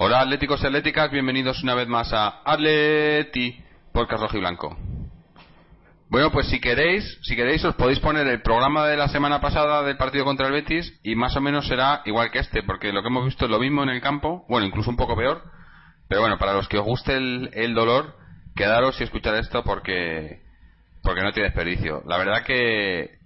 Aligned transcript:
Hola 0.00 0.20
atléticos 0.20 0.62
y 0.62 0.66
atléticas, 0.66 1.10
bienvenidos 1.10 1.62
una 1.62 1.74
vez 1.74 1.88
más 1.88 2.12
a 2.12 2.42
Atleti 2.44 3.58
Podcast 3.92 4.22
Rojo 4.22 4.36
y 4.36 4.40
Blanco. 4.40 4.87
Bueno, 6.10 6.32
pues 6.32 6.48
si 6.48 6.58
queréis, 6.58 7.18
si 7.22 7.36
queréis 7.36 7.62
os 7.66 7.74
podéis 7.74 8.00
poner 8.00 8.26
el 8.26 8.40
programa 8.40 8.86
de 8.86 8.96
la 8.96 9.08
semana 9.08 9.42
pasada 9.42 9.82
del 9.82 9.98
partido 9.98 10.24
contra 10.24 10.46
el 10.46 10.54
Betis 10.54 10.98
y 11.02 11.14
más 11.14 11.36
o 11.36 11.40
menos 11.42 11.68
será 11.68 12.00
igual 12.06 12.30
que 12.30 12.38
este, 12.38 12.62
porque 12.62 12.92
lo 12.92 13.02
que 13.02 13.08
hemos 13.08 13.26
visto 13.26 13.44
es 13.44 13.50
lo 13.50 13.58
mismo 13.58 13.82
en 13.82 13.90
el 13.90 14.00
campo, 14.00 14.46
bueno, 14.48 14.66
incluso 14.66 14.88
un 14.88 14.96
poco 14.96 15.16
peor, 15.16 15.42
pero 16.08 16.22
bueno, 16.22 16.38
para 16.38 16.54
los 16.54 16.66
que 16.66 16.78
os 16.78 16.84
guste 16.84 17.14
el, 17.14 17.50
el 17.52 17.74
dolor, 17.74 18.16
quedaros 18.56 18.98
y 19.00 19.04
escuchar 19.04 19.34
esto 19.34 19.62
porque 19.64 20.40
porque 21.02 21.22
no 21.22 21.32
tiene 21.32 21.48
desperdicio. 21.48 22.02
La 22.06 22.16
verdad 22.16 22.42
que 22.42 23.18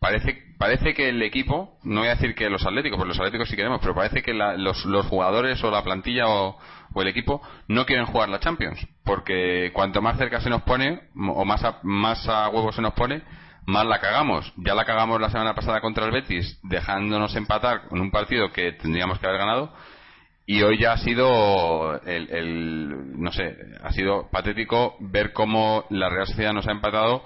parece 0.00 0.43
parece 0.58 0.94
que 0.94 1.08
el 1.08 1.22
equipo, 1.22 1.78
no 1.82 2.00
voy 2.00 2.08
a 2.08 2.14
decir 2.14 2.34
que 2.34 2.48
los 2.50 2.64
atléticos, 2.64 2.98
porque 2.98 3.08
los 3.08 3.18
atléticos 3.18 3.48
sí 3.48 3.56
queremos, 3.56 3.80
pero 3.80 3.94
parece 3.94 4.22
que 4.22 4.34
los, 4.34 4.84
los, 4.84 5.06
jugadores 5.06 5.62
o 5.64 5.70
la 5.70 5.82
plantilla 5.82 6.28
o, 6.28 6.58
el 6.96 7.08
equipo 7.08 7.42
no 7.66 7.86
quieren 7.86 8.06
jugar 8.06 8.28
la 8.28 8.38
Champions, 8.38 8.86
porque 9.04 9.70
cuanto 9.72 10.00
más 10.00 10.16
cerca 10.16 10.40
se 10.40 10.50
nos 10.50 10.62
pone, 10.62 11.00
o 11.16 11.44
más 11.44 11.64
a, 11.64 11.80
más 11.82 12.28
a 12.28 12.48
huevo 12.48 12.72
se 12.72 12.82
nos 12.82 12.94
pone, 12.94 13.22
más 13.66 13.84
la 13.86 13.98
cagamos. 13.98 14.52
Ya 14.58 14.74
la 14.74 14.84
cagamos 14.84 15.20
la 15.20 15.30
semana 15.30 15.54
pasada 15.54 15.80
contra 15.80 16.04
el 16.04 16.12
Betis, 16.12 16.60
dejándonos 16.62 17.34
empatar 17.34 17.88
con 17.88 18.00
un 18.00 18.10
partido 18.10 18.52
que 18.52 18.72
tendríamos 18.72 19.18
que 19.18 19.26
haber 19.26 19.38
ganado, 19.38 19.72
y 20.46 20.62
hoy 20.62 20.78
ya 20.78 20.92
ha 20.92 20.98
sido 20.98 22.00
el, 22.02 22.30
el 22.30 23.20
no 23.20 23.32
sé, 23.32 23.56
ha 23.82 23.90
sido 23.92 24.28
patético 24.30 24.96
ver 25.00 25.32
cómo 25.32 25.86
la 25.90 26.10
Real 26.10 26.26
Sociedad 26.26 26.52
nos 26.52 26.68
ha 26.68 26.72
empatado 26.72 27.24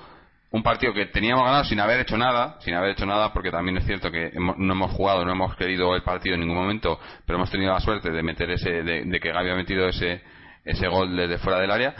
un 0.50 0.62
partido 0.62 0.94
que 0.94 1.06
teníamos 1.06 1.44
ganado 1.44 1.64
sin 1.64 1.78
haber 1.78 2.00
hecho 2.00 2.16
nada, 2.16 2.56
sin 2.60 2.74
haber 2.74 2.90
hecho 2.90 3.04
nada, 3.04 3.32
porque 3.32 3.50
también 3.50 3.76
es 3.76 3.84
cierto 3.84 4.10
que 4.10 4.32
no 4.34 4.72
hemos 4.72 4.92
jugado, 4.92 5.24
no 5.24 5.32
hemos 5.32 5.54
querido 5.56 5.94
el 5.94 6.02
partido 6.02 6.34
en 6.34 6.40
ningún 6.40 6.56
momento, 6.56 6.98
pero 7.26 7.36
hemos 7.38 7.50
tenido 7.50 7.72
la 7.72 7.80
suerte 7.80 8.10
de 8.10 8.22
meter 8.22 8.50
ese, 8.50 8.82
de, 8.82 9.20
que 9.20 9.32
Gaby 9.32 9.50
ha 9.50 9.54
metido 9.54 9.86
ese, 9.88 10.22
ese 10.64 10.88
gol 10.88 11.14
desde 11.14 11.38
fuera 11.38 11.60
del 11.60 11.70
área, 11.70 11.94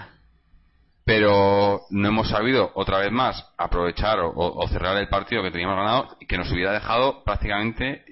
pero 1.04 1.82
no 1.90 2.08
hemos 2.08 2.28
sabido 2.28 2.70
otra 2.74 2.98
vez 2.98 3.12
más 3.12 3.52
aprovechar 3.58 4.18
o, 4.20 4.66
cerrar 4.68 4.96
el 4.96 5.08
partido 5.08 5.42
que 5.42 5.50
teníamos 5.50 5.76
ganado 5.76 6.16
que 6.26 6.38
nos 6.38 6.50
hubiera 6.50 6.72
dejado 6.72 7.24
prácticamente 7.24 8.04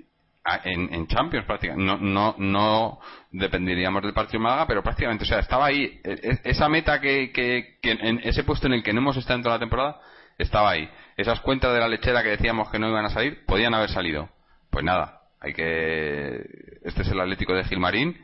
en, 0.65 1.07
Champions 1.09 1.45
prácticamente 1.45 1.85
no, 1.85 1.99
no, 1.99 2.35
no 2.39 3.01
dependeríamos 3.33 4.03
del 4.03 4.15
partido 4.15 4.39
de 4.39 4.45
Málaga 4.45 4.67
pero 4.67 4.83
prácticamente 4.83 5.25
o 5.25 5.27
sea 5.27 5.41
estaba 5.41 5.67
ahí 5.67 6.01
e, 6.05 6.13
e, 6.13 6.41
esa 6.45 6.71
meta 6.71 6.99
que, 7.01 7.33
que, 7.33 7.79
que 7.83 7.91
en 7.91 8.21
ese 8.25 8.45
puesto 8.45 8.67
en 8.67 8.75
el 8.75 8.83
que 8.83 8.95
no 8.95 9.01
hemos 9.01 9.17
estado 9.19 9.37
en 9.37 9.43
toda 9.43 9.57
la 9.57 9.61
temporada 9.61 10.01
estaba 10.39 10.71
ahí. 10.71 10.89
Esas 11.17 11.41
cuentas 11.41 11.73
de 11.73 11.81
la 11.81 11.89
lechera 11.89 12.23
que 12.23 12.31
decíamos 12.31 12.71
que 12.71 12.79
no 12.79 12.89
iban 12.89 13.05
a 13.05 13.11
salir, 13.11 13.45
podían 13.47 13.75
haber 13.75 13.91
salido. 13.91 14.29
Pues 14.71 14.85
nada, 14.85 15.23
hay 15.41 15.53
que. 15.53 16.45
Este 16.85 17.03
es 17.03 17.09
el 17.09 17.21
Atlético 17.21 17.55
de 17.55 17.65
Gilmarín 17.65 18.17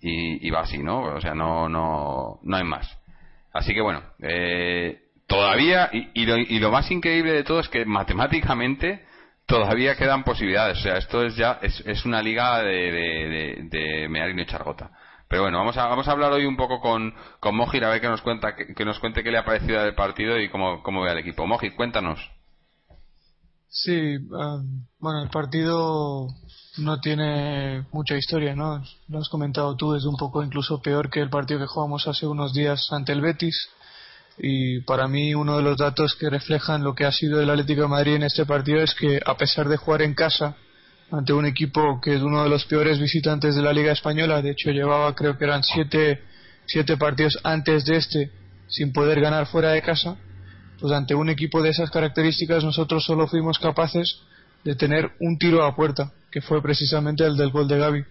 y, 0.00 0.50
va 0.50 0.60
así, 0.60 0.78
¿no? 0.78 1.00
O 1.00 1.20
sea, 1.20 1.34
no, 1.34 1.68
no, 1.68 2.38
no 2.42 2.56
hay 2.56 2.64
más. 2.64 2.88
Así 3.52 3.74
que 3.74 3.80
bueno, 3.80 4.02
eh, 4.20 5.00
todavía, 5.26 5.90
y, 5.92 6.58
lo, 6.58 6.70
más 6.70 6.90
increíble 6.90 7.32
de 7.32 7.42
todo 7.42 7.60
es 7.60 7.68
que 7.68 7.84
matemáticamente 7.84 9.04
todavía 9.46 9.96
quedan 9.96 10.24
posibilidades. 10.24 10.78
O 10.78 10.82
sea, 10.82 10.96
esto 10.98 11.24
es 11.24 11.36
ya, 11.36 11.58
es, 11.62 12.04
una 12.04 12.22
liga 12.22 12.62
de, 12.62 12.92
de, 12.92 14.08
de, 14.08 14.42
y 14.42 14.46
Chargota. 14.46 14.90
Pero 15.28 15.42
bueno, 15.42 15.58
vamos 15.58 15.76
a, 15.76 15.86
vamos 15.86 16.06
a 16.06 16.12
hablar 16.12 16.32
hoy 16.32 16.46
un 16.46 16.56
poco 16.56 16.80
con, 16.80 17.12
con 17.40 17.56
Mojir 17.56 17.84
a 17.84 17.90
ver 17.90 18.00
que 18.00 18.08
nos, 18.08 18.22
cuenta, 18.22 18.54
que, 18.54 18.84
nos 18.84 19.00
cuente 19.00 19.24
qué 19.24 19.30
le 19.30 19.38
ha 19.38 19.44
parecido 19.44 19.82
del 19.82 19.94
partido 19.94 20.38
y 20.38 20.48
cómo, 20.48 20.82
cómo 20.82 21.02
ve 21.02 21.10
al 21.10 21.18
equipo. 21.18 21.46
Mojir, 21.46 21.74
cuéntanos. 21.74 22.20
Sí, 23.68 24.16
um, 24.16 24.86
bueno, 25.00 25.22
el 25.22 25.28
partido 25.28 26.28
no 26.78 27.00
tiene 27.00 27.84
mucha 27.92 28.16
historia, 28.16 28.54
¿no? 28.54 28.82
Lo 29.08 29.18
has 29.18 29.28
comentado 29.28 29.76
tú, 29.76 29.94
es 29.94 30.04
un 30.04 30.16
poco 30.16 30.42
incluso 30.42 30.80
peor 30.80 31.10
que 31.10 31.20
el 31.20 31.30
partido 31.30 31.58
que 31.60 31.66
jugamos 31.66 32.06
hace 32.06 32.26
unos 32.26 32.54
días 32.54 32.86
ante 32.92 33.12
el 33.12 33.20
Betis. 33.20 33.68
Y 34.38 34.80
para 34.82 35.08
mí 35.08 35.34
uno 35.34 35.56
de 35.56 35.62
los 35.62 35.76
datos 35.76 36.14
que 36.14 36.30
reflejan 36.30 36.84
lo 36.84 36.94
que 36.94 37.06
ha 37.06 37.12
sido 37.12 37.40
el 37.40 37.50
Atlético 37.50 37.82
de 37.82 37.88
Madrid 37.88 38.14
en 38.14 38.22
este 38.22 38.46
partido 38.46 38.80
es 38.80 38.94
que 38.94 39.20
a 39.24 39.36
pesar 39.36 39.68
de 39.68 39.78
jugar 39.78 40.02
en 40.02 40.14
casa, 40.14 40.56
ante 41.10 41.32
un 41.32 41.46
equipo 41.46 42.00
que 42.00 42.14
es 42.14 42.22
uno 42.22 42.42
de 42.42 42.48
los 42.48 42.64
peores 42.64 42.98
visitantes 42.98 43.54
de 43.54 43.62
la 43.62 43.72
Liga 43.72 43.92
Española. 43.92 44.42
De 44.42 44.50
hecho, 44.50 44.70
llevaba 44.70 45.14
creo 45.14 45.38
que 45.38 45.44
eran 45.44 45.62
siete, 45.62 46.22
siete 46.66 46.96
partidos 46.96 47.38
antes 47.44 47.84
de 47.84 47.96
este 47.96 48.30
sin 48.68 48.92
poder 48.92 49.20
ganar 49.20 49.46
fuera 49.46 49.70
de 49.70 49.82
casa. 49.82 50.16
Pues 50.80 50.92
ante 50.92 51.14
un 51.14 51.30
equipo 51.30 51.62
de 51.62 51.70
esas 51.70 51.90
características 51.90 52.64
nosotros 52.64 53.04
solo 53.04 53.26
fuimos 53.26 53.58
capaces 53.58 54.20
de 54.64 54.74
tener 54.74 55.12
un 55.20 55.38
tiro 55.38 55.64
a 55.64 55.74
puerta, 55.74 56.12
que 56.30 56.40
fue 56.40 56.60
precisamente 56.60 57.24
el 57.24 57.36
del 57.36 57.50
gol 57.50 57.68
de 57.68 57.78
Gaby. 57.78 58.04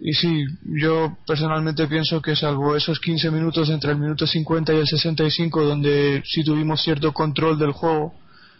Y 0.00 0.12
sí, 0.12 0.44
yo 0.64 1.16
personalmente 1.26 1.86
pienso 1.86 2.20
que 2.20 2.34
salvo 2.36 2.76
esos 2.76 2.98
15 3.00 3.30
minutos 3.30 3.70
entre 3.70 3.92
el 3.92 3.98
minuto 3.98 4.26
50 4.26 4.72
y 4.72 4.78
el 4.78 4.86
65 4.86 5.64
donde 5.64 6.22
sí 6.24 6.44
tuvimos 6.44 6.82
cierto 6.82 7.12
control 7.12 7.58
del 7.58 7.72
juego, 7.72 8.14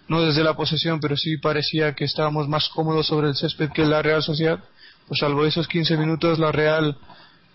no 0.09 0.23
desde 0.23 0.45
la 0.45 0.55
posesión, 0.55 1.01
pero 1.01 1.17
sí 1.17 1.39
parecía 1.39 1.95
que 1.95 2.05
estábamos 2.05 2.49
más 2.49 2.69
cómodos 2.69 3.07
sobre 3.07 3.29
el 3.29 3.37
césped 3.37 3.71
que 3.71 3.85
la 3.85 4.03
Real 4.03 4.23
Sociedad. 4.23 4.63
Pues 5.09 5.21
salvo 5.21 5.45
esos 5.45 5.69
15 5.69 5.97
minutos, 5.97 6.39
la 6.39 6.53
Real 6.53 6.97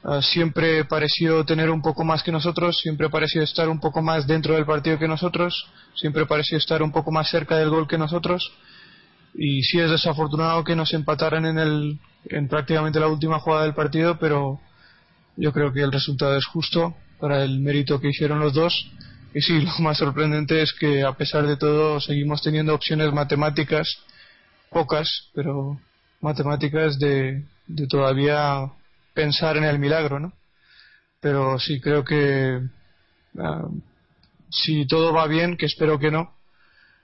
ah, 0.04 0.22
siempre 0.22 0.86
pareció 0.86 1.46
tener 1.46 1.70
un 1.70 1.82
poco 1.82 2.04
más 2.04 2.24
que 2.24 2.32
nosotros, 2.32 2.78
siempre 2.82 3.10
pareció 3.10 3.42
estar 3.42 3.70
un 3.70 3.80
poco 3.80 4.02
más 4.02 4.28
dentro 4.28 4.56
del 4.56 4.66
partido 4.66 4.98
que 4.98 5.08
nosotros, 5.08 5.68
siempre 5.96 6.26
pareció 6.26 6.58
estar 6.58 6.82
un 6.82 6.92
poco 6.92 7.12
más 7.12 7.30
cerca 7.30 7.58
del 7.58 7.70
gol 7.70 7.88
que 7.88 7.98
nosotros. 7.98 8.52
Y 9.36 9.62
sí 9.64 9.80
es 9.80 9.92
desafortunado 9.92 10.64
que 10.64 10.76
nos 10.76 10.94
empataran 10.94 11.46
en, 11.46 11.60
el, 11.60 12.00
en 12.26 12.48
prácticamente 12.48 13.00
la 13.00 13.08
última 13.08 13.40
jugada 13.40 13.64
del 13.64 13.76
partido, 13.76 14.18
pero 14.20 14.60
yo 15.38 15.54
creo 15.54 15.72
que 15.72 15.82
el 15.82 15.92
resultado 15.92 16.36
es 16.36 16.46
justo 16.48 16.96
para 17.20 17.44
el 17.44 17.60
mérito 17.60 18.00
que 18.00 18.10
hicieron 18.10 18.40
los 18.40 18.54
dos 18.54 18.74
y 19.34 19.42
sí, 19.42 19.62
lo 19.62 19.72
más 19.80 19.98
sorprendente 19.98 20.62
es 20.62 20.74
que 20.74 21.04
a 21.04 21.14
pesar 21.14 21.46
de 21.46 21.58
todo 21.58 22.00
seguimos 22.00 22.42
teniendo 22.42 22.74
opciones 22.74 23.14
matemáticas, 23.14 24.00
pocas, 24.70 25.30
pero 25.34 25.80
matemáticas 26.22 26.98
de, 27.00 27.44
de 27.68 27.88
todavía 27.88 28.72
pensar 29.14 29.58
en 29.58 29.66
el 29.66 29.80
milagro, 29.80 30.20
¿no? 30.20 30.34
Pero 31.20 31.60
sí 31.60 31.80
creo 31.80 32.04
que 32.04 32.60
ah, 33.38 33.68
si 34.50 34.88
todo 34.88 35.14
va 35.14 35.28
bien, 35.28 35.58
que 35.58 35.68
espero 35.68 36.00
que 36.00 36.12
no, 36.12 36.34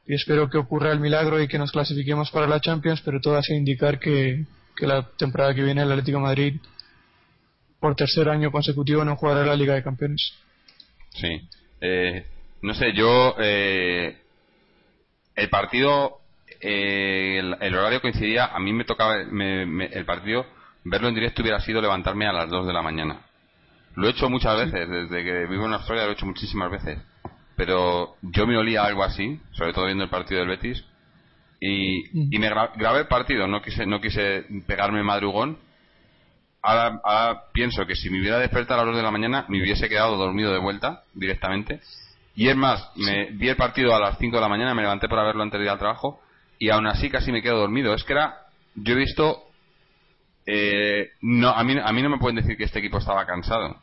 y 0.08 0.16
espero 0.16 0.50
que 0.50 0.58
ocurra 0.58 0.92
el 0.92 1.00
milagro 1.00 1.42
y 1.42 1.48
que 1.48 1.58
nos 1.58 1.72
clasifiquemos 1.72 2.32
para 2.32 2.48
la 2.48 2.62
Champions, 2.62 3.02
pero 3.02 3.22
todo 3.22 3.38
hace 3.38 3.56
indicar 3.56 4.00
que, 4.00 4.46
que 4.76 4.88
la 4.88 5.04
temporada 5.18 5.54
que 5.54 5.64
viene 5.64 5.82
el 5.82 5.92
Atlético 5.92 6.20
Madrid 6.20 6.60
por 7.80 7.96
tercer 7.96 8.30
año 8.30 8.52
consecutivo 8.52 9.04
no 9.04 9.16
jugará 9.16 9.46
la 9.46 9.56
Liga 9.56 9.76
de 9.76 9.84
Campeones. 9.84 10.34
Sí, 11.12 11.48
eh, 11.86 12.26
no 12.62 12.74
sé, 12.74 12.94
yo. 12.94 13.36
Eh, 13.40 14.18
el 15.36 15.50
partido. 15.50 16.20
Eh, 16.62 17.40
el, 17.60 17.76
horario 17.76 18.02
coincidía. 18.02 18.46
A 18.46 18.60
mí 18.60 18.74
me 18.74 18.86
tocaba. 18.86 19.16
el 19.18 20.06
partido. 20.06 20.46
Verlo 20.84 21.10
en 21.10 21.16
directo 21.16 21.42
hubiera 21.42 21.60
sido 21.62 21.82
levantarme 21.82 22.28
a 22.28 22.34
las 22.34 22.50
2 22.50 22.68
de 22.68 22.74
la 22.74 22.82
mañana. 22.82 23.22
Lo 23.96 24.08
he 24.08 24.12
hecho 24.12 24.30
muchas 24.30 24.58
veces. 24.58 24.90
Desde 24.90 25.24
que 25.24 25.46
vivo 25.48 25.66
en 25.66 25.74
Australia 25.74 26.06
lo 26.06 26.12
he 26.12 26.14
hecho 26.14 26.26
muchísimas 26.26 26.72
veces. 26.72 27.00
Pero 27.56 28.16
yo 28.22 28.46
me 28.46 28.58
olía 28.58 28.84
algo 28.84 29.04
así. 29.04 29.40
Sobre 29.52 29.74
todo 29.74 29.86
viendo 29.86 30.04
el 30.04 30.10
partido 30.10 30.40
del 30.42 30.50
Betis. 30.50 30.84
Y, 31.60 32.36
y 32.36 32.40
me 32.40 32.50
grabé 32.50 33.00
el 33.00 33.08
partido. 33.08 33.48
No 33.48 33.62
quise, 33.62 33.86
no 33.86 34.02
quise 34.02 34.46
pegarme 34.68 35.04
madrugón 35.04 35.58
ahora, 36.66 37.44
pienso 37.54 37.86
que 37.86 37.96
si 37.96 38.10
me 38.10 38.20
hubiera 38.20 38.40
despertado 38.40 38.82
a 38.82 38.84
las 38.84 38.94
2 38.94 38.98
de 38.98 39.04
la 39.04 39.12
mañana 39.12 39.46
me 39.48 39.62
hubiese 39.62 39.88
quedado 39.88 40.18
dormido 40.18 40.52
de 40.52 40.60
vuelta 40.60 41.04
directamente. 41.14 41.80
Y 42.36 42.50
es 42.50 42.56
más, 42.56 42.92
me 42.96 43.32
vi 43.32 43.48
el 43.50 43.56
partido 43.56 43.96
a 43.96 44.00
las 44.00 44.18
5 44.18 44.36
de 44.36 44.42
la 44.42 44.50
mañana, 44.50 44.74
me 44.74 44.82
levanté 44.82 45.08
para 45.08 45.24
verlo 45.24 45.44
antes 45.44 45.60
de 45.60 45.66
ir 45.66 45.70
al 45.70 45.80
trabajo 45.80 46.20
y 46.60 46.70
aún 46.70 46.88
así 46.88 47.10
casi 47.10 47.32
me 47.32 47.42
quedo 47.42 47.60
dormido. 47.60 47.94
Es 47.94 48.04
que 48.04 48.14
era, 48.14 48.36
yo 48.76 48.94
he 48.94 48.98
visto, 48.98 49.44
eh, 50.46 51.12
no, 51.22 51.50
a 51.50 51.64
mí, 51.64 51.78
a 51.82 51.92
mí 51.94 52.02
no 52.02 52.10
me 52.10 52.18
pueden 52.18 52.36
decir 52.38 52.58
que 52.58 52.66
este 52.66 52.80
equipo 52.80 52.98
estaba 52.98 53.26
cansado. 53.26 53.78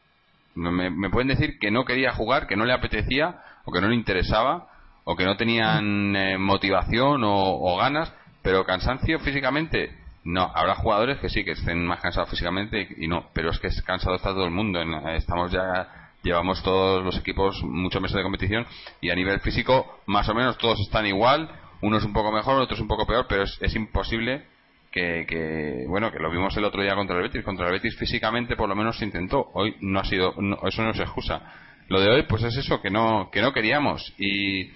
Me, 0.54 1.08
pueden 1.08 1.28
decir 1.28 1.58
que 1.58 1.70
no 1.70 1.84
quería 1.84 2.12
jugar, 2.12 2.46
que 2.46 2.56
no 2.56 2.66
le 2.66 2.74
apetecía 2.74 3.40
o 3.64 3.72
que 3.72 3.80
no 3.80 3.88
le 3.88 3.94
interesaba 3.94 4.68
o 5.04 5.16
que 5.16 5.24
no 5.24 5.36
tenían 5.36 6.14
eh, 6.14 6.36
motivación 6.36 7.22
o 7.24 7.76
ganas, 7.78 8.12
pero 8.42 8.66
cansancio 8.66 9.18
físicamente 9.20 10.01
no, 10.24 10.50
habrá 10.54 10.76
jugadores 10.76 11.18
que 11.18 11.28
sí, 11.28 11.44
que 11.44 11.52
estén 11.52 11.84
más 11.84 12.00
cansados 12.00 12.30
físicamente 12.30 12.88
y 12.96 13.08
no, 13.08 13.30
pero 13.32 13.50
es 13.50 13.58
que 13.58 13.66
es 13.68 13.82
cansado 13.82 14.16
está 14.16 14.30
todo 14.30 14.44
el 14.44 14.52
mundo. 14.52 14.80
Estamos 15.10 15.50
ya, 15.50 16.10
llevamos 16.22 16.62
todos 16.62 17.04
los 17.04 17.18
equipos 17.18 17.62
muchos 17.64 18.00
meses 18.00 18.16
de 18.16 18.22
competición 18.22 18.66
y 19.00 19.10
a 19.10 19.14
nivel 19.16 19.40
físico 19.40 20.00
más 20.06 20.28
o 20.28 20.34
menos 20.34 20.58
todos 20.58 20.78
están 20.80 21.06
igual, 21.06 21.50
uno 21.80 21.96
es 21.96 22.04
un 22.04 22.12
poco 22.12 22.30
mejor, 22.30 22.60
otro 22.60 22.76
es 22.76 22.80
un 22.80 22.88
poco 22.88 23.06
peor, 23.06 23.26
pero 23.28 23.42
es, 23.42 23.74
imposible 23.74 24.44
que, 24.92 25.84
bueno 25.88 26.12
que 26.12 26.20
lo 26.20 26.30
vimos 26.30 26.56
el 26.56 26.64
otro 26.64 26.82
día 26.82 26.94
contra 26.94 27.16
el 27.16 27.22
Betis. 27.22 27.42
Contra 27.42 27.66
el 27.66 27.72
Betis 27.72 27.96
físicamente 27.96 28.54
por 28.54 28.68
lo 28.68 28.76
menos 28.76 28.98
se 28.98 29.04
intentó. 29.04 29.50
Hoy 29.54 29.74
no 29.80 29.98
ha 29.98 30.04
sido 30.04 30.34
eso 30.68 30.82
no 30.82 30.90
es 30.90 31.00
excusa. 31.00 31.42
Lo 31.88 32.00
de 32.00 32.10
hoy 32.10 32.22
pues 32.28 32.44
es 32.44 32.56
eso 32.56 32.80
que 32.80 32.90
no 32.90 33.28
que 33.32 33.42
no 33.42 33.52
queríamos. 33.52 34.14
Y, 34.18 34.70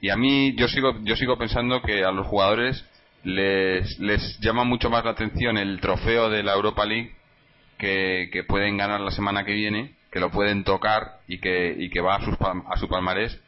y 0.00 0.10
a 0.10 0.16
mí 0.16 0.54
yo 0.54 0.68
sigo 0.68 0.94
yo 1.02 1.16
sigo 1.16 1.36
pensando 1.36 1.82
que 1.82 2.04
a 2.04 2.12
los 2.12 2.28
jugadores 2.28 2.88
les, 3.24 3.98
les 3.98 4.38
llama 4.40 4.64
mucho 4.64 4.90
más 4.90 5.04
la 5.04 5.12
atención 5.12 5.56
el 5.56 5.80
trofeo 5.80 6.30
de 6.30 6.42
la 6.42 6.52
Europa 6.52 6.84
League 6.84 7.14
que, 7.78 8.44
pueden 8.46 8.76
ganar 8.76 9.00
la 9.00 9.10
semana 9.10 9.44
que 9.44 9.52
viene 9.52 9.94
que 10.10 10.20
lo 10.20 10.30
pueden 10.30 10.62
tocar 10.64 11.18
y 11.26 11.38
que, 11.38 11.74
y 11.76 11.90
que 11.90 12.00
va 12.00 12.16
a, 12.16 12.24
sus, 12.24 12.36
a 12.40 12.76
su 12.76 12.88
palmarés 12.88 13.40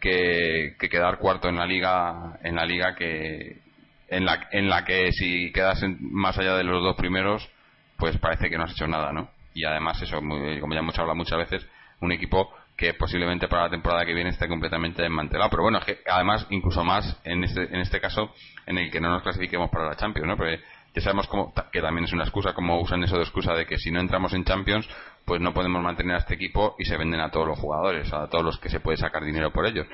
que, 0.00 0.74
que, 0.78 0.88
quedar 0.88 1.18
cuarto 1.18 1.48
en 1.48 1.56
la 1.56 1.66
liga 1.66 2.38
en 2.42 2.56
la 2.56 2.66
liga 2.66 2.94
que 2.94 3.60
en 4.08 4.24
la, 4.24 4.48
en 4.52 4.68
la 4.68 4.84
que 4.84 5.10
si 5.12 5.52
quedas 5.52 5.82
más 6.00 6.36
allá 6.38 6.56
de 6.56 6.64
los 6.64 6.82
dos 6.82 6.96
primeros 6.96 7.48
pues 7.96 8.18
parece 8.18 8.50
que 8.50 8.58
no 8.58 8.64
has 8.64 8.72
hecho 8.72 8.86
nada 8.86 9.12
no 9.12 9.30
y 9.54 9.64
además 9.64 10.00
eso 10.02 10.16
como 10.16 10.74
ya 10.74 10.80
hemos 10.80 10.98
hablado 10.98 11.16
muchas 11.16 11.38
veces 11.38 11.66
un 12.00 12.12
equipo 12.12 12.52
que 12.76 12.94
posiblemente 12.94 13.48
para 13.48 13.64
la 13.64 13.70
temporada 13.70 14.04
que 14.04 14.14
viene 14.14 14.30
esté 14.30 14.48
completamente 14.48 15.02
desmantelado 15.02 15.50
pero 15.50 15.62
bueno 15.62 15.80
además 16.06 16.46
incluso 16.50 16.82
más 16.84 17.20
en 17.24 17.44
este 17.44 17.64
en 17.64 17.80
este 17.80 18.00
caso 18.00 18.34
en 18.66 18.78
el 18.78 18.90
que 18.90 19.00
no 19.00 19.10
nos 19.10 19.22
clasifiquemos 19.22 19.70
para 19.70 19.88
la 19.88 19.96
Champions 19.96 20.28
no 20.28 20.36
porque 20.36 20.60
ya 20.94 21.00
sabemos 21.00 21.26
cómo, 21.26 21.54
que 21.72 21.80
también 21.80 22.04
es 22.04 22.12
una 22.12 22.24
excusa, 22.24 22.52
como 22.52 22.80
usan 22.80 23.02
eso 23.02 23.16
de 23.16 23.22
excusa 23.22 23.54
de 23.54 23.66
que 23.66 23.78
si 23.78 23.90
no 23.90 24.00
entramos 24.00 24.34
en 24.34 24.44
Champions, 24.44 24.86
pues 25.24 25.40
no 25.40 25.54
podemos 25.54 25.82
mantener 25.82 26.16
a 26.16 26.18
este 26.18 26.34
equipo 26.34 26.76
y 26.78 26.84
se 26.84 26.96
venden 26.96 27.20
a 27.20 27.30
todos 27.30 27.46
los 27.48 27.58
jugadores, 27.58 28.12
a 28.12 28.28
todos 28.28 28.44
los 28.44 28.58
que 28.58 28.68
se 28.68 28.80
puede 28.80 28.98
sacar 28.98 29.24
dinero 29.24 29.50
por 29.52 29.66
ellos. 29.66 29.86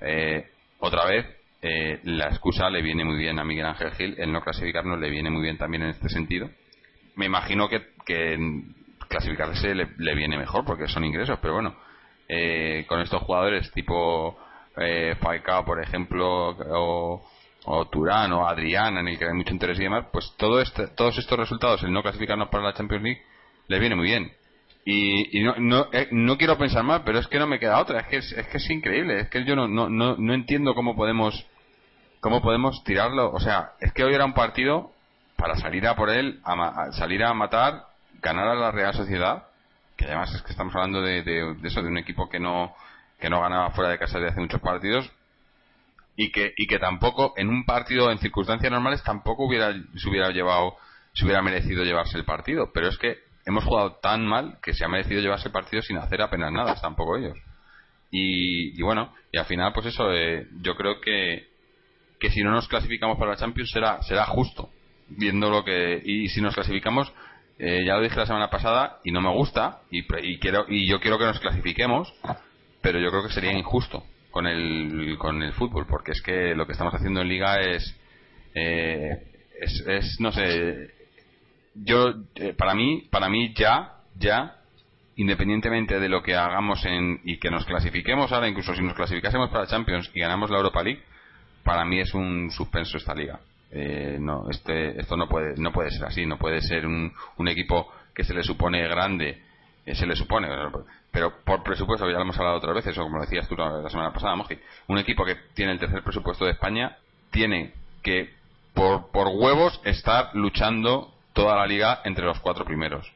Eh, 0.00 0.48
otra 0.78 1.06
vez, 1.06 1.26
eh, 1.60 1.98
la 2.04 2.26
excusa 2.26 2.70
le 2.70 2.82
viene 2.82 3.04
muy 3.04 3.16
bien 3.16 3.38
a 3.38 3.44
Miguel 3.44 3.66
Ángel 3.66 3.90
Gil, 3.92 4.14
el 4.18 4.32
no 4.32 4.42
clasificarnos 4.42 5.00
le 5.00 5.10
viene 5.10 5.30
muy 5.30 5.42
bien 5.42 5.58
también 5.58 5.82
en 5.82 5.90
este 5.90 6.08
sentido. 6.08 6.48
Me 7.16 7.26
imagino 7.26 7.68
que, 7.68 7.88
que 8.06 8.38
clasificarse 9.08 9.74
le, 9.74 10.14
viene 10.14 10.38
mejor 10.38 10.64
porque 10.64 10.86
son 10.86 11.04
ingresos, 11.04 11.38
pero 11.40 11.54
bueno, 11.54 11.76
eh, 12.28 12.84
con 12.88 13.00
estos 13.00 13.22
jugadores 13.22 13.70
tipo 13.72 14.38
eh, 14.76 15.16
Falcao, 15.20 15.64
por 15.64 15.82
ejemplo, 15.82 16.50
o 16.50 17.24
o 17.64 17.86
Turán 17.86 18.32
o 18.32 18.46
Adrián 18.46 18.98
en 18.98 19.08
el 19.08 19.18
que 19.18 19.24
hay 19.24 19.32
mucho 19.32 19.52
interés 19.52 19.78
y 19.78 19.84
demás, 19.84 20.06
pues 20.12 20.34
todo 20.36 20.60
este, 20.60 20.88
todos 20.88 21.16
estos 21.18 21.38
resultados, 21.38 21.82
el 21.82 21.92
no 21.92 22.02
clasificarnos 22.02 22.48
para 22.48 22.64
la 22.64 22.74
Champions 22.74 23.02
League, 23.02 23.22
le 23.68 23.78
viene 23.78 23.96
muy 23.96 24.06
bien. 24.06 24.32
Y, 24.86 25.42
no, 25.42 25.54
no, 25.56 25.86
eh, 25.92 26.08
no, 26.10 26.36
quiero 26.36 26.58
pensar 26.58 26.84
más, 26.84 27.00
pero 27.06 27.18
es 27.18 27.26
que 27.28 27.38
no 27.38 27.46
me 27.46 27.58
queda 27.58 27.80
otra, 27.80 28.00
es 28.00 28.06
que 28.08 28.16
es, 28.18 28.46
que 28.48 28.58
es 28.58 28.70
increíble, 28.70 29.20
es 29.20 29.30
que 29.30 29.42
yo 29.44 29.56
no, 29.56 29.66
no, 29.66 29.88
no, 29.88 30.16
no 30.16 30.34
entiendo 30.34 30.74
cómo 30.74 30.94
podemos 30.94 31.46
cómo 32.20 32.42
podemos 32.42 32.82
tirarlo, 32.84 33.32
o 33.32 33.40
sea, 33.40 33.72
es 33.80 33.92
que 33.92 34.04
hoy 34.04 34.14
era 34.14 34.24
un 34.24 34.32
partido 34.32 34.92
para 35.36 35.56
salir 35.56 35.86
a 35.86 35.94
por 35.94 36.10
él, 36.10 36.40
a, 36.44 36.90
salir 36.92 37.22
a 37.22 37.34
matar, 37.34 37.84
ganar 38.20 38.48
a 38.48 38.54
la 38.54 38.70
Real 38.70 38.94
Sociedad, 38.94 39.44
que 39.96 40.06
además 40.06 40.34
es 40.34 40.42
que 40.42 40.52
estamos 40.52 40.74
hablando 40.74 41.02
de, 41.02 41.22
de, 41.22 41.56
eso, 41.62 41.82
de 41.82 41.88
un 41.88 41.98
equipo 41.98 42.28
que 42.28 42.40
no 42.40 42.74
que 43.18 43.30
no 43.30 43.40
ganaba 43.40 43.70
fuera 43.70 43.90
de 43.90 43.98
casa 43.98 44.18
desde 44.18 44.32
hace 44.32 44.40
muchos 44.40 44.60
partidos, 44.60 45.10
y 46.16 46.30
que, 46.30 46.52
y 46.56 46.66
que 46.66 46.78
tampoco 46.78 47.34
en 47.36 47.48
un 47.48 47.64
partido 47.64 48.10
en 48.10 48.18
circunstancias 48.18 48.70
normales 48.70 49.02
tampoco 49.02 49.46
hubiera, 49.46 49.72
se 49.72 50.08
hubiera 50.08 50.30
llevado, 50.30 50.76
se 51.12 51.24
hubiera 51.24 51.42
merecido 51.42 51.84
llevarse 51.84 52.16
el 52.16 52.24
partido. 52.24 52.70
Pero 52.72 52.88
es 52.88 52.98
que 52.98 53.18
hemos 53.46 53.64
jugado 53.64 53.96
tan 53.96 54.26
mal 54.26 54.58
que 54.62 54.74
se 54.74 54.84
ha 54.84 54.88
merecido 54.88 55.20
llevarse 55.20 55.48
el 55.48 55.52
partido 55.52 55.82
sin 55.82 55.96
hacer 55.96 56.22
apenas 56.22 56.52
nada, 56.52 56.74
tampoco 56.80 57.16
ellos. 57.16 57.36
Y, 58.10 58.78
y 58.78 58.82
bueno, 58.82 59.12
y 59.32 59.38
al 59.38 59.46
final, 59.46 59.72
pues 59.72 59.86
eso, 59.86 60.12
eh, 60.12 60.46
yo 60.60 60.76
creo 60.76 61.00
que, 61.00 61.48
que 62.20 62.30
si 62.30 62.42
no 62.42 62.52
nos 62.52 62.68
clasificamos 62.68 63.18
para 63.18 63.32
la 63.32 63.36
Champions 63.36 63.70
será, 63.70 64.02
será 64.02 64.24
justo, 64.26 64.70
viendo 65.08 65.50
lo 65.50 65.64
que, 65.64 66.00
y 66.04 66.28
si 66.28 66.40
nos 66.40 66.54
clasificamos, 66.54 67.12
eh, 67.58 67.84
ya 67.84 67.94
lo 67.94 68.02
dije 68.02 68.16
la 68.16 68.26
semana 68.26 68.50
pasada 68.50 68.98
y 69.04 69.12
no 69.12 69.20
me 69.20 69.30
gusta 69.30 69.80
y, 69.90 70.04
quiero 70.38 70.66
y 70.68 70.86
yo 70.86 71.00
quiero 71.00 71.18
que 71.18 71.24
nos 71.24 71.40
clasifiquemos 71.40 72.12
pero 72.84 73.00
yo 73.00 73.10
creo 73.10 73.22
que 73.22 73.32
sería 73.32 73.52
injusto 73.52 74.04
con 74.34 74.48
el, 74.48 75.16
con 75.16 75.42
el 75.42 75.52
fútbol, 75.52 75.86
porque 75.86 76.10
es 76.10 76.20
que 76.20 76.56
lo 76.56 76.66
que 76.66 76.72
estamos 76.72 76.92
haciendo 76.92 77.22
en 77.22 77.28
liga 77.28 77.60
es, 77.60 77.96
eh, 78.52 79.32
es, 79.60 80.16
no 80.18 80.32
sé, 80.32 80.90
yo, 81.76 82.12
eh, 82.34 82.52
para 82.52 82.74
mí, 82.74 83.06
para 83.10 83.28
mí 83.28 83.54
ya, 83.54 83.92
ya, 84.18 84.56
independientemente 85.14 86.00
de 86.00 86.08
lo 86.08 86.22
que 86.22 86.34
hagamos 86.34 86.84
en, 86.84 87.20
y 87.22 87.38
que 87.38 87.48
nos 87.48 87.64
clasifiquemos 87.64 88.32
ahora, 88.32 88.48
incluso 88.48 88.74
si 88.74 88.82
nos 88.82 88.94
clasificásemos 88.94 89.50
para 89.50 89.68
Champions 89.68 90.10
y 90.12 90.18
ganamos 90.18 90.50
la 90.50 90.56
Europa 90.56 90.82
League, 90.82 91.02
para 91.62 91.84
mí 91.84 92.00
es 92.00 92.12
un 92.12 92.50
suspenso 92.50 92.98
esta 92.98 93.14
liga. 93.14 93.38
Eh, 93.76 94.18
no, 94.20 94.48
este, 94.50 95.00
esto 95.00 95.16
no 95.16 95.28
puede, 95.28 95.56
no 95.56 95.72
puede 95.72 95.90
ser 95.90 96.04
así, 96.04 96.24
no 96.26 96.38
puede 96.38 96.60
ser 96.60 96.86
un, 96.86 97.12
un 97.38 97.48
equipo 97.48 97.92
que 98.14 98.22
se 98.22 98.32
le 98.32 98.44
supone 98.44 98.86
grande, 98.86 99.42
se 99.84 100.06
le 100.06 100.14
supone, 100.14 100.48
pero 101.10 101.42
por 101.44 101.64
presupuesto, 101.64 102.06
ya 102.06 102.14
lo 102.14 102.22
hemos 102.22 102.38
hablado 102.38 102.58
otras 102.58 102.76
veces, 102.76 102.96
o 102.96 103.02
como 103.02 103.20
decías 103.20 103.48
tú 103.48 103.56
la 103.56 103.90
semana 103.90 104.12
pasada, 104.12 104.36
Moji, 104.36 104.56
un 104.86 104.98
equipo 104.98 105.24
que 105.24 105.36
tiene 105.54 105.72
el 105.72 105.80
tercer 105.80 106.04
presupuesto 106.04 106.44
de 106.44 106.52
España 106.52 106.96
tiene 107.32 107.72
que, 108.02 108.32
por, 108.74 109.10
por 109.10 109.26
huevos, 109.28 109.80
estar 109.84 110.30
luchando 110.34 111.12
toda 111.32 111.56
la 111.56 111.66
liga 111.66 112.00
entre 112.04 112.24
los 112.24 112.38
cuatro 112.38 112.64
primeros. 112.64 113.10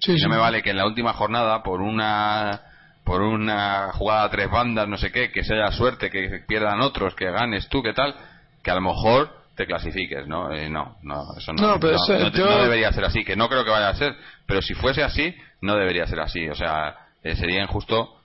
Sí, 0.00 0.16
no 0.22 0.28
me 0.28 0.36
vale 0.36 0.62
que 0.62 0.70
en 0.70 0.76
la 0.76 0.86
última 0.86 1.12
jornada, 1.12 1.62
por 1.62 1.80
una 1.80 2.62
por 3.04 3.20
una 3.20 3.92
jugada 3.92 4.24
a 4.24 4.30
tres 4.30 4.50
bandas, 4.50 4.88
no 4.88 4.96
sé 4.96 5.12
qué, 5.12 5.30
que 5.30 5.44
sea 5.44 5.70
suerte, 5.72 6.10
que 6.10 6.42
pierdan 6.48 6.80
otros, 6.80 7.14
que 7.14 7.30
ganes 7.30 7.68
tú, 7.68 7.82
qué 7.82 7.92
tal, 7.92 8.14
que 8.62 8.70
a 8.70 8.74
lo 8.74 8.80
mejor 8.80 9.43
te 9.56 9.66
clasifiques, 9.66 10.26
¿no? 10.26 10.52
Eh, 10.52 10.68
no, 10.68 10.96
no, 11.02 11.36
eso 11.36 11.52
no, 11.52 11.76
no, 11.76 11.78
debería 11.78 12.92
ser 12.92 13.04
así, 13.04 13.24
que 13.24 13.36
no 13.36 13.48
creo 13.48 13.64
que 13.64 13.70
vaya 13.70 13.88
a 13.88 13.94
ser, 13.94 14.14
pero 14.46 14.60
si 14.60 14.74
fuese 14.74 15.02
así, 15.02 15.34
no 15.60 15.76
debería 15.76 16.06
ser 16.06 16.20
así, 16.20 16.48
o 16.48 16.54
sea, 16.54 16.96
eh, 17.22 17.36
sería 17.36 17.62
injusto 17.62 18.20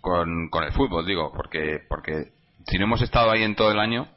con, 0.00 0.48
con 0.48 0.64
el 0.64 0.72
fútbol, 0.72 1.06
digo, 1.06 1.32
porque, 1.34 1.80
porque 1.88 2.32
si 2.66 2.78
no 2.78 2.84
hemos 2.84 3.02
estado 3.02 3.30
ahí 3.30 3.42
en 3.42 3.54
todo 3.54 3.70
el 3.70 3.78
año, 3.78 4.08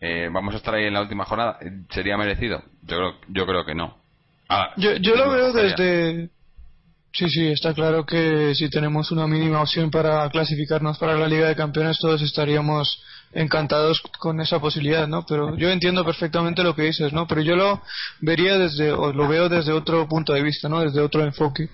eh, 0.00 0.28
vamos 0.32 0.54
a 0.54 0.58
estar 0.58 0.74
ahí 0.74 0.84
en 0.84 0.94
la 0.94 1.02
última 1.02 1.24
jornada, 1.24 1.58
eh, 1.60 1.70
¿sería 1.90 2.16
merecido? 2.16 2.62
Yo 2.82 2.96
creo, 2.96 3.14
yo 3.28 3.46
creo 3.46 3.64
que 3.64 3.74
no. 3.74 3.96
Ah, 4.48 4.72
yo, 4.76 4.96
yo 4.96 5.16
lo 5.16 5.30
veo 5.30 5.52
desde... 5.52 6.30
Sí, 7.10 7.28
sí, 7.30 7.46
está 7.48 7.72
claro 7.72 8.04
que 8.04 8.54
si 8.54 8.68
tenemos 8.68 9.10
una 9.10 9.26
mínima 9.26 9.62
opción 9.62 9.90
para 9.90 10.28
clasificarnos 10.28 10.98
para 10.98 11.16
la 11.16 11.26
Liga 11.26 11.48
de 11.48 11.56
Campeones, 11.56 11.98
todos 11.98 12.20
estaríamos 12.22 13.02
encantados 13.32 14.00
con 14.18 14.40
esa 14.40 14.60
posibilidad, 14.60 15.06
¿no? 15.06 15.24
Pero 15.26 15.56
yo 15.56 15.70
entiendo 15.70 16.04
perfectamente 16.04 16.62
lo 16.62 16.74
que 16.74 16.82
dices, 16.82 17.12
¿no? 17.12 17.26
Pero 17.26 17.42
yo 17.42 17.56
lo 17.56 17.82
vería 18.20 18.58
desde, 18.58 18.92
o 18.92 19.12
lo 19.12 19.28
veo 19.28 19.48
desde 19.48 19.72
otro 19.72 20.08
punto 20.08 20.32
de 20.32 20.42
vista, 20.42 20.68
¿no? 20.68 20.80
Desde 20.80 21.00
otro 21.00 21.24
enfoque 21.24 21.68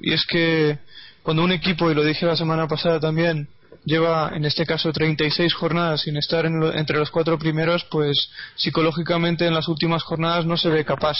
y 0.00 0.12
es 0.12 0.26
que 0.26 0.78
cuando 1.22 1.44
un 1.44 1.52
equipo, 1.52 1.90
y 1.90 1.94
lo 1.94 2.04
dije 2.04 2.26
la 2.26 2.36
semana 2.36 2.66
pasada 2.66 3.00
también, 3.00 3.48
lleva 3.84 4.32
en 4.34 4.44
este 4.44 4.66
caso 4.66 4.92
36 4.92 5.54
jornadas 5.54 6.02
sin 6.02 6.16
estar 6.16 6.44
entre 6.46 6.98
los 6.98 7.10
cuatro 7.10 7.38
primeros, 7.38 7.84
pues 7.90 8.30
psicológicamente 8.56 9.46
en 9.46 9.54
las 9.54 9.68
últimas 9.68 10.02
jornadas 10.02 10.46
no 10.46 10.56
se 10.56 10.68
ve 10.68 10.84
capaz, 10.84 11.16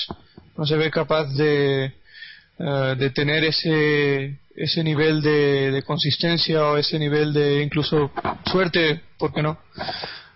no 0.57 0.67
se 0.67 0.77
ve 0.77 0.91
capaz 0.91 1.27
de, 1.35 1.95
eh, 2.59 2.95
de 2.99 3.11
tener 3.11 3.45
ese, 3.45 4.39
ese 4.55 4.85
nivel 4.85 5.23
de, 5.23 5.83
consistencia 5.87 6.65
o 6.65 6.77
ese 6.77 6.99
nivel 6.99 7.33
de 7.33 7.63
incluso 7.63 8.11
suerte, 8.45 9.01
¿por 9.19 9.33
qué 9.33 9.43
no? 9.43 9.59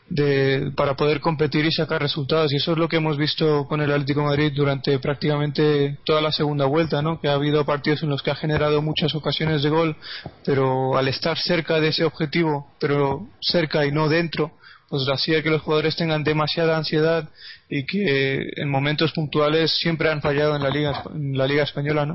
de, 0.09 0.73
para 0.77 0.95
poder 0.95 1.21
competir 1.21 1.65
y 1.65 1.73
sacar 1.73 2.01
resultados. 2.01 2.53
Y 2.53 2.57
eso 2.57 2.73
es 2.73 2.79
lo 2.79 2.89
que 2.89 2.97
hemos 2.97 3.17
visto 3.17 3.67
con 3.67 3.81
el 3.81 3.91
Atlético 3.91 4.23
Madrid 4.23 4.53
durante 4.55 4.99
prácticamente 4.99 5.99
toda 6.05 6.21
la 6.21 6.33
segunda 6.33 6.65
vuelta, 6.67 7.03
¿no? 7.03 7.21
que 7.21 7.29
ha 7.29 7.35
habido 7.35 7.65
partidos 7.65 8.03
en 8.03 8.11
los 8.11 8.23
que 8.23 8.31
ha 8.31 8.37
generado 8.37 8.83
muchas 8.83 9.15
ocasiones 9.15 9.63
de 9.63 9.71
gol, 9.71 9.97
pero 10.45 10.97
al 10.97 11.09
estar 11.09 11.39
cerca 11.39 11.81
de 11.81 11.89
ese 11.89 12.05
objetivo, 12.05 12.73
pero 12.79 13.29
cerca 13.41 13.85
y 13.85 13.93
no 13.93 14.09
dentro, 14.09 14.53
pues 14.89 15.03
hacía 15.09 15.43
que 15.43 15.51
los 15.51 15.63
jugadores 15.63 15.97
tengan 15.97 16.23
demasiada 16.23 16.77
ansiedad 16.77 17.29
y 17.69 17.85
que 17.85 18.51
en 18.57 18.71
momentos 18.71 19.13
puntuales 19.13 19.77
siempre 19.79 20.11
han 20.11 20.23
fallado 20.23 20.55
en 20.55 20.63
la 20.63 20.71
liga 20.71 21.03
en 21.13 21.37
la 21.37 21.47
liga 21.47 21.65
española 21.65 22.07
no 22.07 22.15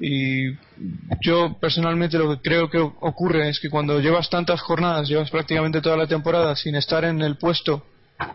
y 0.00 0.52
yo 1.20 1.56
personalmente 1.60 2.18
lo 2.18 2.30
que 2.30 2.42
creo 2.42 2.68
que 2.68 2.78
ocurre 2.78 3.48
es 3.48 3.60
que 3.60 3.70
cuando 3.70 4.00
llevas 4.00 4.28
tantas 4.28 4.60
jornadas 4.60 5.08
llevas 5.08 5.30
prácticamente 5.30 5.80
toda 5.80 5.96
la 5.96 6.08
temporada 6.08 6.56
sin 6.56 6.74
estar 6.74 7.04
en 7.04 7.22
el 7.22 7.36
puesto 7.36 7.84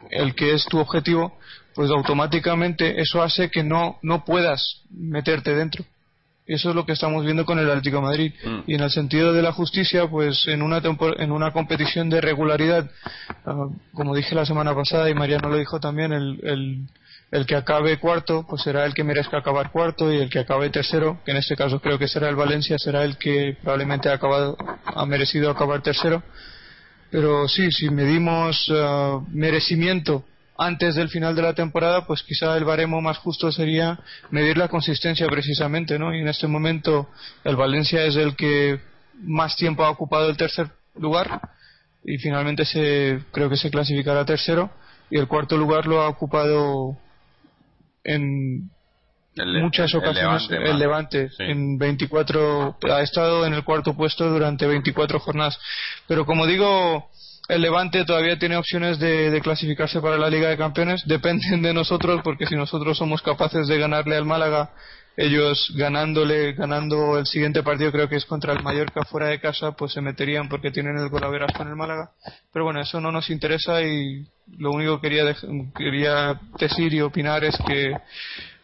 el 0.10 0.36
que 0.36 0.54
es 0.54 0.66
tu 0.66 0.80
objetivo 0.80 1.38
pues 1.74 1.92
automáticamente 1.92 3.02
eso 3.02 3.22
hace 3.22 3.50
que 3.50 3.64
no 3.64 4.00
no 4.02 4.24
puedas 4.24 4.82
meterte 4.90 5.54
dentro 5.54 5.86
eso 6.48 6.70
es 6.70 6.76
lo 6.76 6.86
que 6.86 6.92
estamos 6.92 7.24
viendo 7.24 7.46
con 7.46 7.58
el 7.58 7.70
Atlético 7.70 8.02
Madrid. 8.02 8.34
Mm. 8.44 8.60
Y 8.68 8.76
en 8.76 8.82
el 8.82 8.92
sentido 8.92 9.34
de 9.34 9.42
la 9.42 9.52
justicia, 9.52 10.08
pues 10.08 10.48
en 10.48 10.62
una, 10.62 10.82
en 11.18 11.32
una 11.32 11.52
competición 11.52 12.10
de 12.10 12.22
regularidad, 12.22 12.90
ah, 13.46 13.68
como 13.94 14.16
dije 14.16 14.36
la 14.36 14.46
semana 14.46 14.76
pasada 14.76 15.10
y 15.10 15.16
Mariano 15.16 15.50
lo 15.50 15.58
dijo 15.58 15.80
también, 15.80 16.14
el, 16.14 16.40
el, 16.44 16.88
el, 17.32 17.46
que 17.48 17.56
acabe 17.56 18.00
cuarto, 18.00 18.46
pues 18.48 18.62
será 18.62 18.86
el 18.86 18.94
que 18.94 19.04
merezca 19.04 19.38
acabar 19.38 19.72
cuarto 19.72 20.14
y 20.14 20.18
el 20.18 20.30
que 20.30 20.40
acabe 20.40 20.70
tercero, 20.70 21.20
que 21.26 21.32
en 21.32 21.38
este 21.38 21.56
caso 21.56 21.82
creo 21.82 21.98
que 21.98 22.08
será 22.08 22.30
el 22.30 22.36
Valencia, 22.36 22.78
será 22.78 23.04
el 23.04 23.18
que 23.18 23.58
probablemente 23.62 24.10
ha, 24.10 24.14
acabado, 24.14 24.56
ha 24.86 25.06
merecido 25.06 25.50
acabar 25.50 25.82
tercero. 25.82 26.22
Pero 27.10 27.48
sí, 27.48 27.72
si 27.72 27.90
medimos 27.90 28.68
uh, 28.70 29.26
merecimiento 29.32 30.26
antes 30.58 30.96
del 30.96 31.10
final 31.10 31.36
de 31.36 31.42
la 31.42 31.54
temporada, 31.54 32.06
pues 32.06 32.24
quizá 32.24 32.56
el 32.58 32.64
baremo 32.64 33.02
más 33.02 33.18
justo 33.18 33.52
sería 33.52 34.00
medir 34.32 34.58
la 34.58 34.68
consistencia 34.68 35.28
precisamente, 35.28 36.00
¿no? 36.00 36.16
Y 36.16 36.22
en 36.22 36.28
este 36.28 36.48
momento 36.48 37.10
el 37.44 37.56
Valencia 37.56 38.04
es 38.06 38.16
el 38.16 38.36
que 38.36 38.80
más 39.22 39.56
tiempo 39.56 39.84
ha 39.84 39.90
ocupado 39.90 40.30
el 40.30 40.38
tercer 40.38 40.70
lugar 40.96 41.42
y 42.04 42.18
finalmente 42.18 42.66
se 42.66 43.20
creo 43.32 43.50
que 43.50 43.58
se 43.58 43.70
clasificará 43.70 44.26
tercero. 44.26 44.72
Y 45.10 45.18
el 45.18 45.28
cuarto 45.28 45.58
lugar 45.58 45.86
lo 45.86 46.02
ha 46.02 46.10
ocupado 46.10 46.98
en 48.04 48.72
muchas 49.36 49.94
ocasiones 49.94 50.48
el 50.50 50.80
Levante, 50.80 51.30
en 51.40 51.78
24 51.78 52.78
ha 52.92 53.02
estado 53.02 53.46
en 53.46 53.54
el 53.54 53.64
cuarto 53.64 53.96
puesto 53.96 54.30
durante 54.30 54.66
24 54.66 55.20
jornadas. 55.20 55.60
Pero 56.08 56.26
como 56.26 56.48
digo 56.48 57.10
el 57.48 57.62
Levante 57.62 58.06
todavía 58.06 58.40
tiene 58.40 58.58
opciones 58.58 59.00
de, 59.00 59.40
clasificarse 59.44 60.02
para 60.02 60.18
la 60.18 60.30
Liga 60.30 60.50
de 60.50 60.58
Campeones. 60.58 61.04
Dependen 61.08 61.62
de 61.62 61.74
nosotros 61.74 62.22
porque 62.24 62.46
si 62.46 62.56
nosotros 62.56 62.98
somos 62.98 63.22
capaces 63.22 63.68
de 63.68 63.78
ganarle 63.78 64.16
al 64.16 64.26
Málaga 64.26 64.72
ellos 65.18 65.72
ganándole 65.78 66.52
ganando 66.54 67.18
el 67.18 67.26
siguiente 67.26 67.64
partido 67.64 67.90
creo 67.90 68.10
que 68.10 68.18
es 68.18 68.26
contra 68.26 68.52
el 68.52 68.62
Mallorca 68.62 69.06
fuera 69.06 69.28
de 69.28 69.40
casa 69.40 69.72
pues 69.72 69.94
se 69.94 70.02
meterían 70.02 70.50
porque 70.50 70.72
tienen 70.72 70.98
el 70.98 71.08
golaveras 71.08 71.54
con 71.56 71.70
el 71.70 71.76
Málaga. 71.76 72.12
Pero 72.52 72.66
bueno 72.66 72.82
eso 72.82 73.00
no 73.00 73.12
nos 73.12 73.30
interesa 73.30 73.82
y 73.82 74.28
lo 74.58 74.72
único 74.72 75.00
que 75.00 75.10
quería, 75.10 75.36
quería 75.76 76.40
decir 76.60 76.94
y 76.94 77.02
opinar 77.02 77.46
es 77.46 77.58
que 77.66 77.96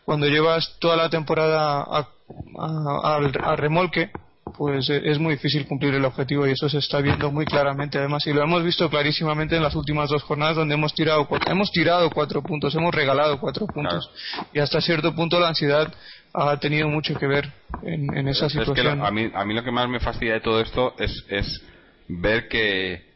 cuando 0.03 0.27
llevas 0.27 0.77
toda 0.79 0.97
la 0.97 1.09
temporada 1.09 1.85
a, 1.87 3.55
remolque, 3.55 4.11
pues 4.51 4.89
e, 4.89 5.09
es 5.09 5.19
muy 5.19 5.33
difícil 5.33 5.67
cumplir 5.67 5.93
el 5.93 6.05
objetivo 6.05 6.47
y 6.47 6.51
eso 6.51 6.69
se 6.69 6.79
está 6.79 7.01
viendo 7.01 7.31
muy 7.31 7.45
claramente. 7.45 7.97
Además 7.97 8.25
y 8.27 8.33
lo 8.33 8.43
hemos 8.43 8.63
visto 8.63 8.89
clarísimamente 8.89 9.55
en 9.55 9.63
las 9.63 9.75
últimas 9.75 10.09
dos 10.09 10.23
jornadas 10.23 10.55
donde 10.55 10.75
hemos 10.75 10.93
tirado 10.93 11.27
hemos 11.47 11.71
tirado 11.71 12.09
cuatro 12.09 12.41
puntos 12.41 12.75
hemos 12.75 12.93
regalado 12.93 13.39
cuatro 13.39 13.65
puntos 13.67 14.09
y 14.53 14.59
hasta 14.59 14.81
cierto 14.81 15.13
punto 15.15 15.39
la 15.39 15.49
ansiedad 15.49 15.93
ha 16.33 16.57
tenido 16.57 16.87
mucho 16.87 17.15
que 17.15 17.27
ver 17.27 17.51
en, 17.83 18.27
esa 18.27 18.49
situación. 18.49 19.03
a, 19.05 19.11
mí, 19.11 19.29
a 19.33 19.43
mí 19.43 19.53
lo 19.53 19.63
que 19.63 19.71
más 19.71 19.89
me 19.89 19.99
fastidia 19.99 20.33
de 20.33 20.41
todo 20.41 20.61
esto 20.61 20.95
es, 20.97 21.25
es 21.29 21.63
ver 22.07 22.47
que 22.47 23.09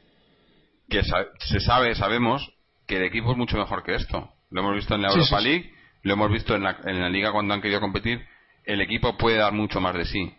que 0.89 1.01
se 1.39 1.59
sabe 1.59 1.95
sabemos 1.95 2.47
que 2.87 2.97
el 2.97 3.03
equipo 3.03 3.31
es 3.31 3.37
mucho 3.37 3.57
mejor 3.57 3.83
que 3.83 3.95
esto. 3.95 4.29
Lo 4.51 4.61
hemos 4.61 4.75
visto 4.75 4.93
en 4.93 5.01
la 5.01 5.09
Europa 5.09 5.41
League 5.41 5.75
lo 6.05 6.13
hemos 6.13 6.31
visto 6.31 6.55
en 6.55 6.63
la, 6.63 6.77
en 6.85 7.01
la 7.01 7.09
liga 7.09 7.31
cuando 7.31 7.55
han 7.55 7.61
querido 7.61 7.81
competir, 7.81 8.23
el 8.63 8.79
equipo 8.79 9.17
puede 9.17 9.37
dar 9.37 9.51
mucho 9.53 9.81
más 9.81 9.95
de 9.95 10.05
sí. 10.05 10.33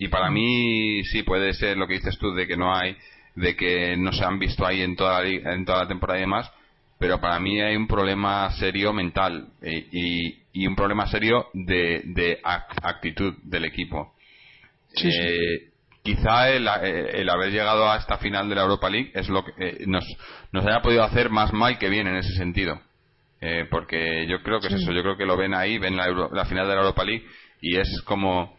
Y 0.00 0.08
para 0.08 0.30
mí 0.30 1.04
sí 1.04 1.22
puede 1.22 1.52
ser 1.52 1.76
lo 1.76 1.86
que 1.86 1.94
dices 1.94 2.18
tú 2.18 2.32
de 2.32 2.48
que 2.48 2.56
no 2.56 2.74
hay, 2.74 2.96
de 3.36 3.54
que 3.54 3.96
no 3.96 4.12
se 4.12 4.24
han 4.24 4.40
visto 4.40 4.66
ahí 4.66 4.82
en 4.82 4.96
toda 4.96 5.22
la, 5.22 5.28
en 5.28 5.64
toda 5.64 5.82
la 5.82 5.88
temporada 5.88 6.18
y 6.18 6.22
demás, 6.22 6.50
pero 6.98 7.20
para 7.20 7.38
mí 7.38 7.60
hay 7.60 7.76
un 7.76 7.86
problema 7.86 8.50
serio 8.52 8.92
mental 8.92 9.48
eh, 9.62 9.86
y, 10.52 10.66
un 10.66 10.74
problema 10.74 11.06
serio 11.06 11.46
de, 11.54 12.02
de 12.06 12.40
actitud 12.42 13.34
del 13.44 13.64
equipo. 13.64 14.14
Eh, 15.04 15.68
quizá 16.02 16.50
el, 16.50 16.66
el, 16.66 17.28
haber 17.30 17.52
llegado 17.52 17.88
a 17.88 17.96
esta 17.96 18.18
final 18.18 18.48
de 18.48 18.56
la 18.56 18.62
Europa 18.62 18.90
League 18.90 19.12
es 19.14 19.28
lo 19.28 19.44
que 19.44 19.52
eh, 19.58 19.84
nos, 19.86 20.04
nos 20.52 20.66
haya 20.66 20.82
podido 20.82 21.04
hacer 21.04 21.30
más 21.30 21.52
mal 21.52 21.78
que 21.78 21.88
bien 21.88 22.08
en 22.08 22.16
ese 22.16 22.34
sentido. 22.34 22.80
Eh, 23.42 23.66
porque 23.70 24.26
yo 24.28 24.42
creo 24.42 24.60
que 24.60 24.66
es 24.66 24.74
eso, 24.74 24.92
yo 24.92 25.02
creo 25.02 25.16
que 25.16 25.24
lo 25.24 25.36
ven 25.36 25.54
ahí, 25.54 25.78
ven 25.78 25.96
la, 25.96 26.44
final 26.44 26.68
de 26.68 26.74
la 26.74 26.80
Europa 26.80 27.04
League 27.04 27.24
y 27.62 27.78
es 27.78 28.02
como 28.04 28.54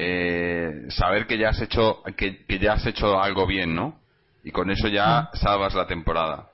eh, 0.00 0.84
saber 0.90 1.26
que 1.26 1.38
ya 1.38 1.48
has 1.48 1.60
hecho 1.60 2.04
que, 2.16 2.44
ya 2.60 2.74
has 2.74 2.86
hecho 2.86 3.20
algo 3.20 3.46
bien, 3.46 3.74
¿no? 3.74 3.98
Y 4.44 4.52
con 4.52 4.70
eso 4.70 4.86
ya 4.86 5.28
salvas 5.34 5.74
la 5.74 5.88
temporada. 5.88 6.50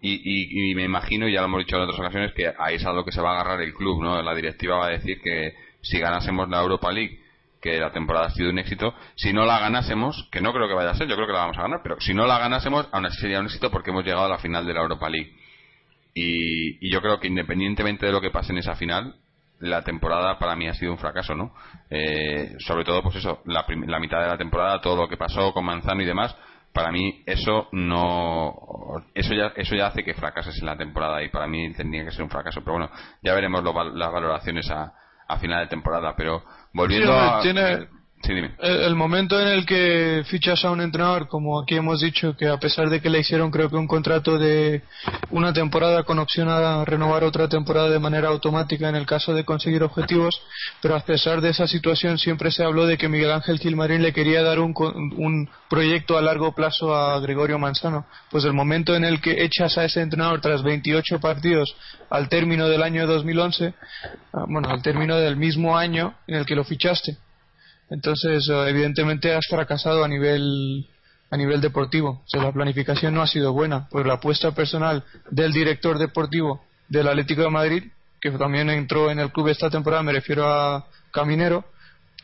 Y, 0.00 0.70
y, 0.70 0.74
me 0.74 0.84
imagino, 0.84 1.28
y 1.28 1.34
ya 1.34 1.40
lo 1.40 1.48
hemos 1.48 1.58
dicho 1.60 1.76
en 1.76 1.82
otras 1.82 2.00
ocasiones, 2.00 2.32
que 2.32 2.50
ahí 2.58 2.76
es 2.76 2.86
algo 2.86 3.04
que 3.04 3.12
se 3.12 3.20
va 3.20 3.32
a 3.32 3.40
agarrar 3.40 3.60
el 3.60 3.74
club, 3.74 4.02
¿no? 4.02 4.22
La 4.22 4.34
directiva 4.34 4.78
va 4.78 4.86
a 4.86 4.92
decir 4.92 5.20
que 5.20 5.52
si 5.82 5.98
ganásemos 5.98 6.48
la 6.48 6.62
Europa 6.62 6.90
League, 6.90 7.20
que 7.60 7.78
la 7.78 7.92
temporada 7.92 8.28
ha 8.28 8.30
sido 8.30 8.48
un 8.48 8.58
éxito, 8.58 8.94
si 9.14 9.34
no 9.34 9.44
la 9.44 9.58
ganásemos, 9.58 10.26
que 10.32 10.40
no 10.40 10.54
creo 10.54 10.66
que 10.66 10.72
vaya 10.72 10.92
a 10.92 10.94
ser, 10.94 11.06
yo 11.06 11.16
creo 11.16 11.26
que 11.26 11.34
la 11.34 11.40
vamos 11.40 11.58
a 11.58 11.62
ganar, 11.62 11.80
pero 11.82 12.00
si 12.00 12.14
no 12.14 12.26
la 12.26 12.38
ganásemos, 12.38 12.88
aún 12.92 13.04
así 13.04 13.20
sería 13.20 13.40
un 13.40 13.46
éxito 13.46 13.70
porque 13.70 13.90
hemos 13.90 14.06
llegado 14.06 14.24
a 14.24 14.30
la 14.30 14.38
final 14.38 14.66
de 14.66 14.72
la 14.72 14.80
Europa 14.80 15.10
League. 15.10 15.34
Y, 16.14 16.90
yo 16.90 17.02
creo 17.02 17.20
que 17.20 17.28
independientemente 17.28 18.06
de 18.06 18.12
lo 18.12 18.22
que 18.22 18.30
pase 18.30 18.52
en 18.52 18.58
esa 18.58 18.74
final, 18.74 19.16
la 19.60 19.82
temporada 19.82 20.38
para 20.38 20.56
mí 20.56 20.66
ha 20.68 20.74
sido 20.74 20.92
un 20.92 20.98
fracaso, 20.98 21.34
¿no? 21.34 21.54
Eh, 21.88 22.56
sobre 22.58 22.84
todo, 22.84 23.02
pues 23.02 23.16
eso, 23.16 23.42
la, 23.44 23.64
mitad 24.00 24.20
de 24.20 24.28
la 24.28 24.38
temporada, 24.38 24.80
todo 24.80 24.96
lo 24.96 25.08
que 25.08 25.16
pasó 25.16 25.52
con 25.52 25.64
Manzano 25.64 26.02
y 26.02 26.06
demás, 26.06 26.34
para 26.72 26.92
mí 26.92 27.22
eso 27.26 27.68
no 27.72 28.54
eso 29.12 29.34
ya 29.34 29.52
eso 29.56 29.74
ya 29.74 29.88
hace 29.88 30.04
que 30.04 30.14
fracases 30.14 30.56
en 30.60 30.66
la 30.66 30.76
temporada 30.76 31.20
y 31.20 31.28
para 31.28 31.48
mí 31.48 31.72
tendría 31.74 32.04
que 32.04 32.12
ser 32.12 32.22
un 32.22 32.30
fracaso 32.30 32.60
pero 32.60 32.74
bueno 32.74 32.90
ya 33.22 33.34
veremos 33.34 33.64
las 33.64 34.12
valoraciones 34.12 34.70
a, 34.70 34.92
a 35.26 35.38
final 35.38 35.64
de 35.64 35.66
temporada 35.66 36.14
pero 36.16 36.44
volviendo 36.72 37.12
a 37.12 37.42
el, 38.28 38.94
momento 38.94 39.40
en 39.40 39.48
el 39.48 39.64
que 39.64 40.22
fichas 40.26 40.64
a 40.64 40.70
un 40.70 40.80
entrenador, 40.80 41.26
como 41.26 41.60
aquí 41.60 41.76
hemos 41.76 42.00
dicho, 42.00 42.36
que 42.36 42.48
a 42.48 42.58
pesar 42.58 42.90
de 42.90 43.00
que 43.00 43.08
le 43.08 43.20
hicieron 43.20 43.50
creo 43.50 43.70
que 43.70 43.76
un 43.76 43.86
contrato 43.86 44.38
de 44.38 44.82
una 45.30 45.52
temporada 45.52 46.02
con 46.04 46.18
opción 46.18 46.48
a 46.48 46.84
renovar 46.84 47.24
otra 47.24 47.48
temporada 47.48 47.88
de 47.88 47.98
manera 47.98 48.28
automática 48.28 48.88
en 48.88 48.96
el 48.96 49.06
caso 49.06 49.32
de 49.32 49.44
conseguir 49.44 49.82
objetivos, 49.82 50.40
pero 50.82 50.96
a 50.96 51.00
pesar 51.00 51.40
de 51.40 51.50
esa 51.50 51.66
situación 51.66 52.18
siempre 52.18 52.50
se 52.50 52.62
habló 52.62 52.86
de 52.86 52.98
que 52.98 53.08
Miguel 53.08 53.32
Ángel 53.32 53.58
Gilmarín 53.58 54.02
le 54.02 54.12
quería 54.12 54.42
dar 54.42 54.60
un, 54.60 54.74
un 55.16 55.48
proyecto 55.68 56.18
a 56.18 56.22
largo 56.22 56.52
plazo 56.54 56.94
a 56.94 57.18
Gregorio 57.20 57.58
Manzano. 57.58 58.06
Pues 58.30 58.44
el 58.44 58.52
momento 58.52 58.94
en 58.94 59.04
el 59.04 59.20
que 59.20 59.42
echas 59.44 59.78
a 59.78 59.84
ese 59.84 60.02
entrenador 60.02 60.40
tras 60.40 60.62
28 60.62 61.20
partidos 61.20 61.74
al 62.10 62.28
término 62.28 62.68
del 62.68 62.82
año 62.82 63.06
2011, 63.06 63.74
ah, 64.34 64.44
bueno, 64.46 64.68
al 64.68 64.82
término 64.82 65.16
del 65.16 65.36
mismo 65.36 65.78
año 65.78 66.14
en 66.26 66.36
el 66.36 66.46
que 66.46 66.54
lo 66.54 66.64
fichaste, 66.64 67.16
entonces, 67.90 68.48
eh, 68.48 68.68
evidentemente 68.68 69.34
has 69.34 69.46
fracasado 69.48 70.04
a 70.04 70.08
nivel 70.08 70.86
a 71.30 71.36
nivel 71.36 71.60
deportivo. 71.60 72.24
O 72.34 72.42
la 72.42 72.52
planificación 72.52 73.14
no 73.14 73.22
ha 73.22 73.26
sido 73.26 73.52
buena, 73.52 73.88
pues 73.90 74.04
la 74.04 74.14
apuesta 74.14 74.50
personal 74.52 75.04
del 75.30 75.52
director 75.52 75.98
deportivo 75.98 76.64
del 76.88 77.08
Atlético 77.08 77.42
de 77.42 77.50
Madrid, 77.50 77.84
que 78.20 78.30
también 78.32 78.68
entró 78.68 79.10
en 79.10 79.20
el 79.20 79.30
club 79.30 79.48
esta 79.48 79.70
temporada, 79.70 80.02
me 80.02 80.12
refiero 80.12 80.48
a 80.48 80.86
Caminero, 81.12 81.64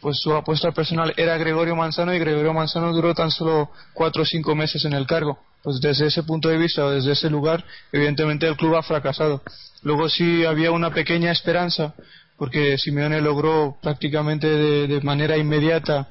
pues 0.00 0.18
su 0.20 0.34
apuesta 0.34 0.72
personal 0.72 1.14
era 1.16 1.38
Gregorio 1.38 1.74
Manzano 1.76 2.12
y 2.14 2.18
Gregorio 2.18 2.52
Manzano 2.52 2.92
duró 2.92 3.14
tan 3.14 3.30
solo 3.30 3.70
cuatro 3.94 4.22
o 4.22 4.26
cinco 4.26 4.54
meses 4.54 4.84
en 4.84 4.92
el 4.92 5.06
cargo. 5.06 5.38
Pues 5.62 5.80
desde 5.80 6.06
ese 6.06 6.22
punto 6.22 6.48
de 6.48 6.58
vista, 6.58 6.88
desde 6.90 7.12
ese 7.12 7.30
lugar, 7.30 7.64
evidentemente 7.92 8.46
el 8.46 8.56
club 8.56 8.76
ha 8.76 8.82
fracasado. 8.82 9.42
Luego 9.82 10.08
sí 10.08 10.44
había 10.44 10.70
una 10.70 10.92
pequeña 10.92 11.30
esperanza 11.32 11.94
porque 12.36 12.76
Simeone 12.78 13.20
logró 13.20 13.76
prácticamente 13.82 14.46
de, 14.46 15.00
manera 15.00 15.36
inmediata 15.36 16.08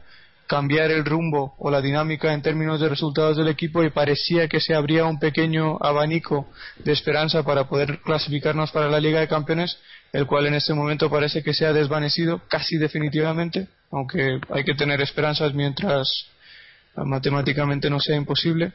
cambiar 0.47 0.91
el 0.91 1.05
rumbo 1.05 1.55
o 1.57 1.71
la 1.71 1.81
dinámica 1.81 2.33
en 2.33 2.41
términos 2.41 2.79
de 2.79 2.89
resultados 2.89 3.37
del 3.37 3.47
equipo 3.47 3.83
y 3.83 3.89
parecía 3.89 4.47
que 4.47 4.59
se 4.59 4.75
abría 4.75 5.05
un 5.05 5.19
pequeño 5.19 5.77
abanico 5.81 6.47
de 6.83 6.91
esperanza 6.91 7.43
para 7.43 7.67
poder 7.67 7.99
clasificarnos 8.01 8.71
para 8.71 8.89
la 8.89 8.99
Liga 8.99 9.19
de 9.19 9.27
Campeones, 9.27 9.77
el 10.13 10.27
cual 10.27 10.45
en 10.45 10.53
este 10.53 10.73
momento 10.73 11.09
parece 11.09 11.41
que 11.41 11.53
se 11.53 11.65
ha 11.65 11.73
desvanecido 11.73 12.41
casi 12.47 12.77
definitivamente, 12.77 13.67
aunque 13.91 14.39
hay 14.51 14.63
que 14.63 14.75
tener 14.75 15.01
esperanzas 15.01 15.53
mientras 15.53 16.07
matemáticamente 16.95 17.89
no 17.89 17.99
sea 17.99 18.15
imposible 18.15 18.71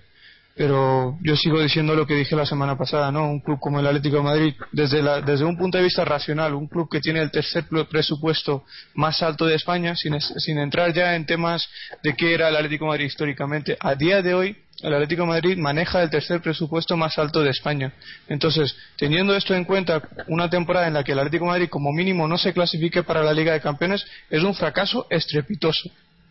pero 0.61 1.17
yo 1.23 1.37
sigo 1.37 1.59
diciendo 1.63 1.95
lo 1.95 2.07
que 2.07 2.15
dije 2.15 2.37
la 2.37 2.45
semana 2.45 2.77
pasada, 2.77 3.11
¿no? 3.11 3.25
Un 3.25 3.41
club 3.41 3.59
como 3.59 3.81
el 3.81 3.87
Atlético 3.87 4.17
de 4.17 4.23
Madrid, 4.23 4.55
desde, 4.73 5.03
la, 5.03 5.23
desde 5.23 5.47
un 5.47 5.57
punto 5.57 5.79
de 5.79 5.85
vista 5.85 6.05
racional, 6.05 6.53
un 6.53 6.69
club 6.69 6.87
que 6.91 7.01
tiene 7.01 7.23
el 7.23 7.31
tercer 7.31 7.65
presupuesto 7.91 8.65
más 8.93 9.23
alto 9.23 9.47
de 9.47 9.55
España, 9.55 9.95
sin, 9.97 10.59
entrar 10.59 10.93
ya 10.93 11.17
en 11.17 11.25
temas 11.25 11.67
de 12.03 12.15
qué 12.15 12.35
era 12.35 12.51
el 12.51 12.57
Atlético 12.57 12.85
de 12.85 12.89
Madrid 12.91 13.07
históricamente, 13.07 13.79
a 13.81 13.95
día 13.95 14.21
de 14.21 14.35
hoy 14.35 14.57
el 14.83 14.93
Atlético 14.93 15.23
de 15.23 15.29
Madrid 15.29 15.57
maneja 15.57 16.03
el 16.03 16.11
tercer 16.11 16.43
presupuesto 16.43 16.95
más 16.95 17.19
alto 17.19 17.41
de 17.41 17.49
España. 17.49 17.95
Entonces, 18.29 18.77
teniendo 18.99 19.35
esto 19.35 19.55
en 19.55 19.65
cuenta, 19.65 20.03
una 20.29 20.51
temporada 20.51 20.89
en 20.89 20.93
la 20.93 21.05
que 21.05 21.13
el 21.13 21.21
Atlético 21.21 21.47
de 21.47 21.53
Madrid 21.53 21.69
como 21.71 21.91
mínimo 21.91 22.29
no 22.29 22.37
se 22.37 22.53
clasifique 22.53 23.03
para 23.03 23.23
la 23.23 23.33
Liga 23.33 23.55
de 23.55 23.63
Campeones 23.63 24.05
es 24.29 24.43
un 24.43 24.55
fracaso 24.55 25.07
estrepitoso 25.09 25.91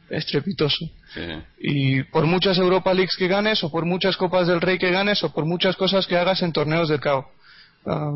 estrepitoso. 0.10 0.86
Y 1.60 2.04
por 2.04 2.26
muchas 2.26 2.58
Europa 2.58 2.94
Leagues 2.94 3.16
que 3.18 3.28
ganes, 3.28 3.64
o 3.64 3.72
por 3.72 3.86
muchas 3.86 4.18
Copas 4.18 4.48
del 4.48 4.62
Rey 4.62 4.78
que 4.78 4.92
ganes, 4.92 5.24
o 5.24 5.34
por 5.34 5.46
muchas 5.46 5.76
cosas 5.76 6.08
que 6.08 6.18
hagas 6.18 6.42
en 6.42 6.54
torneos 6.54 6.90
del 6.90 7.00
CAO. 7.00 7.28
Ah, 7.86 8.12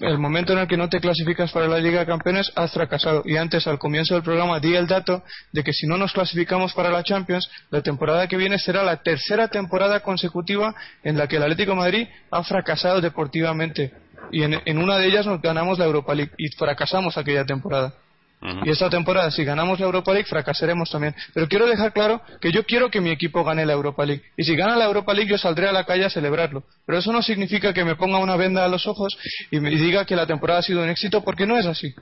el 0.00 0.18
momento 0.18 0.54
en 0.54 0.60
el 0.60 0.66
que 0.66 0.76
no 0.76 0.88
te 0.88 1.00
clasificas 1.00 1.52
para 1.52 1.68
la 1.68 1.78
Liga 1.78 2.00
de 2.00 2.06
Campeones 2.06 2.50
has 2.56 2.72
fracasado. 2.72 3.22
Y 3.26 3.36
antes, 3.36 3.66
al 3.66 3.78
comienzo 3.78 4.14
del 4.14 4.22
programa, 4.22 4.60
di 4.60 4.74
el 4.74 4.86
dato 4.86 5.22
de 5.52 5.62
que 5.62 5.72
si 5.72 5.86
no 5.86 5.96
nos 5.98 6.12
clasificamos 6.12 6.72
para 6.72 6.90
la 6.90 7.02
Champions, 7.02 7.50
la 7.70 7.82
temporada 7.82 8.26
que 8.26 8.36
viene 8.36 8.58
será 8.58 8.82
la 8.82 9.02
tercera 9.02 9.48
temporada 9.48 10.00
consecutiva 10.00 10.74
en 11.02 11.18
la 11.18 11.26
que 11.26 11.36
el 11.36 11.42
Atlético 11.42 11.72
de 11.72 11.78
Madrid 11.78 12.08
ha 12.30 12.42
fracasado 12.42 13.00
deportivamente. 13.00 13.92
Y 14.32 14.42
en, 14.42 14.60
en 14.64 14.78
una 14.78 14.98
de 14.98 15.06
ellas 15.06 15.26
nos 15.26 15.40
ganamos 15.42 15.78
la 15.78 15.84
Europa 15.84 16.14
League 16.14 16.32
y 16.38 16.48
fracasamos 16.48 17.18
aquella 17.18 17.44
temporada. 17.44 17.94
Y 18.40 18.70
esta 18.70 18.88
temporada, 18.88 19.30
si 19.32 19.44
ganamos 19.44 19.80
la 19.80 19.86
Europa 19.86 20.12
League, 20.12 20.28
fracasaremos 20.28 20.90
también. 20.90 21.14
Pero 21.34 21.48
quiero 21.48 21.66
dejar 21.66 21.92
claro 21.92 22.22
que 22.40 22.52
yo 22.52 22.64
quiero 22.64 22.88
que 22.88 23.00
mi 23.00 23.10
equipo 23.10 23.42
gane 23.42 23.66
la 23.66 23.72
Europa 23.72 24.06
League. 24.06 24.22
Y 24.36 24.44
si 24.44 24.54
gana 24.54 24.76
la 24.76 24.84
Europa 24.84 25.12
League, 25.12 25.30
yo 25.30 25.38
saldré 25.38 25.68
a 25.68 25.72
la 25.72 25.84
calle 25.84 26.04
a 26.04 26.10
celebrarlo. 26.10 26.62
Pero 26.86 26.98
eso 26.98 27.12
no 27.12 27.20
significa 27.20 27.72
que 27.72 27.84
me 27.84 27.96
ponga 27.96 28.18
una 28.18 28.36
venda 28.36 28.64
a 28.64 28.68
los 28.68 28.86
ojos 28.86 29.18
y 29.50 29.58
me 29.58 29.70
diga 29.70 30.04
que 30.04 30.14
la 30.14 30.26
temporada 30.26 30.60
ha 30.60 30.62
sido 30.62 30.82
un 30.82 30.88
éxito, 30.88 31.24
porque 31.24 31.46
no 31.46 31.58
es 31.58 31.66
así. 31.66 31.92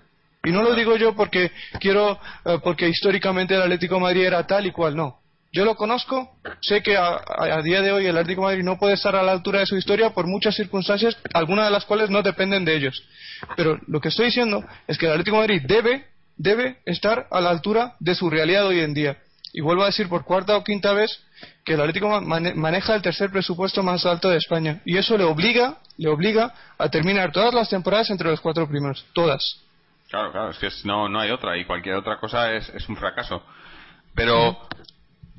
Y 0.45 0.51
no 0.51 0.63
lo 0.63 0.75
digo 0.75 0.97
yo 0.97 1.17
porque 1.17 1.51
quiero, 1.81 2.21
eh, 2.45 2.59
porque 2.63 2.89
históricamente 2.89 3.55
el 3.55 3.63
Atlético 3.63 3.99
Madrid 3.99 4.27
era 4.27 4.47
tal 4.47 4.67
y 4.67 4.73
cual, 4.73 4.95
no. 4.95 5.21
Yo 5.53 5.65
lo 5.65 5.75
conozco, 5.75 6.37
sé 6.61 6.83
que 6.83 6.99
a, 6.99 7.63
día 7.63 7.81
de 7.81 7.91
hoy 7.91 8.07
el 8.07 8.19
Atlético 8.19 8.43
Madrid 8.43 8.63
no 8.63 8.79
puede 8.79 8.93
estar 8.93 9.17
a 9.17 9.23
la 9.23 9.33
altura 9.33 9.61
de 9.61 9.67
su 9.67 9.77
historia 9.77 10.11
por 10.11 10.27
muchas 10.27 10.55
circunstancias, 10.55 11.17
algunas 11.33 11.65
de 11.65 11.71
las 11.71 11.87
cuales 11.87 12.11
no 12.11 12.21
dependen 12.21 12.67
de 12.67 12.77
ellos. 12.77 13.03
Pero 13.57 13.79
lo 13.87 14.01
que 14.01 14.09
estoy 14.09 14.27
diciendo 14.27 14.63
es 14.87 14.99
que 14.99 15.07
el 15.07 15.13
Atlético 15.13 15.39
Madrid 15.39 15.63
debe 15.65 16.05
debe 16.37 16.79
estar 16.85 17.27
a 17.31 17.41
la 17.41 17.51
altura 17.51 17.95
de 18.01 18.15
su 18.15 18.31
realidad 18.31 18.67
hoy 18.67 18.81
en 18.81 18.95
día. 18.95 19.17
Y 19.53 19.61
vuelvo 19.61 19.85
a 19.85 19.87
decir 19.87 20.09
por 20.09 20.25
cuarta 20.25 20.57
o 20.57 20.65
quinta 20.65 20.93
vez 20.93 21.19
que 21.65 21.75
el 21.75 21.81
Atlético 21.81 22.21
maneja 22.21 22.95
el 22.95 23.03
tercer 23.03 23.31
presupuesto 23.31 23.83
más 23.83 24.05
alto 24.05 24.29
de 24.29 24.37
España 24.37 24.83
y 24.85 24.99
eso 24.99 25.17
le 25.17 25.25
obliga, 25.25 25.79
le 25.97 26.09
obliga 26.09 26.53
a 26.77 26.89
terminar 26.91 27.33
todas 27.33 27.55
las 27.55 27.71
temporadas 27.71 28.11
entre 28.11 28.29
los 28.29 28.41
cuatro 28.41 28.69
primeros, 28.69 29.07
todas. 29.15 29.63
Claro, 30.09 30.31
claro, 30.31 30.51
es 30.51 30.59
que 30.59 30.69
no, 30.85 31.09
no 31.09 31.21
hay 31.21 31.31
otra 31.31 31.57
y 31.57 31.65
cualquier 31.65 31.97
otra 31.97 32.19
cosa 32.19 32.53
es, 32.53 32.69
es 32.71 32.89
un 32.89 32.97
fracaso. 32.97 33.43
Pero 34.15 34.59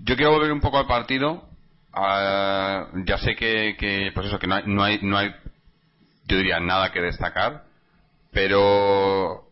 yo 0.04 0.16
quiero 0.16 0.32
volver 0.32 0.52
un 0.52 0.62
poco 0.62 0.78
al 0.78 0.88
partido. 0.88 1.48
Ah, 1.94 2.88
ya 3.06 3.18
sé 3.18 3.36
que, 3.36 3.76
que, 3.78 4.12
pues 4.14 4.28
eso, 4.28 4.40
que 4.40 4.48
no 4.48 4.56
hay, 4.56 4.64
no 4.66 4.84
hay, 4.84 5.00
no 5.02 5.18
hay, 5.18 5.34
yo 6.26 6.38
diría 6.38 6.60
nada 6.60 6.92
que 6.92 7.02
destacar, 7.02 7.64
pero 8.32 9.47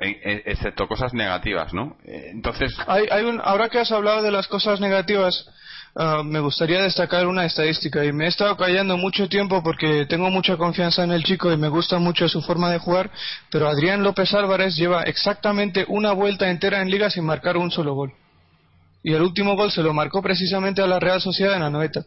excepto 0.00 0.88
cosas 0.88 1.12
negativas, 1.12 1.72
¿no? 1.74 1.96
Eh, 2.04 2.30
entonces. 2.32 2.74
Hay, 2.86 3.04
hay 3.10 3.24
un, 3.24 3.40
ahora 3.42 3.68
que 3.68 3.78
has 3.78 3.92
hablado 3.92 4.22
de 4.22 4.30
las 4.30 4.48
cosas 4.48 4.80
negativas, 4.80 5.46
ah, 5.94 6.22
me 6.24 6.40
gustaría 6.40 6.82
destacar 6.82 7.26
una 7.26 7.44
estadística 7.44 8.04
y 8.04 8.12
me 8.12 8.24
he 8.24 8.28
estado 8.28 8.56
callando 8.56 8.96
mucho 8.96 9.28
tiempo 9.28 9.62
porque 9.62 10.06
tengo 10.06 10.30
mucha 10.30 10.56
confianza 10.56 11.04
en 11.04 11.12
el 11.12 11.22
chico 11.24 11.52
y 11.52 11.56
me 11.56 11.68
gusta 11.68 11.98
mucho 11.98 12.28
su 12.28 12.40
forma 12.42 12.70
de 12.70 12.78
jugar, 12.78 13.10
pero 13.50 13.68
Adrián 13.68 14.02
López 14.02 14.32
Álvarez 14.34 14.76
lleva 14.76 15.02
exactamente 15.02 15.84
una 15.88 16.12
vuelta 16.12 16.50
entera 16.50 16.80
en 16.80 16.90
liga 16.90 17.10
sin 17.10 17.24
marcar 17.24 17.56
un 17.56 17.70
solo 17.70 17.94
gol. 17.94 18.12
Y 19.02 19.14
el 19.14 19.22
último 19.22 19.56
gol 19.56 19.70
se 19.70 19.82
lo 19.82 19.94
marcó 19.94 20.22
precisamente 20.22 20.82
a 20.82 20.86
la 20.86 21.00
Real 21.00 21.20
Sociedad 21.20 21.54
en 21.54 21.62
la 21.62 21.70
noeta. 21.70 22.04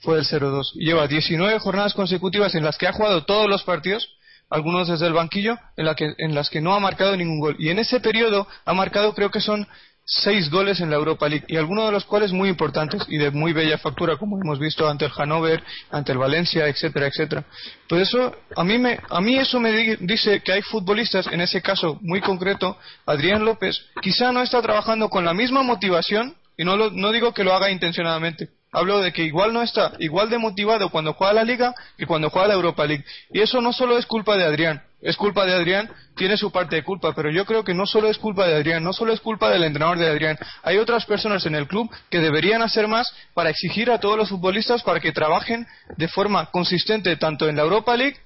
Fue 0.00 0.18
el 0.18 0.24
0-2. 0.24 0.74
Lleva 0.74 1.08
19 1.08 1.58
jornadas 1.58 1.94
consecutivas 1.94 2.54
en 2.54 2.64
las 2.64 2.76
que 2.78 2.86
ha 2.86 2.92
jugado 2.92 3.24
todos 3.24 3.48
los 3.48 3.64
partidos 3.64 4.17
algunos 4.50 4.88
desde 4.88 5.06
el 5.06 5.12
banquillo, 5.12 5.56
en, 5.76 5.84
la 5.84 5.94
que, 5.94 6.14
en 6.18 6.34
las 6.34 6.50
que 6.50 6.60
no 6.60 6.74
ha 6.74 6.80
marcado 6.80 7.16
ningún 7.16 7.40
gol. 7.40 7.56
Y 7.58 7.68
en 7.68 7.78
ese 7.78 8.00
periodo 8.00 8.46
ha 8.64 8.74
marcado, 8.74 9.14
creo 9.14 9.30
que 9.30 9.40
son 9.40 9.66
seis 10.10 10.48
goles 10.50 10.80
en 10.80 10.88
la 10.88 10.96
Europa 10.96 11.28
League, 11.28 11.44
y 11.48 11.56
algunos 11.56 11.84
de 11.84 11.92
los 11.92 12.06
cuales 12.06 12.32
muy 12.32 12.48
importantes 12.48 13.02
y 13.08 13.18
de 13.18 13.30
muy 13.30 13.52
bella 13.52 13.76
factura, 13.76 14.16
como 14.16 14.40
hemos 14.40 14.58
visto 14.58 14.88
ante 14.88 15.04
el 15.04 15.10
Hannover, 15.10 15.62
ante 15.90 16.12
el 16.12 16.18
Valencia, 16.18 16.66
etcétera, 16.66 17.08
etcétera. 17.08 17.44
Por 17.86 18.00
eso, 18.00 18.34
a 18.56 18.64
mí, 18.64 18.78
me, 18.78 18.98
a 19.10 19.20
mí 19.20 19.38
eso 19.38 19.60
me 19.60 19.70
dice 20.00 20.40
que 20.40 20.52
hay 20.52 20.62
futbolistas, 20.62 21.26
en 21.26 21.42
ese 21.42 21.60
caso 21.60 21.98
muy 22.00 22.22
concreto, 22.22 22.78
Adrián 23.04 23.44
López, 23.44 23.78
quizá 24.00 24.32
no 24.32 24.42
está 24.42 24.62
trabajando 24.62 25.10
con 25.10 25.26
la 25.26 25.34
misma 25.34 25.62
motivación, 25.62 26.34
y 26.56 26.64
no, 26.64 26.76
no 26.76 27.12
digo 27.12 27.34
que 27.34 27.44
lo 27.44 27.52
haga 27.52 27.70
intencionadamente, 27.70 28.48
Hablo 28.70 29.00
de 29.00 29.12
que 29.12 29.24
igual 29.24 29.52
no 29.52 29.62
está 29.62 29.92
igual 29.98 30.28
de 30.28 30.36
motivado 30.36 30.90
cuando 30.90 31.14
juega 31.14 31.32
la 31.32 31.44
Liga 31.44 31.74
que 31.96 32.06
cuando 32.06 32.28
juega 32.28 32.48
la 32.48 32.54
Europa 32.54 32.84
League. 32.84 33.04
Y 33.32 33.40
eso 33.40 33.60
no 33.60 33.72
solo 33.72 33.96
es 33.96 34.04
culpa 34.04 34.36
de 34.36 34.44
Adrián, 34.44 34.82
es 35.00 35.16
culpa 35.16 35.46
de 35.46 35.54
Adrián, 35.54 35.90
tiene 36.16 36.36
su 36.36 36.52
parte 36.52 36.76
de 36.76 36.84
culpa, 36.84 37.14
pero 37.14 37.30
yo 37.30 37.46
creo 37.46 37.64
que 37.64 37.72
no 37.72 37.86
solo 37.86 38.08
es 38.08 38.18
culpa 38.18 38.46
de 38.46 38.56
Adrián, 38.56 38.84
no 38.84 38.92
solo 38.92 39.12
es 39.12 39.20
culpa 39.20 39.48
del 39.48 39.64
entrenador 39.64 39.98
de 39.98 40.08
Adrián. 40.08 40.38
Hay 40.62 40.76
otras 40.76 41.06
personas 41.06 41.46
en 41.46 41.54
el 41.54 41.66
club 41.66 41.90
que 42.10 42.20
deberían 42.20 42.60
hacer 42.60 42.88
más 42.88 43.14
para 43.32 43.50
exigir 43.50 43.90
a 43.90 44.00
todos 44.00 44.18
los 44.18 44.28
futbolistas 44.28 44.82
para 44.82 45.00
que 45.00 45.12
trabajen 45.12 45.66
de 45.96 46.08
forma 46.08 46.46
consistente 46.46 47.16
tanto 47.16 47.48
en 47.48 47.56
la 47.56 47.62
Europa 47.62 47.96
League 47.96 48.18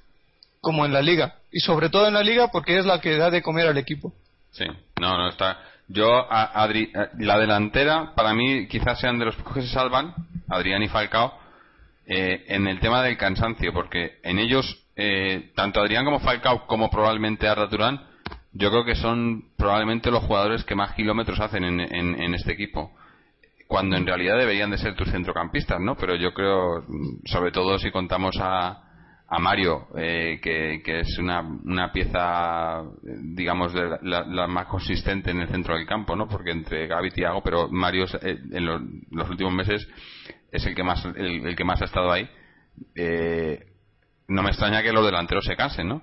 como 0.60 0.84
en 0.86 0.92
la 0.92 1.02
Liga. 1.02 1.36
Y 1.52 1.60
sobre 1.60 1.88
todo 1.88 2.08
en 2.08 2.14
la 2.14 2.22
Liga 2.22 2.48
porque 2.48 2.78
es 2.78 2.86
la 2.86 3.00
que 3.00 3.16
da 3.16 3.30
de 3.30 3.42
comer 3.42 3.68
al 3.68 3.78
equipo. 3.78 4.12
Sí, 4.50 4.64
no, 5.00 5.16
no 5.16 5.28
está. 5.28 5.58
Yo, 5.88 6.26
Adri, 6.30 6.90
eh, 6.94 7.08
la 7.18 7.38
delantera, 7.38 8.14
para 8.14 8.32
mí, 8.32 8.66
quizás 8.68 8.98
sean 8.98 9.18
de 9.18 9.26
los 9.26 9.36
que 9.36 9.62
se 9.62 9.68
salvan, 9.68 10.14
Adrián 10.52 10.82
y 10.82 10.88
Falcao, 10.88 11.38
eh, 12.06 12.44
en 12.48 12.66
el 12.66 12.80
tema 12.80 13.02
del 13.02 13.16
cansancio, 13.16 13.72
porque 13.72 14.18
en 14.22 14.38
ellos, 14.38 14.84
eh, 14.96 15.52
tanto 15.54 15.80
Adrián 15.80 16.04
como 16.04 16.20
Falcao, 16.20 16.66
como 16.66 16.90
probablemente 16.90 17.48
Arda 17.48 17.68
Turán, 17.68 18.00
yo 18.52 18.70
creo 18.70 18.84
que 18.84 18.94
son 18.94 19.44
probablemente 19.56 20.10
los 20.10 20.24
jugadores 20.24 20.64
que 20.64 20.74
más 20.74 20.94
kilómetros 20.94 21.40
hacen 21.40 21.64
en, 21.64 21.80
en, 21.80 22.34
este 22.34 22.52
equipo 22.52 22.92
cuando 23.66 23.96
en 23.96 24.06
realidad 24.06 24.36
deberían 24.36 24.70
de 24.70 24.76
ser 24.76 24.94
tus 24.94 25.10
centrocampistas, 25.10 25.80
¿no? 25.80 25.96
Pero 25.96 26.14
yo 26.16 26.34
creo, 26.34 26.84
sobre 27.24 27.50
todo 27.50 27.78
si 27.78 27.90
contamos 27.90 28.36
a, 28.38 28.82
a 29.34 29.38
Mario, 29.38 29.86
eh, 29.96 30.38
que, 30.42 31.00
es 31.00 31.18
una, 31.18 31.40
una 31.40 31.90
pieza, 31.90 32.82
digamos, 33.02 33.72
de 33.72 33.96
la, 34.02 34.46
más 34.46 34.66
consistente 34.66 35.30
en 35.30 35.38
el 35.38 35.48
centro 35.48 35.74
del 35.74 35.86
campo, 35.86 36.14
¿no? 36.14 36.28
Porque 36.28 36.50
entre 36.50 36.86
Gaby 36.86 37.08
y 37.08 37.12
Thiago, 37.12 37.42
pero 37.42 37.66
Mario 37.70 38.04
eh, 38.20 38.38
en 38.52 38.66
los, 38.66 39.30
últimos 39.30 39.54
meses 39.54 39.88
es 40.52 40.64
el 40.66 40.74
que 40.74 40.84
más, 40.84 41.04
el, 41.16 41.56
que 41.56 41.64
más 41.64 41.82
ha 41.82 41.86
estado 41.86 42.12
ahí. 42.12 42.28
Eh, 42.94 43.66
no 44.28 44.42
me 44.42 44.50
extraña 44.50 44.82
que 44.82 44.92
los 44.92 45.04
delanteros 45.04 45.44
se 45.44 45.56
cansen, 45.56 45.88
¿no? 45.88 46.02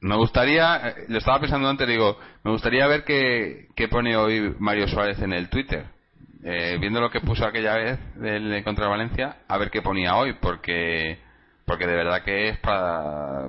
me 0.00 0.16
gustaría, 0.16 0.94
lo 1.08 1.18
estaba 1.18 1.40
pensando 1.40 1.68
antes, 1.68 1.88
digo, 1.88 2.18
me 2.42 2.50
gustaría 2.50 2.86
ver 2.86 3.04
qué, 3.04 3.68
qué 3.74 3.88
pone 3.88 4.16
hoy 4.16 4.54
Mario 4.58 4.88
Suárez 4.88 5.18
en 5.20 5.32
el 5.32 5.48
Twitter. 5.48 5.86
viendo 6.80 7.00
lo 7.00 7.10
que 7.10 7.20
puso 7.20 7.46
aquella 7.46 7.76
vez 7.76 7.98
del, 8.16 8.62
contra 8.64 8.88
Valencia, 8.88 9.38
a 9.48 9.56
ver 9.56 9.70
qué 9.70 9.80
ponía 9.80 10.16
hoy, 10.16 10.34
porque 10.40 11.18
porque 11.64 11.86
de 11.86 11.94
verdad 11.94 12.22
que 12.22 12.48
es 12.48 12.58
para 12.58 13.48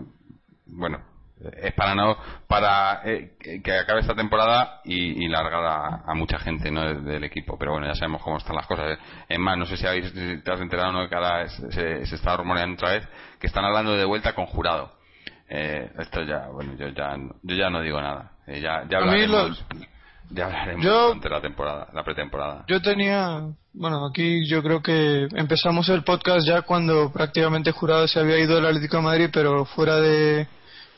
bueno 0.66 1.15
es 1.62 1.74
para 1.74 1.96
no 1.96 2.18
para 2.48 3.02
eh, 3.06 3.34
que 3.64 3.78
acabe 3.78 4.02
esta 4.02 4.16
temporada 4.16 4.82
y, 4.84 5.28
largar 5.28 6.04
a, 6.06 6.14
mucha 6.14 6.40
gente 6.40 6.72
no 6.72 7.02
del, 7.02 7.24
equipo. 7.24 7.58
Pero 7.58 7.72
bueno 7.72 7.88
ya 7.88 7.96
sabemos 7.96 8.22
cómo 8.22 8.38
están 8.38 8.56
las 8.56 8.68
cosas. 8.68 8.98
Es 9.28 9.40
más 9.40 9.58
no 9.58 9.66
sé 9.66 9.78
si, 9.78 9.86
habéis, 9.86 10.14
te 10.14 10.52
has 10.52 10.62
enterado 10.62 10.92
no 10.92 11.10
que 11.10 11.16
ahora 11.16 11.48
se, 11.48 12.04
está 12.04 12.38
rumoreando 12.38 12.76
otra 12.76 12.94
vez 12.94 13.08
que 13.40 13.48
están 13.48 13.66
hablando 13.66 13.96
de 13.96 14.06
vuelta 14.06 14.34
con 14.34 14.46
jurado. 14.46 14.92
Eh, 15.48 15.92
esto 16.00 16.24
ya 16.24 16.48
bueno 16.48 16.74
yo 16.76 16.90
ya 16.90 17.16
yo 17.44 17.56
ya 17.56 17.70
no 17.70 17.82
digo 17.82 18.02
nada. 18.02 18.32
Eh, 18.48 18.62
ya 18.62 18.84
ya 18.90 18.98
hablaremos 18.98 19.66
ya 20.30 20.46
hablaremos 20.46 20.84
durante 20.84 21.30
la 21.30 21.42
temporada 21.42 21.88
la 21.94 22.04
pretemporada. 22.04 22.66
yo 22.68 22.82
tenía 22.82 23.42
bueno, 23.78 24.06
aquí 24.06 24.48
yo 24.48 24.64
creo 24.64 24.82
que 24.82 25.28
empezamos 25.36 25.90
el 25.90 26.04
podcast 26.04 26.48
ya 26.48 26.62
cuando 26.62 27.12
prácticamente 27.12 27.72
jurado 27.72 28.08
se 28.08 28.20
había 28.20 28.40
ido 28.40 28.58
el 28.58 28.66
Atlético 28.66 28.98
de 28.98 29.04
Madrid, 29.04 29.30
pero 29.34 29.66
fuera 29.66 29.98
de 29.98 30.48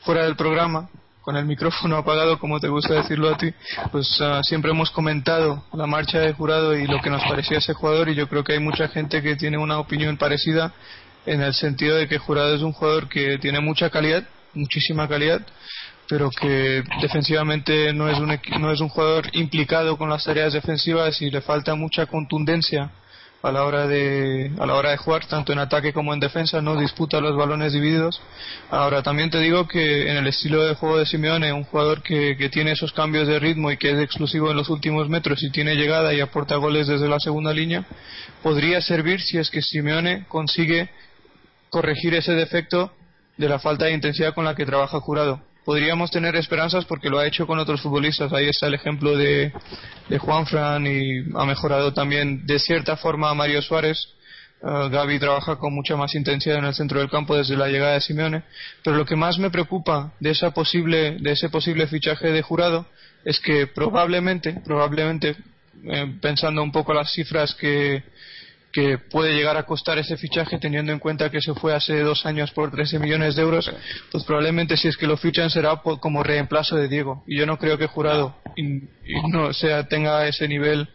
fuera 0.02 0.24
del 0.24 0.36
programa, 0.36 0.88
con 1.28 1.36
el 1.36 1.44
micrófono 1.44 1.98
apagado, 1.98 2.38
como 2.38 2.58
te 2.58 2.68
gusta 2.68 2.94
decirlo 2.94 3.28
a 3.28 3.36
ti, 3.36 3.52
pues 3.92 4.18
ah, 4.22 4.40
siempre 4.42 4.70
hemos 4.70 4.90
comentado 4.90 5.62
la 5.74 5.86
marcha 5.86 6.20
de 6.20 6.32
jurado 6.32 6.74
y 6.74 6.86
lo 6.86 7.00
que 7.02 7.10
nos 7.10 7.22
parecía 7.24 7.58
ese 7.58 7.74
jugador 7.74 8.08
y 8.08 8.14
yo 8.14 8.28
creo 8.28 8.42
que 8.42 8.54
hay 8.54 8.60
mucha 8.60 8.88
gente 8.88 9.20
que 9.20 9.36
tiene 9.36 9.58
una 9.58 9.78
opinión 9.78 10.16
parecida 10.16 10.72
en 11.26 11.42
el 11.42 11.52
sentido 11.52 11.96
de 11.96 12.08
que 12.08 12.16
jurado 12.16 12.54
es 12.54 12.62
un 12.62 12.72
jugador 12.72 13.10
que 13.10 13.36
tiene 13.36 13.60
mucha 13.60 13.90
calidad, 13.90 14.24
muchísima 14.54 15.06
calidad, 15.06 15.46
pero 16.08 16.30
que 16.30 16.82
defensivamente 17.02 17.92
no 17.92 18.08
es 18.08 18.18
un 18.18 18.38
no 18.58 18.72
es 18.72 18.80
un 18.80 18.88
jugador 18.88 19.28
implicado 19.32 19.98
con 19.98 20.08
las 20.08 20.24
tareas 20.24 20.54
defensivas 20.54 21.20
y 21.20 21.30
le 21.30 21.42
falta 21.42 21.74
mucha 21.74 22.06
contundencia 22.06 22.90
a 23.40 23.52
la 23.52 23.64
hora 23.64 23.86
de 23.86 24.50
a 24.58 24.66
la 24.66 24.74
hora 24.74 24.90
de 24.90 24.96
jugar 24.96 25.26
tanto 25.26 25.52
en 25.52 25.60
ataque 25.60 25.92
como 25.92 26.12
en 26.12 26.20
defensa 26.20 26.60
no 26.60 26.76
disputa 26.76 27.20
los 27.20 27.36
balones 27.36 27.72
divididos. 27.72 28.20
Ahora 28.70 29.02
también 29.02 29.30
te 29.30 29.38
digo 29.38 29.68
que 29.68 30.10
en 30.10 30.16
el 30.16 30.26
estilo 30.26 30.64
de 30.64 30.74
juego 30.74 30.98
de 30.98 31.06
Simeone 31.06 31.52
un 31.52 31.64
jugador 31.64 32.02
que, 32.02 32.36
que 32.36 32.48
tiene 32.48 32.72
esos 32.72 32.92
cambios 32.92 33.28
de 33.28 33.38
ritmo 33.38 33.70
y 33.70 33.76
que 33.76 33.92
es 33.92 33.98
exclusivo 33.98 34.50
en 34.50 34.56
los 34.56 34.68
últimos 34.68 35.08
metros 35.08 35.42
y 35.42 35.50
tiene 35.50 35.76
llegada 35.76 36.12
y 36.12 36.20
aporta 36.20 36.56
goles 36.56 36.88
desde 36.88 37.08
la 37.08 37.20
segunda 37.20 37.52
línea 37.52 37.84
podría 38.42 38.80
servir 38.80 39.20
si 39.20 39.38
es 39.38 39.50
que 39.50 39.62
Simeone 39.62 40.24
consigue 40.28 40.90
corregir 41.70 42.14
ese 42.14 42.32
defecto 42.32 42.92
de 43.36 43.48
la 43.48 43.58
falta 43.58 43.84
de 43.84 43.92
intensidad 43.92 44.34
con 44.34 44.44
la 44.44 44.54
que 44.54 44.66
trabaja 44.66 45.00
Jurado 45.00 45.47
podríamos 45.68 46.10
tener 46.10 46.34
esperanzas 46.34 46.86
porque 46.86 47.10
lo 47.10 47.18
ha 47.18 47.26
hecho 47.26 47.46
con 47.46 47.58
otros 47.58 47.82
futbolistas. 47.82 48.32
Ahí 48.32 48.48
está 48.48 48.68
el 48.68 48.72
ejemplo 48.72 49.14
de, 49.14 49.52
de 50.08 50.18
Juan 50.18 50.46
Fran 50.46 50.86
y 50.86 51.18
ha 51.36 51.44
mejorado 51.44 51.92
también 51.92 52.46
de 52.46 52.58
cierta 52.58 52.96
forma 52.96 53.28
a 53.28 53.34
Mario 53.34 53.60
Suárez. 53.60 54.14
Uh, 54.62 54.88
Gaby 54.88 55.18
trabaja 55.18 55.56
con 55.56 55.74
mucha 55.74 55.94
más 55.94 56.14
intensidad 56.14 56.56
en 56.56 56.64
el 56.64 56.72
centro 56.72 57.00
del 57.00 57.10
campo 57.10 57.36
desde 57.36 57.54
la 57.54 57.68
llegada 57.68 57.92
de 57.92 58.00
Simeone. 58.00 58.44
Pero 58.82 58.96
lo 58.96 59.04
que 59.04 59.14
más 59.14 59.38
me 59.38 59.50
preocupa 59.50 60.14
de, 60.20 60.30
esa 60.30 60.52
posible, 60.52 61.18
de 61.20 61.32
ese 61.32 61.50
posible 61.50 61.86
fichaje 61.86 62.32
de 62.32 62.40
jurado 62.40 62.86
es 63.26 63.38
que 63.38 63.66
probablemente, 63.66 64.62
probablemente, 64.64 65.36
eh, 65.84 66.14
pensando 66.22 66.62
un 66.62 66.72
poco 66.72 66.94
las 66.94 67.12
cifras 67.12 67.54
que, 67.54 68.04
que 68.78 68.98
puede 68.98 69.34
llegar 69.34 69.56
a 69.56 69.64
costar 69.64 69.98
ese 69.98 70.16
fichaje 70.16 70.58
teniendo 70.58 70.92
en 70.92 71.00
cuenta 71.00 71.30
que 71.30 71.40
se 71.40 71.52
fue 71.54 71.74
hace 71.74 72.00
dos 72.00 72.24
años 72.26 72.52
por 72.52 72.70
13 72.70 73.00
millones 73.00 73.34
de 73.34 73.42
euros, 73.42 73.68
pues 74.12 74.22
probablemente 74.22 74.76
si 74.76 74.86
es 74.86 74.96
que 74.96 75.08
lo 75.08 75.16
fichan 75.16 75.50
será 75.50 75.76
como 75.76 76.22
reemplazo 76.22 76.76
de 76.76 76.86
Diego. 76.86 77.24
Y 77.26 77.36
yo 77.36 77.46
no 77.46 77.58
creo 77.58 77.76
que 77.76 77.88
Jurado 77.88 78.36
y, 78.56 78.82
no 79.30 79.52
sea 79.52 79.88
tenga 79.88 80.28
ese 80.28 80.46
nivel 80.46 80.88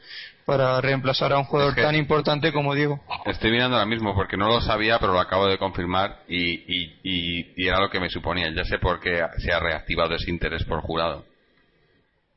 para 0.46 0.80
reemplazar 0.80 1.34
a 1.34 1.40
un 1.40 1.46
jugador 1.46 1.76
tan 1.76 1.96
importante 1.96 2.54
como 2.54 2.74
Diego. 2.74 3.02
Estoy 3.26 3.52
mirando 3.52 3.76
ahora 3.76 3.90
mismo 3.90 4.16
porque 4.16 4.38
no 4.38 4.48
lo 4.48 4.62
sabía, 4.62 5.00
pero 5.00 5.12
lo 5.12 5.20
acabo 5.20 5.48
de 5.48 5.58
confirmar 5.58 6.24
y, 6.28 6.52
y, 6.52 7.54
y 7.56 7.68
era 7.68 7.82
lo 7.82 7.90
que 7.90 8.00
me 8.00 8.10
suponía. 8.10 8.50
Ya 8.54 8.64
sé 8.64 8.78
por 8.78 9.02
qué 9.02 9.26
se 9.40 9.52
ha 9.52 9.60
reactivado 9.60 10.16
ese 10.16 10.30
interés 10.30 10.64
por 10.64 10.82
Jurado. 10.82 11.26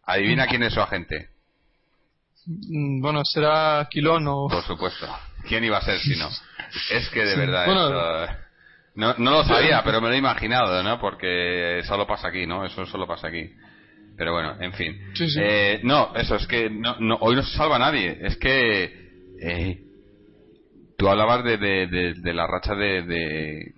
Adivina 0.04 0.46
quién 0.46 0.62
es 0.64 0.74
su 0.74 0.80
agente. 0.80 1.28
Mm, 2.46 3.00
bueno, 3.00 3.22
será 3.24 3.86
Quilón 3.90 4.26
o... 4.28 4.48
Por 4.48 4.62
supuesto. 4.62 5.06
¿Quién 5.46 5.64
iba 5.64 5.78
a 5.78 5.82
ser 5.82 5.98
si 5.98 6.16
no? 6.16 6.28
Es 6.90 7.08
que 7.10 7.24
de 7.24 7.36
verdad... 7.36 7.66
no, 8.94 9.14
no 9.18 9.30
lo 9.30 9.44
sabía, 9.44 9.82
pero 9.84 10.00
me 10.00 10.08
lo 10.08 10.14
he 10.14 10.18
imaginado, 10.18 10.82
¿no? 10.82 11.00
Porque 11.00 11.82
solo 11.84 12.06
pasa 12.06 12.28
aquí, 12.28 12.46
¿no? 12.46 12.64
Eso 12.64 12.86
solo 12.86 13.06
pasa 13.06 13.28
aquí. 13.28 13.50
Pero 14.16 14.32
bueno, 14.32 14.56
en 14.60 14.72
fin. 14.72 14.98
Eh, 15.38 15.80
no, 15.82 16.14
eso 16.14 16.36
es 16.36 16.46
que 16.46 16.70
no, 16.70 16.96
no, 17.00 17.16
hoy 17.20 17.36
no 17.36 17.42
se 17.42 17.56
salva 17.56 17.78
nadie. 17.78 18.18
Es 18.22 18.36
que 18.38 19.08
eh, 19.42 19.80
tú 20.96 21.08
hablabas 21.08 21.44
de, 21.44 21.58
de, 21.58 22.14
de, 22.14 22.32
la 22.32 22.46
racha 22.46 22.74
de, 22.74 23.02
de, 23.02 23.72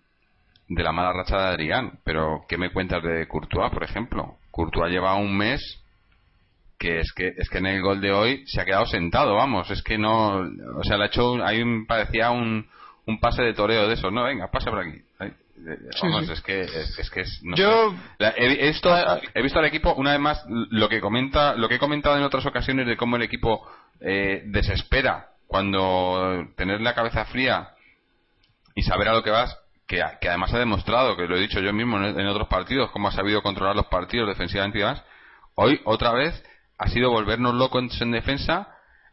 de 0.68 0.82
la 0.82 0.92
mala 0.92 1.12
racha 1.12 1.36
de 1.36 1.48
Adrián, 1.48 1.98
pero 2.04 2.44
¿qué 2.48 2.56
me 2.56 2.70
cuentas 2.70 3.02
de 3.02 3.26
Courtois, 3.26 3.72
por 3.72 3.82
ejemplo? 3.82 4.38
Courtois 4.50 4.92
lleva 4.92 5.16
un 5.16 5.36
mes 5.36 5.60
que 6.78 7.00
es 7.00 7.12
que 7.12 7.34
es 7.36 7.48
que 7.50 7.58
en 7.58 7.66
el 7.66 7.82
gol 7.82 8.00
de 8.00 8.12
hoy 8.12 8.46
se 8.46 8.60
ha 8.60 8.64
quedado 8.64 8.86
sentado, 8.86 9.34
vamos, 9.34 9.70
es 9.70 9.82
que 9.82 9.98
no, 9.98 10.38
o 10.38 10.84
sea, 10.84 10.96
le 10.96 11.04
ha 11.04 11.06
hecho, 11.08 11.44
hay 11.44 11.60
un, 11.60 11.86
parecía 11.86 12.30
un, 12.30 12.68
un 13.06 13.20
pase 13.20 13.42
de 13.42 13.54
toreo 13.54 13.88
de 13.88 13.94
eso, 13.94 14.10
no, 14.10 14.24
venga, 14.24 14.50
pasa 14.50 14.70
por 14.70 14.80
aquí. 14.80 15.02
Vamos, 16.02 16.28
es 16.30 16.40
que 16.40 16.60
es, 16.62 17.10
que 17.10 17.22
es, 17.22 17.40
yo 17.56 17.92
he, 18.20 18.68
visto, 18.68 18.90
he 19.34 19.42
visto 19.42 19.58
al 19.58 19.64
equipo 19.64 19.92
una 19.94 20.12
vez 20.12 20.20
más 20.20 20.44
lo 20.48 20.88
que 20.88 21.00
comenta 21.00 21.54
lo 21.54 21.68
que 21.68 21.74
he 21.74 21.78
comentado 21.80 22.16
en 22.16 22.22
otras 22.22 22.46
ocasiones 22.46 22.86
de 22.86 22.96
cómo 22.96 23.16
el 23.16 23.22
equipo 23.22 23.68
eh, 24.00 24.44
desespera 24.46 25.30
cuando 25.48 26.46
tener 26.56 26.80
la 26.80 26.94
cabeza 26.94 27.24
fría 27.24 27.70
y 28.76 28.82
saber 28.82 29.08
a 29.08 29.14
lo 29.14 29.24
que 29.24 29.30
vas 29.30 29.58
que, 29.88 30.00
que 30.20 30.28
además 30.28 30.54
ha 30.54 30.60
demostrado 30.60 31.16
que 31.16 31.26
lo 31.26 31.36
he 31.36 31.40
dicho 31.40 31.58
yo 31.58 31.72
mismo 31.72 31.96
en, 31.96 32.20
en 32.20 32.26
otros 32.28 32.46
partidos 32.46 32.92
cómo 32.92 33.08
ha 33.08 33.12
sabido 33.12 33.42
controlar 33.42 33.74
los 33.74 33.86
partidos 33.86 34.28
defensivamente 34.28 34.78
y 34.78 34.82
demás 34.82 35.02
hoy 35.56 35.80
otra 35.84 36.12
vez 36.12 36.40
ha 36.78 36.88
sido 36.88 37.10
volvernos 37.10 37.54
locos 37.54 38.00
en 38.00 38.12
defensa, 38.12 38.68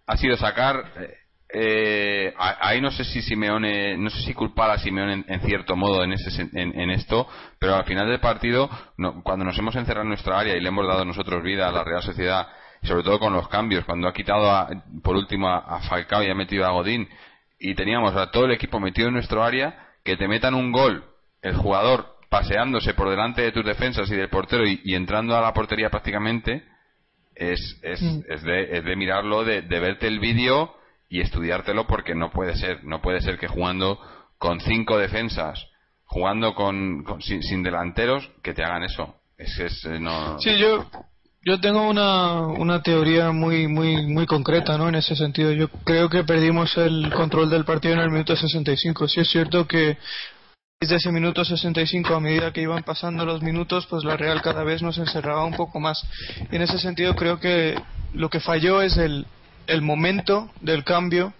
ha 0.06 0.17
sido 0.17 0.38
sacar. 0.38 0.91
Eh, 0.97 1.17
eh 1.54 2.34
ahí 2.38 2.80
no 2.80 2.91
sé 2.91 3.04
si 3.04 3.21
Simeone, 3.21 3.97
no 3.97 4.10
sé 4.10 4.21
si 4.21 4.34
culpar 4.34 4.69
a 4.71 4.78
Simeone 4.78 5.25
en, 5.28 5.41
cierto 5.41 5.75
modo 5.75 6.04
en, 6.04 6.13
ese, 6.13 6.49
en, 6.54 6.89
esto, 6.91 7.28
pero 7.60 7.75
al 7.75 7.86
final 7.86 8.08
del 8.08 8.19
partido, 8.19 8.69
cuando 9.23 9.45
nos 9.45 9.58
hemos 9.58 9.75
encerrado 9.75 10.04
en 10.04 10.10
nuestra 10.10 10.39
área 10.39 10.56
y 10.56 10.62
le 10.62 10.69
hemos 10.69 10.88
dado 10.88 11.04
nosotros 11.06 11.43
vida 11.43 11.67
a 11.67 11.71
la 11.71 11.84
Real 11.84 12.04
Sociedad, 12.04 12.47
sobre 12.84 13.04
todo 13.04 13.19
con 13.19 13.34
los 13.34 13.47
cambios, 13.47 13.84
cuando 13.86 14.08
ha 14.08 14.13
quitado 14.13 14.67
por 15.04 15.15
último 15.15 15.49
a, 15.49 15.80
Falcao 15.82 16.23
y 16.23 16.30
ha 16.30 16.36
metido 16.36 16.65
a 16.65 16.71
Godín, 16.71 17.10
y 17.60 17.73
teníamos 17.73 18.15
a 18.15 18.30
todo 18.32 18.45
el 18.45 18.51
equipo 18.51 18.80
metido 18.80 19.08
en 19.08 19.15
nuestro 19.15 19.43
área, 19.43 19.88
que 20.04 20.17
te 20.17 20.28
metan 20.28 20.54
un 20.54 20.71
gol, 20.71 21.04
el 21.41 21.56
jugador 21.56 22.15
paseándose 22.30 22.93
por 22.93 23.10
delante 23.10 23.41
de 23.41 23.51
tus 23.51 23.65
defensas 23.65 24.12
y 24.12 24.15
del 24.15 24.30
portero 24.30 24.65
y 24.67 24.93
entrando 24.93 25.36
a 25.38 25.41
la 25.41 25.54
portería 25.54 25.89
prácticamente, 25.89 26.63
es, 27.36 27.80
es, 27.82 28.02
mm. 28.02 28.21
es, 28.30 28.43
de, 28.43 28.78
es 28.78 28.84
de 28.84 28.95
mirarlo, 28.95 29.43
de, 29.43 29.62
de 29.62 29.80
verte 29.80 30.08
el 30.08 30.19
vídeo 30.19 30.76
y 31.10 31.21
estudiártelo 31.21 31.88
porque 31.88 32.15
no 32.15 32.32
puede 32.32 32.56
ser, 32.56 32.84
no 32.84 33.02
puede 33.02 33.21
ser 33.21 33.38
que 33.38 33.48
jugando 33.48 34.00
con 34.38 34.60
cinco 34.60 34.98
defensas, 34.98 35.65
jugando 36.06 36.54
con, 36.56 37.06
sin, 37.21 37.63
delanteros, 37.63 38.30
que 38.43 38.54
te 38.54 38.63
hagan 38.63 38.84
eso. 38.84 39.15
Es, 39.38 39.58
es, 39.60 39.86
eh, 39.86 40.00
no... 40.00 40.39
Sí, 40.39 40.58
yo, 40.58 40.86
yo 41.43 41.60
tengo 41.60 41.88
una, 41.88 42.41
una 42.41 42.82
teoría 42.82 43.32
muy, 43.32 43.67
muy, 43.67 44.06
muy 44.08 44.26
concreta, 44.26 44.78
¿no? 44.78 44.89
En 44.89 44.95
ese 44.95 45.15
sentido, 45.15 45.52
yo 45.52 45.69
creo 45.84 46.10
que 46.10 46.24
perdimos 46.24 46.78
el 46.78 47.12
control 47.13 47.50
del 47.50 47.65
partido 47.65 47.95
en 47.95 48.02
el 48.02 48.12
minuto 48.12 48.36
65. 48.36 49.08
Sí 49.08 49.21
es 49.21 49.30
cierto 49.30 49.67
que 49.67 49.98
desde 50.82 50.98
ese 50.98 51.12
minuto 51.12 51.46
65, 51.46 52.14
a 52.14 52.20
medida 52.20 52.52
que 52.52 52.62
iban 52.62 52.84
pasando 52.84 53.26
los 53.26 53.42
minutos, 53.42 53.88
pues 53.90 54.04
la 54.04 54.18
Real 54.18 54.42
cada 54.42 54.64
vez 54.64 54.82
nos 54.82 54.98
encerraba 54.98 55.46
un 55.46 55.54
poco 55.54 55.80
más. 55.80 56.06
Y 56.52 56.56
en 56.56 56.62
ese 56.62 56.78
sentido 56.80 57.16
creo 57.16 57.40
que 57.40 57.80
lo 58.14 58.30
que 58.30 58.42
falló 58.42 58.82
es 58.82 58.98
el, 58.98 59.26
el 59.68 59.82
momento 59.82 60.52
del 60.60 60.84
cambio 60.84 61.34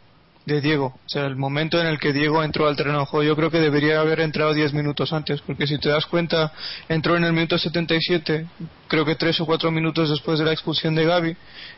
de 0.46 0.62
Diego. 0.62 0.98
O 1.06 1.10
sea, 1.10 1.26
el 1.26 1.36
momento 1.36 1.82
en 1.82 1.88
el 1.88 2.00
que 2.00 2.14
Diego 2.14 2.44
entró 2.44 2.68
al 2.68 2.78
terreno 2.78 3.06
de. 3.06 3.24
Yo 3.24 3.36
creo 3.36 3.52
que 3.52 3.60
debería 3.60 4.00
haber 4.00 4.22
entrado 4.22 4.54
10 4.54 4.74
minutos 4.74 5.12
antes, 5.12 5.42
porque 5.42 5.68
si 5.68 5.78
te 5.80 5.90
das 5.90 6.06
cuenta, 6.06 6.54
entró 6.88 7.18
en 7.18 7.26
el 7.26 7.34
minuto 7.34 7.58
77, 7.58 8.48
creo 8.88 9.04
que 9.04 9.16
3 9.16 9.42
o 9.42 9.46
4 9.46 9.70
minutos 9.72 10.10
después 10.10 10.40
de 10.40 10.46
la 10.46 10.54
expulsión 10.54 10.96
de 10.96 11.06
Gaby, 11.06 11.36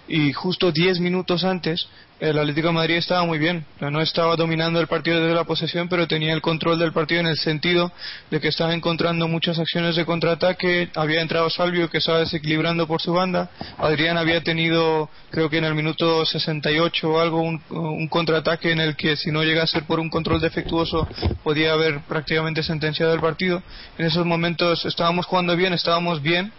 y 0.10 0.32
justo 0.34 0.72
10 0.72 1.00
minutos 1.00 1.44
antes 1.44 1.88
el 2.20 2.40
Atlético 2.40 2.74
Madrid 2.74 2.96
estaba 2.96 3.26
muy 3.26 3.38
bien. 3.38 3.66
No 3.80 4.02
estaba 4.02 4.36
dominando 4.36 4.80
el 4.80 4.88
partido 4.88 5.20
desde 5.22 5.36
la 5.36 5.44
posesión, 5.44 5.88
pero 5.88 6.08
tenía 6.08 6.34
el 6.34 6.42
control 6.42 6.80
del 6.80 6.92
partido 6.92 7.22
en 7.22 7.28
el 7.28 7.38
sentido 7.38 7.92
de 8.32 8.40
que 8.40 8.48
estaba 8.48 8.74
encontrando 8.74 9.28
muchas 9.28 9.60
acciones 9.60 9.96
de 9.96 10.06
contraataque. 10.06 10.90
Había 10.96 11.22
entrado 11.22 11.50
Salvio, 11.50 11.90
que 11.90 12.00
estaba 12.00 12.20
desequilibrando 12.20 12.88
por 12.88 13.02
su 13.02 13.14
banda. 13.14 13.50
Adrián 13.78 14.18
había 14.18 14.42
tenido, 14.42 15.10
creo 15.30 15.50
que 15.50 15.60
en 15.60 15.66
el 15.66 15.76
minuto 15.76 16.26
68 16.26 17.10
o 17.10 17.20
algo, 17.20 17.42
un, 17.42 17.62
un 17.70 18.08
contraataque 18.08 18.72
en 18.72 18.80
el 18.80 18.96
que 18.96 19.16
si 19.16 19.32
no 19.32 19.44
llega 19.44 19.64
a 19.64 19.68
ser 19.68 19.84
por 19.84 20.00
un 20.00 20.10
control 20.10 20.42
defectuoso 20.42 21.08
podía 21.44 21.74
haber 21.74 22.02
prácticamente 22.02 22.64
sentenciado 22.64 23.14
el 23.14 23.20
partido. 23.20 23.62
En 23.98 24.06
esos 24.06 24.26
momentos 24.26 24.86
estábamos 24.86 25.26
jugando 25.26 25.56
bien, 25.56 25.74
estábamos 25.74 26.22
bien 26.22 26.52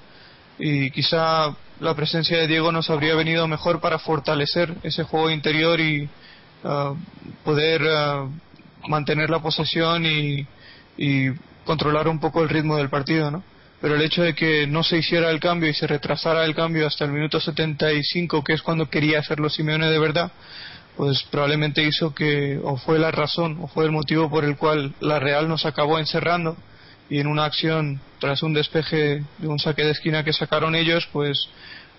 y 0.59 0.90
quizá 0.90 1.55
la 1.81 1.94
presencia 1.94 2.38
de 2.38 2.49
Diego 2.49 2.73
nos 2.73 2.90
habría 2.90 3.14
venido 3.14 3.47
mejor 3.47 3.81
para 3.81 3.99
fortalecer 3.99 4.75
ese 4.83 5.05
juego 5.05 5.31
interior 5.31 5.81
y 5.81 6.09
uh, 6.64 6.97
poder 7.44 7.83
uh, 7.83 8.88
mantener 8.88 9.31
la 9.31 9.40
posesión 9.40 10.05
y, 10.05 10.47
y, 10.97 11.31
controlar 11.64 12.09
un 12.09 12.18
poco 12.18 12.42
el 12.42 12.49
ritmo 12.49 12.79
del 12.79 12.88
partido, 12.88 13.31
¿no? 13.31 13.44
Pero 13.83 13.94
el 13.94 14.01
hecho 14.01 14.23
de 14.23 14.35
que 14.35 14.66
no 14.66 14.83
se 14.83 14.97
hiciera 14.97 15.31
el 15.31 15.38
cambio 15.38 15.68
y 15.68 15.75
se 15.75 15.87
retrasara 15.87 16.47
el 16.47 16.55
cambio 16.55 16.87
hasta 16.87 17.05
el 17.05 17.12
minuto 17.12 17.38
75, 17.38 18.42
que 18.42 18.55
es 18.55 18.62
cuando 18.62 18.88
quería 18.88 19.18
hacerlo 19.18 19.51
Simeone 19.51 19.90
de 19.90 19.99
verdad, 19.99 20.33
pues 20.97 21.25
probablemente 21.31 21.83
hizo 21.83 22.14
que, 22.14 22.59
o 22.64 22.79
fue 22.79 22.99
la 22.99 23.11
razón, 23.11 23.59
o 23.61 23.68
fue 23.68 23.85
el 23.85 23.92
motivo 23.92 24.31
por 24.31 24.47
el 24.47 24.57
cual 24.57 24.94
la 25.01 25.18
Real 25.21 25.47
nos 25.47 25.66
acabó 25.66 25.99
encerrando 25.99 26.57
y 27.11 27.21
en 27.21 27.27
una 27.27 27.44
acción 27.44 28.01
tras 28.21 28.42
un 28.42 28.53
despeje 28.53 29.23
de 29.38 29.49
un 29.49 29.59
saque 29.59 29.85
de 29.85 29.92
esquina 29.92 30.25
que 30.25 30.33
sacaron 30.33 30.75
ellos 30.75 31.09
pues 31.12 31.49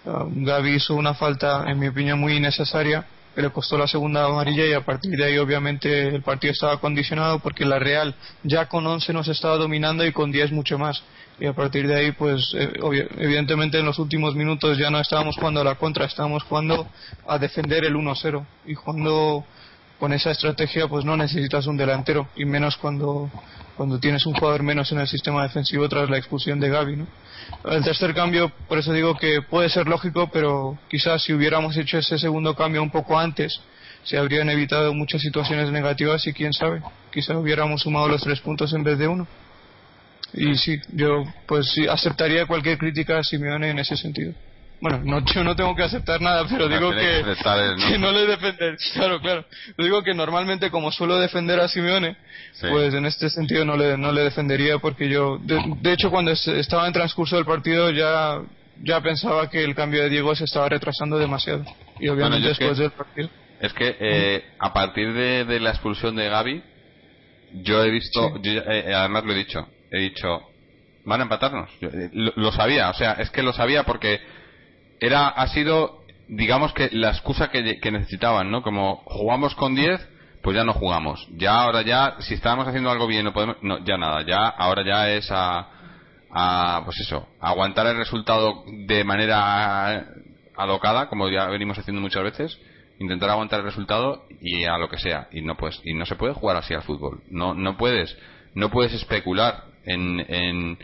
um, 0.06 0.44
Gaby 0.46 0.76
hizo 0.76 0.96
una 0.96 1.14
falta 1.14 1.66
en 1.68 1.80
mi 1.80 1.88
opinión 1.88 2.20
muy 2.20 2.38
innecesaria 2.38 3.06
que 3.36 3.42
le 3.42 3.50
costó 3.52 3.78
la 3.78 3.88
segunda 3.88 4.26
amarilla 4.26 4.66
y 4.66 4.74
a 4.74 4.82
partir 4.82 5.18
de 5.18 5.26
ahí 5.26 5.38
obviamente 5.38 6.08
el 6.08 6.22
partido 6.22 6.52
estaba 6.52 6.80
condicionado 6.80 7.40
porque 7.40 7.66
la 7.66 7.80
Real 7.80 8.16
ya 8.44 8.68
con 8.68 8.86
11 8.86 9.14
nos 9.14 9.28
estaba 9.28 9.58
dominando 9.58 10.06
y 10.06 10.12
con 10.12 10.32
10 10.32 10.52
mucho 10.52 10.78
más. 10.78 11.04
Y 11.40 11.46
a 11.46 11.54
partir 11.54 11.88
de 11.88 11.96
ahí 11.96 12.12
pues 12.12 12.54
eh, 12.54 12.74
evidentemente 13.18 13.80
en 13.80 13.86
los 13.86 14.00
últimos 14.00 14.36
minutos 14.36 14.78
ya 14.78 14.90
no 14.90 15.00
estábamos 15.00 15.38
jugando 15.38 15.62
a 15.62 15.64
la 15.64 15.76
contra 15.76 16.06
estábamos 16.06 16.44
jugando 16.44 16.88
a 17.28 17.38
defender 17.38 17.86
el 17.86 17.96
1-0 17.96 18.46
y 18.66 18.74
jugando 18.74 19.46
con 20.00 20.14
esa 20.14 20.32
estrategia 20.32 20.88
pues 20.88 21.06
no 21.06 21.18
necesitas 21.18 21.68
un 21.68 21.78
delantero 21.78 22.30
y 22.36 22.46
menos 22.46 22.78
cuando 22.78 23.30
cuando 23.76 23.98
tienes 23.98 24.26
un 24.26 24.34
jugador 24.34 24.62
menos 24.62 24.92
en 24.92 25.00
el 25.00 25.08
sistema 25.08 25.42
defensivo 25.44 25.88
tras 25.88 26.10
la 26.10 26.18
expulsión 26.18 26.60
de 26.60 26.68
Gaby. 26.68 26.98
¿no? 26.98 27.08
El 27.72 27.82
tercer 27.82 28.14
cambio, 28.14 28.52
por 28.68 28.78
eso 28.78 28.92
digo 28.92 29.16
que 29.16 29.42
puede 29.42 29.70
ser 29.70 29.88
lógico, 29.88 30.30
pero 30.34 30.78
quizás 30.90 31.24
si 31.24 31.32
hubiéramos 31.32 31.78
hecho 31.78 31.98
ese 31.98 32.18
segundo 32.18 32.56
cambio 32.56 32.84
un 32.84 32.90
poco 32.90 33.18
antes, 33.18 33.62
se 34.04 34.18
habrían 34.18 34.50
evitado 34.50 34.94
muchas 34.94 35.22
situaciones 35.22 35.72
negativas 35.72 36.28
y 36.28 36.34
quién 36.34 36.52
sabe, 36.52 36.82
quizás 37.10 37.38
hubiéramos 37.38 37.84
sumado 37.84 38.10
los 38.10 38.22
tres 38.22 38.42
puntos 38.42 38.74
en 38.74 38.84
vez 38.84 38.98
de 39.00 39.08
uno. 39.08 39.26
Y 40.34 40.56
sí, 40.58 40.78
yo 40.92 41.24
pues 41.48 41.72
sí, 41.72 41.88
aceptaría 41.88 42.46
cualquier 42.48 42.78
crítica 42.78 43.18
a 43.18 43.24
Simeone 43.24 43.70
en 43.70 43.80
ese 43.80 43.96
sentido 43.96 44.34
bueno, 44.82 45.02
no, 45.04 45.26
yo 45.26 45.44
no 45.44 45.56
tengo 45.56 45.76
que 45.76 45.84
aceptar 45.84 46.22
nada, 46.22 46.46
pero 46.50 46.68
digo 46.68 46.92
que, 46.92 47.98
¿no? 48.00 48.12
le 48.12 48.26
defender, 48.26 48.78
claro, 48.94 49.20
claro. 49.20 49.46
digo 49.78 50.04
que 50.04 50.14
normalmente 50.14 50.72
como 50.72 50.92
suelo 50.92 51.18
defender 51.18 51.60
a 51.60 51.68
Simeone, 51.68 52.16
pues 52.62 52.94
en 52.94 53.06
este 53.06 53.30
sentido 53.30 53.66
no 53.66 53.76
le, 53.76 53.98
no 53.98 54.12
le 54.12 54.24
defendería 54.24 54.78
porque 54.80 55.10
yo, 55.10 55.38
de, 55.40 55.94
hecho 55.94 56.10
cuando 56.10 56.32
estaba 56.32 56.88
en 56.88 56.94
transcurso 56.94 57.36
del 57.36 57.46
partido 57.46 57.92
ya, 57.92 58.42
ya 58.82 59.02
pensaba 59.02 59.50
que 59.50 59.64
el 59.64 59.76
cambio 59.76 60.02
de 60.04 60.10
Diego 60.10 60.34
se 60.36 60.46
estaba 60.46 60.70
retrasando 60.70 61.18
demasiado. 61.18 61.66
Y 62.00 62.08
obviamente 62.08 62.48
después 62.48 62.78
del 62.78 62.92
partido. 62.92 63.30
Es 63.60 63.74
que 63.74 63.96
eh, 64.00 64.44
a 64.58 64.72
partir 64.72 65.14
de, 65.14 65.60
la 65.60 65.72
expulsión 65.72 66.16
de 66.16 66.30
Gaby, 66.30 66.64
yo 67.64 67.84
he 67.84 67.90
visto, 67.90 68.40
eh, 68.42 68.94
además 68.96 69.26
lo 69.26 69.34
he 69.34 69.36
dicho, 69.36 69.68
he 69.92 70.00
dicho, 70.00 70.50
van 71.04 71.20
a 71.20 71.24
empatarnos. 71.24 71.70
Eh, 71.82 72.10
lo, 72.14 72.52
sabía, 72.52 72.90
o 72.90 72.94
sea, 72.94 73.14
es 73.14 73.30
que 73.32 73.44
lo 73.44 73.52
sabía 73.52 73.84
porque 73.84 74.22
era 75.00 75.28
ha 75.28 75.48
sido 75.48 76.04
digamos 76.28 76.74
que 76.74 76.90
la 76.92 77.10
excusa 77.10 77.50
que, 77.50 77.80
necesitaban 77.92 78.52
no 78.52 78.62
como 78.62 78.98
jugamos 79.06 79.56
con 79.56 79.76
10 79.76 80.08
pues 80.42 80.56
ya 80.56 80.64
no 80.64 80.74
jugamos. 80.74 81.28
Ya 81.36 81.54
ahora 81.54 81.82
ya, 81.82 82.16
si 82.20 82.34
estábamos 82.34 82.68
haciendo 82.68 82.90
algo 82.90 83.08
bien, 83.08 83.26
no 83.26 83.34
podemos, 83.34 83.58
no, 83.62 83.84
ya 83.84 83.98
nada, 83.98 84.26
ya 84.26 84.48
ahora 84.48 84.84
ya 84.86 85.10
es 85.12 85.30
a, 85.32 85.68
a 86.32 86.82
pues 86.86 87.00
eso, 87.02 87.28
aguantar 87.40 87.88
el 87.88 87.98
resultado 87.98 88.64
de 88.66 89.04
manera 89.04 90.06
alocada, 90.56 91.08
como 91.08 91.30
ya 91.30 91.48
venimos 91.48 91.78
haciendo 91.78 92.02
muchas 92.02 92.24
veces, 92.24 92.60
intentar 93.00 93.30
aguantar 93.30 93.60
el 93.60 93.66
resultado 93.66 94.26
y 94.42 94.66
a 94.66 94.78
lo 94.78 94.90
que 94.90 94.98
sea, 94.98 95.28
y 95.32 95.42
no 95.42 95.56
pues, 95.56 95.80
y 95.84 95.94
no 95.94 96.06
se 96.06 96.16
puede 96.16 96.34
jugar 96.34 96.58
así 96.58 96.74
al 96.74 96.84
fútbol. 96.84 97.22
No, 97.30 97.54
no 97.54 97.78
puedes, 97.78 98.16
no 98.56 98.70
puedes 98.70 98.94
especular 98.94 99.64
en, 99.86 100.20
en 100.28 100.78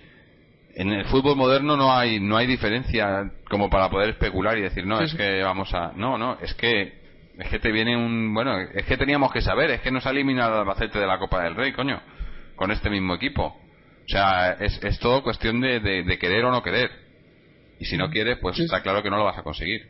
en 0.76 0.92
el 0.92 1.06
fútbol 1.06 1.36
moderno 1.36 1.78
no 1.78 1.96
hay 1.96 2.20
no 2.20 2.38
hay 2.38 2.48
diferencia 2.48 3.32
como 3.50 3.70
para 3.70 3.90
poder 3.90 4.10
especular 4.10 4.58
y 4.58 4.62
decir 4.62 4.86
no 4.86 5.02
es 5.02 5.14
que 5.14 5.42
vamos 5.42 5.74
a 5.74 5.94
no 5.96 6.18
no 6.18 6.38
es 6.42 6.54
que 6.56 7.06
es 7.38 7.50
que 7.50 7.60
te 7.60 7.72
viene 7.72 7.96
un 7.96 8.34
bueno 8.34 8.60
es 8.60 8.86
que 8.86 8.98
teníamos 8.98 9.32
que 9.32 9.42
saber 9.42 9.72
es 9.72 9.82
que 9.82 9.92
nos 9.92 10.06
ha 10.06 10.12
eliminado 10.12 10.54
el 10.54 10.60
Albacete 10.60 11.00
de 11.00 11.08
la 11.08 11.18
Copa 11.18 11.44
del 11.44 11.56
Rey 11.56 11.72
coño 11.72 12.02
con 12.56 12.72
este 12.72 12.90
mismo 12.90 13.16
equipo 13.16 13.56
o 14.06 14.08
sea 14.08 14.52
es, 14.60 14.80
es 14.84 15.00
todo 15.00 15.24
cuestión 15.24 15.60
de, 15.62 15.80
de, 15.80 16.20
querer 16.20 16.46
o 16.46 16.52
no 16.52 16.62
querer. 16.62 16.92
Y 17.80 17.86
si 17.86 17.98
no 17.98 18.10
quieres 18.10 18.38
pues 18.40 18.60
está 18.60 18.82
claro 18.82 19.02
que 19.02 19.10
no 19.10 19.18
lo 19.18 19.26
vas 19.26 19.38
a 19.38 19.44
conseguir. 19.44 19.82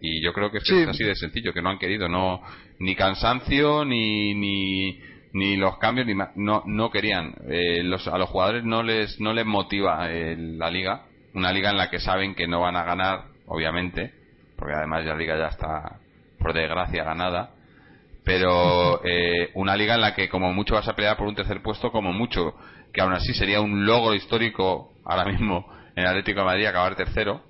Y 0.00 0.22
yo 0.22 0.32
creo 0.32 0.50
que 0.50 0.58
es 0.58 0.88
así 0.88 1.04
de 1.04 1.14
sencillo 1.14 1.52
que 1.52 1.62
no 1.62 1.70
han 1.70 1.78
querido 1.78 2.08
no 2.08 2.42
ni 2.78 2.94
cansancio 2.94 3.84
ni 3.84 4.34
ni 4.34 5.00
ni 5.32 5.56
los 5.56 5.78
cambios 5.78 6.06
ni 6.06 6.14
no 6.14 6.62
no 6.66 6.90
querían. 6.90 7.34
Eh, 7.48 7.82
los, 7.82 8.06
a 8.08 8.18
los 8.18 8.28
jugadores 8.28 8.64
no 8.64 8.82
les 8.82 9.20
no 9.20 9.32
les 9.32 9.46
motiva 9.46 10.10
eh, 10.10 10.36
la 10.36 10.70
liga. 10.70 11.06
Una 11.34 11.52
liga 11.52 11.70
en 11.70 11.78
la 11.78 11.90
que 11.90 11.98
saben 11.98 12.34
que 12.34 12.46
no 12.46 12.60
van 12.60 12.76
a 12.76 12.84
ganar 12.84 13.24
obviamente 13.46 14.12
porque 14.56 14.74
además 14.74 15.04
la 15.04 15.16
liga 15.16 15.36
ya 15.36 15.48
está 15.48 15.98
por 16.38 16.52
desgracia 16.52 17.04
ganada. 17.04 17.50
Pero 18.24 19.00
eh, 19.04 19.50
una 19.54 19.76
liga 19.76 19.94
en 19.94 20.02
la 20.02 20.14
que 20.14 20.28
como 20.28 20.52
mucho 20.52 20.74
vas 20.74 20.88
a 20.88 20.94
pelear 20.94 21.16
por 21.16 21.26
un 21.26 21.34
tercer 21.34 21.62
puesto 21.62 21.90
como 21.90 22.12
mucho 22.12 22.54
que 22.92 23.00
aún 23.00 23.12
así 23.12 23.32
sería 23.32 23.60
un 23.60 23.86
logro 23.86 24.14
histórico 24.14 24.92
ahora 25.04 25.24
mismo 25.24 25.66
en 25.96 26.06
Atlético 26.06 26.40
de 26.40 26.46
Madrid 26.46 26.66
acabar 26.66 26.94
tercero 26.94 27.42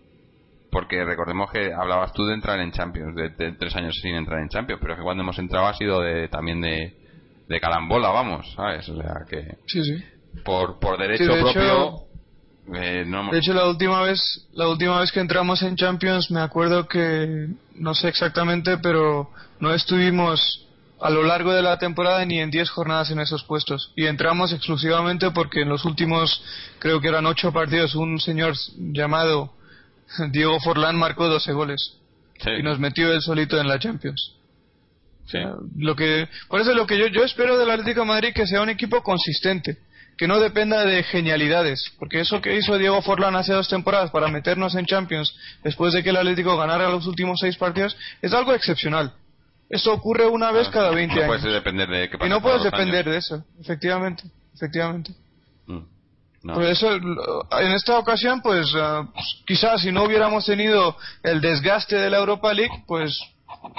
porque 0.70 1.04
recordemos 1.04 1.50
que 1.50 1.72
hablabas 1.72 2.12
tú 2.12 2.24
de 2.24 2.34
entrar 2.34 2.60
en 2.60 2.72
Champions 2.72 3.14
de, 3.14 3.28
de, 3.30 3.52
tres 3.52 3.74
años 3.76 3.98
sin 4.00 4.14
entrar 4.14 4.40
en 4.40 4.48
Champions 4.48 4.80
pero 4.80 4.96
que 4.96 5.02
cuando 5.02 5.22
hemos 5.22 5.38
entrado 5.38 5.66
ha 5.66 5.74
sido 5.74 6.00
de, 6.00 6.28
también 6.28 6.60
de 6.60 7.01
de 7.48 7.60
calambola, 7.60 8.10
vamos, 8.10 8.52
¿sabes? 8.54 8.88
O 8.88 8.96
sea 9.00 9.24
que. 9.28 9.56
Sí, 9.66 9.82
sí. 9.84 10.04
Por, 10.44 10.78
por 10.78 10.98
derecho 10.98 11.32
propio. 11.40 12.12
Eh, 12.74 13.04
de 13.32 13.38
hecho, 13.38 13.54
la 13.54 13.66
última 13.66 14.02
vez, 14.02 14.46
la 14.52 14.68
última 14.68 15.00
vez 15.00 15.10
que 15.10 15.20
entramos 15.20 15.62
en 15.62 15.74
Champions, 15.76 16.30
me 16.30 16.40
acuerdo 16.40 16.86
que 16.86 17.48
no 17.74 17.94
sé 17.94 18.08
exactamente, 18.08 18.78
pero 18.78 19.30
no 19.58 19.74
estuvimos 19.74 20.66
a 21.00 21.10
lo 21.10 21.24
largo 21.24 21.52
de 21.52 21.62
la 21.62 21.78
temporada 21.78 22.24
ni 22.24 22.38
en 22.38 22.50
10 22.50 22.70
jornadas 22.70 23.10
en 23.10 23.18
esos 23.18 23.42
puestos. 23.42 23.92
Y 23.96 24.06
entramos 24.06 24.52
exclusivamente 24.52 25.32
porque 25.32 25.62
en 25.62 25.68
los 25.68 25.84
últimos, 25.84 26.42
creo 26.78 27.00
que 27.00 27.08
eran 27.08 27.26
8 27.26 27.52
partidos, 27.52 27.96
un 27.96 28.20
señor 28.20 28.54
llamado 28.76 29.52
Diego 30.30 30.60
Forlán 30.60 30.96
marcó 30.96 31.28
12 31.28 31.52
goles. 31.52 31.98
Y 32.58 32.62
nos 32.62 32.78
metió 32.78 33.12
él 33.12 33.20
solito 33.20 33.60
en 33.60 33.68
la 33.68 33.78
Champions. 33.78 34.34
Lo 35.76 35.96
que, 35.96 36.28
por 36.48 36.60
eso 36.60 36.72
lo 36.74 36.86
que 36.86 36.98
yo, 36.98 37.06
yo 37.06 37.24
espero 37.24 37.58
del 37.58 37.70
Atlético 37.70 38.00
de 38.00 38.06
Madrid 38.06 38.32
que 38.34 38.46
sea 38.46 38.62
un 38.62 38.68
equipo 38.68 39.02
consistente, 39.02 39.78
que 40.16 40.28
no 40.28 40.40
dependa 40.40 40.84
de 40.84 41.02
genialidades, 41.04 41.92
porque 41.98 42.20
eso 42.20 42.40
que 42.40 42.56
hizo 42.56 42.76
Diego 42.78 43.00
Forlán 43.02 43.34
hace 43.34 43.52
dos 43.52 43.68
temporadas 43.68 44.10
para 44.10 44.28
meternos 44.28 44.74
en 44.74 44.86
Champions 44.86 45.34
después 45.62 45.92
de 45.94 46.02
que 46.02 46.10
el 46.10 46.16
Atlético 46.16 46.56
ganara 46.56 46.88
los 46.88 47.06
últimos 47.06 47.40
seis 47.40 47.56
partidos 47.56 47.96
es 48.20 48.32
algo 48.32 48.52
excepcional. 48.52 49.12
Eso 49.70 49.92
ocurre 49.92 50.26
una 50.26 50.52
vez 50.52 50.68
cada 50.68 50.90
20 50.90 51.18
no 51.18 51.26
Puedes 51.26 51.44
depender 51.44 51.88
de 51.88 52.10
y 52.26 52.28
no 52.28 52.42
puedes 52.42 52.62
depender 52.62 53.08
de 53.08 53.16
eso, 53.16 53.42
efectivamente, 53.58 54.24
efectivamente. 54.54 55.12
Mm, 55.66 56.52
por 56.52 56.64
eso, 56.64 56.92
en 56.92 57.72
esta 57.72 57.98
ocasión, 57.98 58.42
pues, 58.42 58.66
uh, 58.74 59.08
quizás 59.46 59.80
si 59.80 59.92
no 59.92 60.04
hubiéramos 60.04 60.44
tenido 60.44 60.96
el 61.22 61.40
desgaste 61.40 61.96
de 61.96 62.10
la 62.10 62.18
Europa 62.18 62.52
League, 62.52 62.84
pues, 62.86 63.18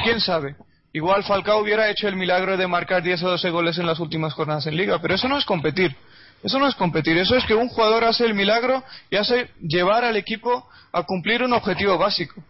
quién 0.04 0.20
sabe 0.20 0.56
Igual 0.94 1.24
Falcao 1.24 1.60
hubiera 1.60 1.90
hecho 1.90 2.08
el 2.08 2.16
milagro 2.16 2.56
de 2.56 2.68
marcar 2.68 3.02
10 3.02 3.24
o 3.24 3.30
12 3.32 3.50
goles 3.50 3.78
en 3.80 3.88
las 3.88 4.00
últimas 4.00 4.34
jornadas 4.34 4.68
en 4.68 4.78
liga, 4.78 5.00
pero 5.00 5.16
eso 5.16 5.28
no 5.28 5.40
es 5.40 5.46
competir. 5.46 5.96
Eso 6.44 6.60
no 6.60 6.68
es 6.68 6.76
competir, 6.76 7.18
eso 7.18 7.36
es 7.36 7.46
que 7.46 7.56
un 7.56 7.70
jugador 7.70 8.04
hace 8.04 8.26
el 8.26 8.34
milagro 8.34 8.84
y 9.10 9.16
hace 9.16 9.50
llevar 9.62 10.04
al 10.04 10.18
equipo 10.18 10.70
a 10.92 11.04
cumplir 11.04 11.42
un 11.42 11.54
objetivo 11.54 11.98
básico. 11.98 12.44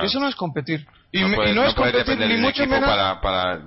Eso 0.00 0.20
no 0.20 0.28
es 0.28 0.36
competir. 0.36 0.86
Y 1.12 1.20
no, 1.22 1.64
es 1.64 1.74
competir 1.74 2.18
ni 2.18 2.36
mucho 2.36 2.64
menos 2.66 2.88
para, 2.88 3.60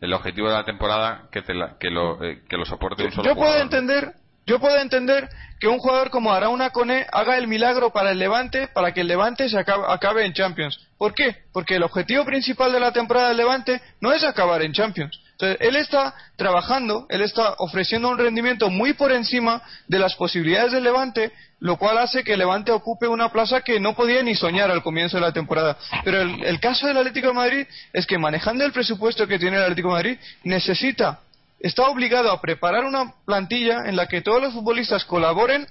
el 0.00 0.12
objetivo 0.14 0.48
de 0.48 0.54
la 0.54 0.64
temporada 0.64 1.28
que, 1.30 1.42
que, 1.78 1.90
lo, 1.90 2.24
eh, 2.24 2.42
que 2.48 2.56
lo 2.56 2.64
soporte 2.64 3.04
un 3.04 3.12
solo 3.12 3.28
Yo 3.28 3.36
puedo 3.36 3.54
entender 3.60 4.14
yo 4.50 4.58
puedo 4.58 4.76
entender 4.78 5.28
que 5.60 5.68
un 5.68 5.78
jugador 5.78 6.10
como 6.10 6.32
Arauna 6.32 6.70
Cone 6.70 7.06
haga 7.12 7.38
el 7.38 7.46
milagro 7.46 7.90
para 7.90 8.10
el 8.10 8.18
Levante, 8.18 8.66
para 8.66 8.92
que 8.92 9.02
el 9.02 9.06
Levante 9.06 9.48
se 9.48 9.56
acabe, 9.56 10.26
en 10.26 10.32
Champions. 10.32 10.76
¿Por 10.98 11.14
qué? 11.14 11.36
Porque 11.52 11.76
el 11.76 11.84
objetivo 11.84 12.24
principal 12.24 12.72
de 12.72 12.80
la 12.80 12.90
temporada 12.90 13.28
del 13.28 13.36
Levante 13.36 13.80
no 14.00 14.12
es 14.12 14.24
acabar 14.24 14.62
en 14.62 14.72
Champions. 14.72 15.20
Entonces, 15.32 15.56
él 15.60 15.76
está 15.76 16.16
trabajando, 16.34 17.06
él 17.10 17.20
está 17.20 17.54
ofreciendo 17.58 18.08
un 18.08 18.18
rendimiento 18.18 18.70
muy 18.70 18.92
por 18.94 19.12
encima 19.12 19.62
de 19.86 20.00
las 20.00 20.16
posibilidades 20.16 20.72
del 20.72 20.82
Levante, 20.82 21.30
lo 21.60 21.76
cual 21.76 21.98
hace 21.98 22.24
que 22.24 22.32
el 22.32 22.40
Levante 22.40 22.72
ocupe 22.72 23.06
una 23.06 23.30
plaza 23.30 23.60
que 23.60 23.78
no 23.78 23.94
podía 23.94 24.24
ni 24.24 24.34
soñar 24.34 24.72
al 24.72 24.82
comienzo 24.82 25.18
de 25.18 25.20
la 25.20 25.32
temporada. 25.32 25.78
Pero 26.02 26.22
el, 26.22 26.42
el 26.42 26.58
caso 26.58 26.88
del 26.88 26.96
Atlético 26.96 27.28
de 27.28 27.34
Madrid 27.34 27.66
es 27.92 28.04
que 28.04 28.18
manejando 28.18 28.64
el 28.64 28.72
presupuesto 28.72 29.28
que 29.28 29.38
tiene 29.38 29.58
el 29.58 29.62
Atlético 29.62 29.90
de 29.90 29.94
Madrid, 29.94 30.18
necesita 30.42 31.20
está 31.60 31.88
obligado 31.88 32.32
a 32.32 32.40
preparar 32.40 32.84
una 32.84 33.14
plantilla 33.24 33.84
en 33.86 33.96
la 33.96 34.06
que 34.08 34.22
todos 34.22 34.42
los 34.42 34.54
futbolistas 34.54 35.04
colaboren 35.04 35.66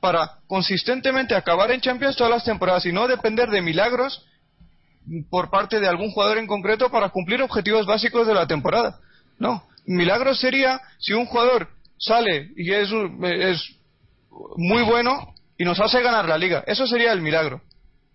para 0.00 0.38
consistentemente 0.46 1.34
acabar 1.34 1.70
en 1.70 1.80
Champions 1.80 2.16
todas 2.16 2.32
las 2.32 2.44
temporadas 2.44 2.86
y 2.86 2.92
no 2.92 3.06
depender 3.06 3.50
de 3.50 3.62
milagros 3.62 4.26
por 5.30 5.50
parte 5.50 5.78
de 5.78 5.88
algún 5.88 6.10
jugador 6.10 6.38
en 6.38 6.46
concreto 6.46 6.90
para 6.90 7.10
cumplir 7.10 7.42
objetivos 7.42 7.86
básicos 7.86 8.26
de 8.26 8.34
la 8.34 8.46
temporada. 8.46 8.98
No, 9.38 9.64
milagro 9.84 10.34
sería 10.34 10.80
si 10.98 11.12
un 11.12 11.26
jugador 11.26 11.68
sale 11.98 12.50
y 12.56 12.72
es, 12.72 12.88
es 13.22 13.62
muy 14.56 14.82
bueno 14.82 15.34
y 15.58 15.64
nos 15.64 15.80
hace 15.80 16.02
ganar 16.02 16.28
la 16.28 16.38
liga. 16.38 16.64
Eso 16.66 16.86
sería 16.86 17.12
el 17.12 17.22
milagro. 17.22 17.60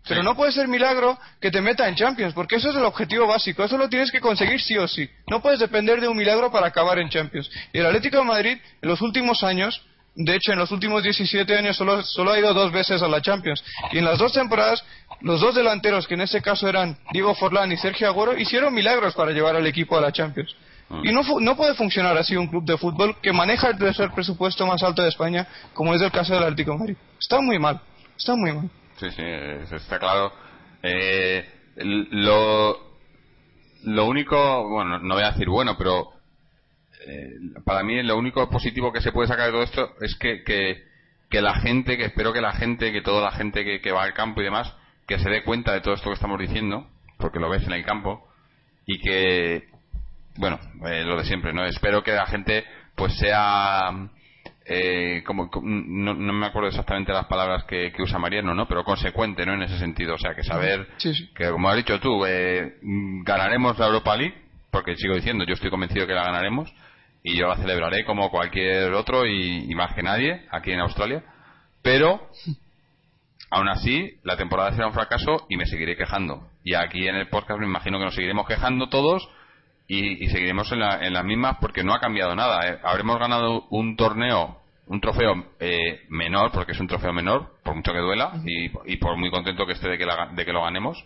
Pero 0.07 0.23
no 0.23 0.35
puede 0.35 0.51
ser 0.51 0.67
milagro 0.67 1.17
que 1.39 1.51
te 1.51 1.61
meta 1.61 1.87
en 1.87 1.95
Champions, 1.95 2.33
porque 2.33 2.55
eso 2.55 2.69
es 2.69 2.75
el 2.75 2.83
objetivo 2.83 3.27
básico. 3.27 3.63
Eso 3.63 3.77
lo 3.77 3.87
tienes 3.87 4.11
que 4.11 4.19
conseguir 4.19 4.59
sí 4.59 4.77
o 4.77 4.87
sí. 4.87 5.07
No 5.29 5.41
puedes 5.41 5.59
depender 5.59 6.01
de 6.01 6.07
un 6.07 6.17
milagro 6.17 6.51
para 6.51 6.67
acabar 6.67 6.97
en 6.99 7.09
Champions. 7.09 7.49
Y 7.71 7.79
el 7.79 7.85
Atlético 7.85 8.17
de 8.17 8.23
Madrid, 8.23 8.57
en 8.81 8.89
los 8.89 9.01
últimos 9.01 9.43
años, 9.43 9.81
de 10.15 10.35
hecho, 10.35 10.51
en 10.51 10.59
los 10.59 10.71
últimos 10.71 11.03
17 11.03 11.55
años 11.55 11.77
solo, 11.77 12.03
solo 12.03 12.31
ha 12.31 12.39
ido 12.39 12.53
dos 12.53 12.71
veces 12.71 13.01
a 13.01 13.07
la 13.07 13.21
Champions. 13.21 13.63
Y 13.91 13.99
en 13.99 14.05
las 14.05 14.17
dos 14.17 14.33
temporadas, 14.33 14.83
los 15.21 15.39
dos 15.39 15.55
delanteros, 15.55 16.07
que 16.07 16.15
en 16.15 16.21
ese 16.21 16.41
caso 16.41 16.67
eran 16.67 16.97
Diego 17.13 17.33
Forlán 17.35 17.71
y 17.71 17.77
Sergio 17.77 18.07
Agüero, 18.07 18.37
hicieron 18.37 18.73
milagros 18.73 19.13
para 19.13 19.31
llevar 19.31 19.55
al 19.55 19.67
equipo 19.67 19.97
a 19.97 20.01
la 20.01 20.11
Champions. 20.11 20.53
Ah. 20.89 20.99
Y 21.03 21.13
no, 21.13 21.21
no 21.39 21.55
puede 21.55 21.75
funcionar 21.75 22.17
así 22.17 22.35
un 22.35 22.47
club 22.47 22.65
de 22.65 22.77
fútbol 22.77 23.15
que 23.21 23.31
maneja 23.31 23.69
el 23.69 23.77
tercer 23.77 24.11
presupuesto 24.11 24.65
más 24.65 24.83
alto 24.83 25.01
de 25.01 25.09
España, 25.09 25.47
como 25.73 25.93
es 25.93 26.01
el 26.01 26.11
caso 26.11 26.33
del 26.33 26.43
Atlético 26.43 26.71
de 26.71 26.77
Madrid. 26.77 26.97
Está 27.17 27.39
muy 27.39 27.57
mal. 27.59 27.79
Está 28.17 28.35
muy 28.35 28.51
mal. 28.51 28.69
Sí, 29.01 29.09
sí, 29.09 29.75
está 29.75 29.97
claro. 29.97 30.31
Eh, 30.83 31.43
lo, 31.75 32.77
lo 33.85 34.05
único, 34.05 34.69
bueno, 34.69 34.99
no 34.99 35.15
voy 35.15 35.23
a 35.23 35.31
decir 35.31 35.49
bueno, 35.49 35.75
pero 35.75 36.11
eh, 37.07 37.31
para 37.65 37.81
mí 37.81 38.03
lo 38.03 38.15
único 38.15 38.47
positivo 38.47 38.93
que 38.93 39.01
se 39.01 39.11
puede 39.11 39.27
sacar 39.27 39.47
de 39.47 39.53
todo 39.53 39.63
esto 39.63 39.93
es 40.01 40.15
que, 40.17 40.43
que, 40.43 41.41
la 41.41 41.55
gente, 41.55 41.97
que 41.97 42.05
espero 42.05 42.31
que 42.31 42.41
la 42.41 42.51
gente, 42.51 42.91
que 42.91 43.01
toda 43.01 43.23
la 43.23 43.31
gente 43.31 43.65
que, 43.65 43.81
que 43.81 43.91
va 43.91 44.03
al 44.03 44.13
campo 44.13 44.41
y 44.41 44.43
demás, 44.43 44.71
que 45.07 45.17
se 45.17 45.31
dé 45.31 45.43
cuenta 45.43 45.73
de 45.73 45.81
todo 45.81 45.95
esto 45.95 46.09
que 46.09 46.15
estamos 46.15 46.39
diciendo, 46.39 46.87
porque 47.17 47.39
lo 47.39 47.49
ves 47.49 47.65
en 47.65 47.73
el 47.73 47.83
campo, 47.83 48.27
y 48.85 48.99
que, 48.99 49.67
bueno, 50.37 50.59
eh, 50.85 51.03
lo 51.05 51.17
de 51.17 51.25
siempre, 51.25 51.53
¿no? 51.53 51.65
Espero 51.65 52.03
que 52.03 52.11
la 52.11 52.27
gente 52.27 52.65
pues 52.95 53.17
sea 53.17 53.89
eh, 54.73 55.23
como, 55.25 55.49
no, 55.63 56.13
me 56.13 56.45
acuerdo 56.45 56.69
exactamente 56.69 57.11
las 57.11 57.25
palabras 57.25 57.65
que, 57.65 57.91
usa 57.99 58.17
Mariano, 58.19 58.55
¿no? 58.55 58.67
Pero 58.67 58.85
consecuente, 58.85 59.45
¿no? 59.45 59.53
En 59.53 59.63
ese 59.63 59.77
sentido, 59.77 60.15
o 60.15 60.17
sea, 60.17 60.33
que 60.33 60.43
saber 60.43 60.87
que, 61.35 61.49
como 61.49 61.69
has 61.69 61.75
dicho 61.75 61.99
tú, 61.99 62.25
eh, 62.25 62.77
ganaremos 62.81 63.77
la 63.77 63.87
Europa 63.87 64.15
League, 64.15 64.35
porque 64.71 64.95
sigo 64.95 65.15
diciendo, 65.15 65.43
yo 65.45 65.55
estoy 65.55 65.69
convencido 65.69 66.07
que 66.07 66.13
la 66.13 66.23
ganaremos 66.23 66.73
y 67.21 67.35
yo 67.35 67.47
la 67.47 67.57
celebraré 67.57 68.05
como 68.05 68.29
cualquier 68.31 68.93
otro 68.93 69.27
y, 69.27 69.75
más 69.75 69.93
que 69.93 70.03
nadie 70.03 70.45
aquí 70.51 70.71
en 70.71 70.79
Australia, 70.79 71.21
pero 71.81 72.29
aún 73.49 73.67
así 73.67 74.19
la 74.23 74.37
temporada 74.37 74.71
será 74.71 74.87
un 74.87 74.93
fracaso 74.93 75.45
y 75.49 75.57
me 75.57 75.65
seguiré 75.65 75.97
quejando. 75.97 76.47
Y 76.63 76.75
aquí 76.75 77.07
en 77.09 77.15
el 77.15 77.27
podcast 77.27 77.59
me 77.59 77.65
imagino 77.65 77.99
que 77.99 78.05
nos 78.05 78.15
seguiremos 78.15 78.47
quejando 78.47 78.87
todos 78.87 79.27
y, 79.87 80.27
seguiremos 80.29 80.71
en, 80.71 80.79
la, 80.79 81.05
en 81.05 81.11
las 81.11 81.25
mismas 81.25 81.57
porque 81.59 81.83
no 81.83 81.93
ha 81.93 81.99
cambiado 81.99 82.33
nada. 82.35 82.65
¿eh? 82.65 82.79
Habremos 82.83 83.19
ganado 83.19 83.65
un 83.69 83.97
torneo, 83.97 84.60
un 84.91 84.99
trofeo 84.99 85.45
eh, 85.57 86.01
menor, 86.09 86.51
porque 86.51 86.73
es 86.73 86.79
un 86.81 86.87
trofeo 86.87 87.13
menor, 87.13 87.53
por 87.63 87.75
mucho 87.75 87.93
que 87.93 87.99
duela, 87.99 88.33
y, 88.45 88.97
por 88.97 89.15
muy 89.15 89.31
contento 89.31 89.65
que 89.65 89.71
esté 89.71 89.87
de 89.87 89.97
que, 89.97 90.05
de 90.05 90.45
que 90.45 90.51
lo 90.51 90.63
ganemos, 90.63 91.01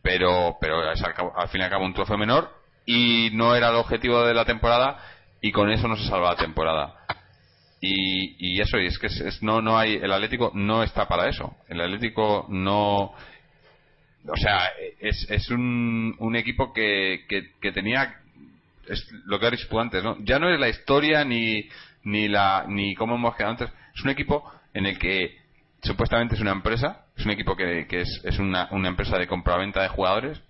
pero, 0.00 0.56
pero 0.58 0.80
al, 0.80 1.48
fin 1.48 1.60
y 1.60 1.64
al 1.64 1.70
cabo 1.70 1.84
un 1.84 1.92
trofeo 1.92 2.16
menor 2.16 2.50
y 2.86 3.28
no 3.34 3.54
era 3.54 3.68
el 3.68 3.76
objetivo 3.76 4.24
de 4.24 4.32
la 4.32 4.46
temporada 4.46 4.98
y 5.42 5.52
con 5.52 5.70
eso 5.70 5.88
no 5.88 5.96
se 5.96 6.08
salva 6.08 6.30
la 6.30 6.36
temporada. 6.36 6.94
Y, 7.82 8.54
y 8.54 8.60
eso, 8.62 8.78
y 8.78 8.86
es 8.86 8.98
que 8.98 9.08
no, 9.42 9.60
no 9.60 9.76
hay, 9.76 9.96
el 9.96 10.10
Atlético 10.10 10.50
no 10.54 10.82
está 10.82 11.06
para 11.06 11.28
eso. 11.28 11.54
El 11.68 11.82
Atlético 11.82 12.46
no, 12.48 13.12
o 14.26 14.36
sea, 14.36 14.70
es, 15.00 15.30
es 15.30 15.50
un, 15.50 16.14
un 16.18 16.34
equipo 16.34 16.72
que, 16.72 17.26
que, 17.28 17.72
tenía, 17.72 18.22
es 18.88 19.06
lo 19.26 19.38
que 19.38 19.46
has 19.46 19.52
dicho 19.52 19.68
tú 19.68 19.78
antes, 19.78 20.02
¿no? 20.02 20.16
Ya 20.20 20.38
no 20.38 20.48
es 20.48 20.58
la 20.58 20.70
historia 20.70 21.24
ni, 21.24 21.68
ni 22.04 22.28
la, 22.28 22.64
ni 22.68 22.94
cómo 22.94 23.16
hemos 23.16 23.34
quedado 23.36 23.52
antes. 23.52 23.70
Es 23.94 24.02
un 24.02 24.10
equipo 24.10 24.50
en 24.74 24.86
el 24.86 24.98
que 24.98 25.36
supuestamente 25.82 26.34
es 26.34 26.40
una 26.40 26.52
empresa, 26.52 27.06
es 27.16 27.24
un 27.24 27.32
equipo 27.32 27.56
que, 27.56 27.86
que 27.88 28.02
es, 28.02 28.20
es 28.24 28.38
una, 28.38 28.68
una 28.70 28.88
empresa 28.88 29.18
de 29.18 29.26
compraventa 29.26 29.82
de 29.82 29.88
jugadores 29.88 30.40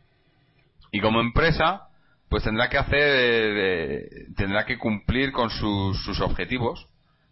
y 0.91 1.01
como 1.01 1.21
empresa 1.21 1.89
pues 2.29 2.45
tendrá 2.45 2.69
que 2.69 2.79
hacer 2.79 4.35
tendrá 4.37 4.65
que 4.65 4.79
cumplir 4.79 5.33
con 5.33 5.51
sus, 5.51 6.03
sus 6.05 6.21
objetivos 6.21 6.87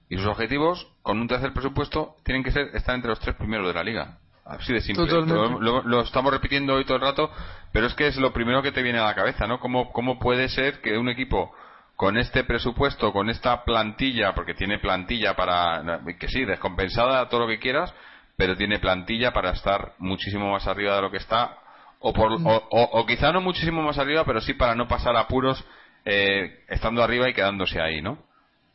y 0.08 0.16
sus 0.16 0.26
objetivos 0.26 0.86
con 1.02 1.20
un 1.20 1.28
tercer 1.28 1.52
presupuesto 1.52 2.16
tienen 2.24 2.42
que 2.42 2.50
ser 2.50 2.68
estar 2.74 2.94
entre 2.94 3.10
los 3.10 3.20
tres 3.20 3.36
primeros 3.36 3.68
de 3.68 3.74
la 3.74 3.84
liga. 3.84 4.18
Así 4.44 4.72
de 4.72 4.80
simple. 4.80 5.06
Lo, 5.06 6.02
estamos 6.02 6.32
repitiendo 6.32 6.74
hoy 6.74 6.84
todo 6.84 6.96
el 6.96 7.02
rato 7.02 7.30
pero 7.72 7.86
es 7.86 7.94
que 7.94 8.08
es 8.08 8.16
lo 8.16 8.32
primero 8.32 8.62
que 8.62 8.72
te 8.72 8.82
viene 8.82 8.98
a 8.98 9.04
la 9.04 9.14
cabeza 9.14 9.46
no 9.46 9.60
cómo, 9.60 9.92
cómo 9.92 10.18
puede 10.18 10.48
ser 10.48 10.80
que 10.80 10.98
un 10.98 11.08
equipo 11.08 11.52
con 12.00 12.16
este 12.16 12.44
presupuesto 12.44 13.12
con 13.12 13.28
esta 13.28 13.62
plantilla 13.62 14.32
porque 14.34 14.54
tiene 14.54 14.78
plantilla 14.78 15.36
para 15.36 16.00
que 16.18 16.28
sí 16.28 16.46
descompensada 16.46 17.28
todo 17.28 17.40
lo 17.40 17.46
que 17.46 17.58
quieras 17.58 17.92
pero 18.38 18.56
tiene 18.56 18.78
plantilla 18.78 19.32
para 19.32 19.50
estar 19.50 19.92
muchísimo 19.98 20.50
más 20.50 20.66
arriba 20.66 20.96
de 20.96 21.02
lo 21.02 21.10
que 21.10 21.18
está 21.18 21.58
o, 21.98 22.14
por, 22.14 22.40
mm. 22.40 22.46
o, 22.46 23.04
quizá 23.06 23.32
no 23.32 23.42
muchísimo 23.42 23.82
más 23.82 23.98
arriba, 23.98 24.24
pero 24.24 24.40
sí 24.40 24.54
para 24.54 24.74
no 24.74 24.88
pasar 24.88 25.14
apuros 25.14 25.62
eh, 26.06 26.64
estando 26.68 27.02
arriba 27.02 27.28
y 27.28 27.34
quedándose 27.34 27.78
ahí, 27.82 28.00
¿no? 28.00 28.24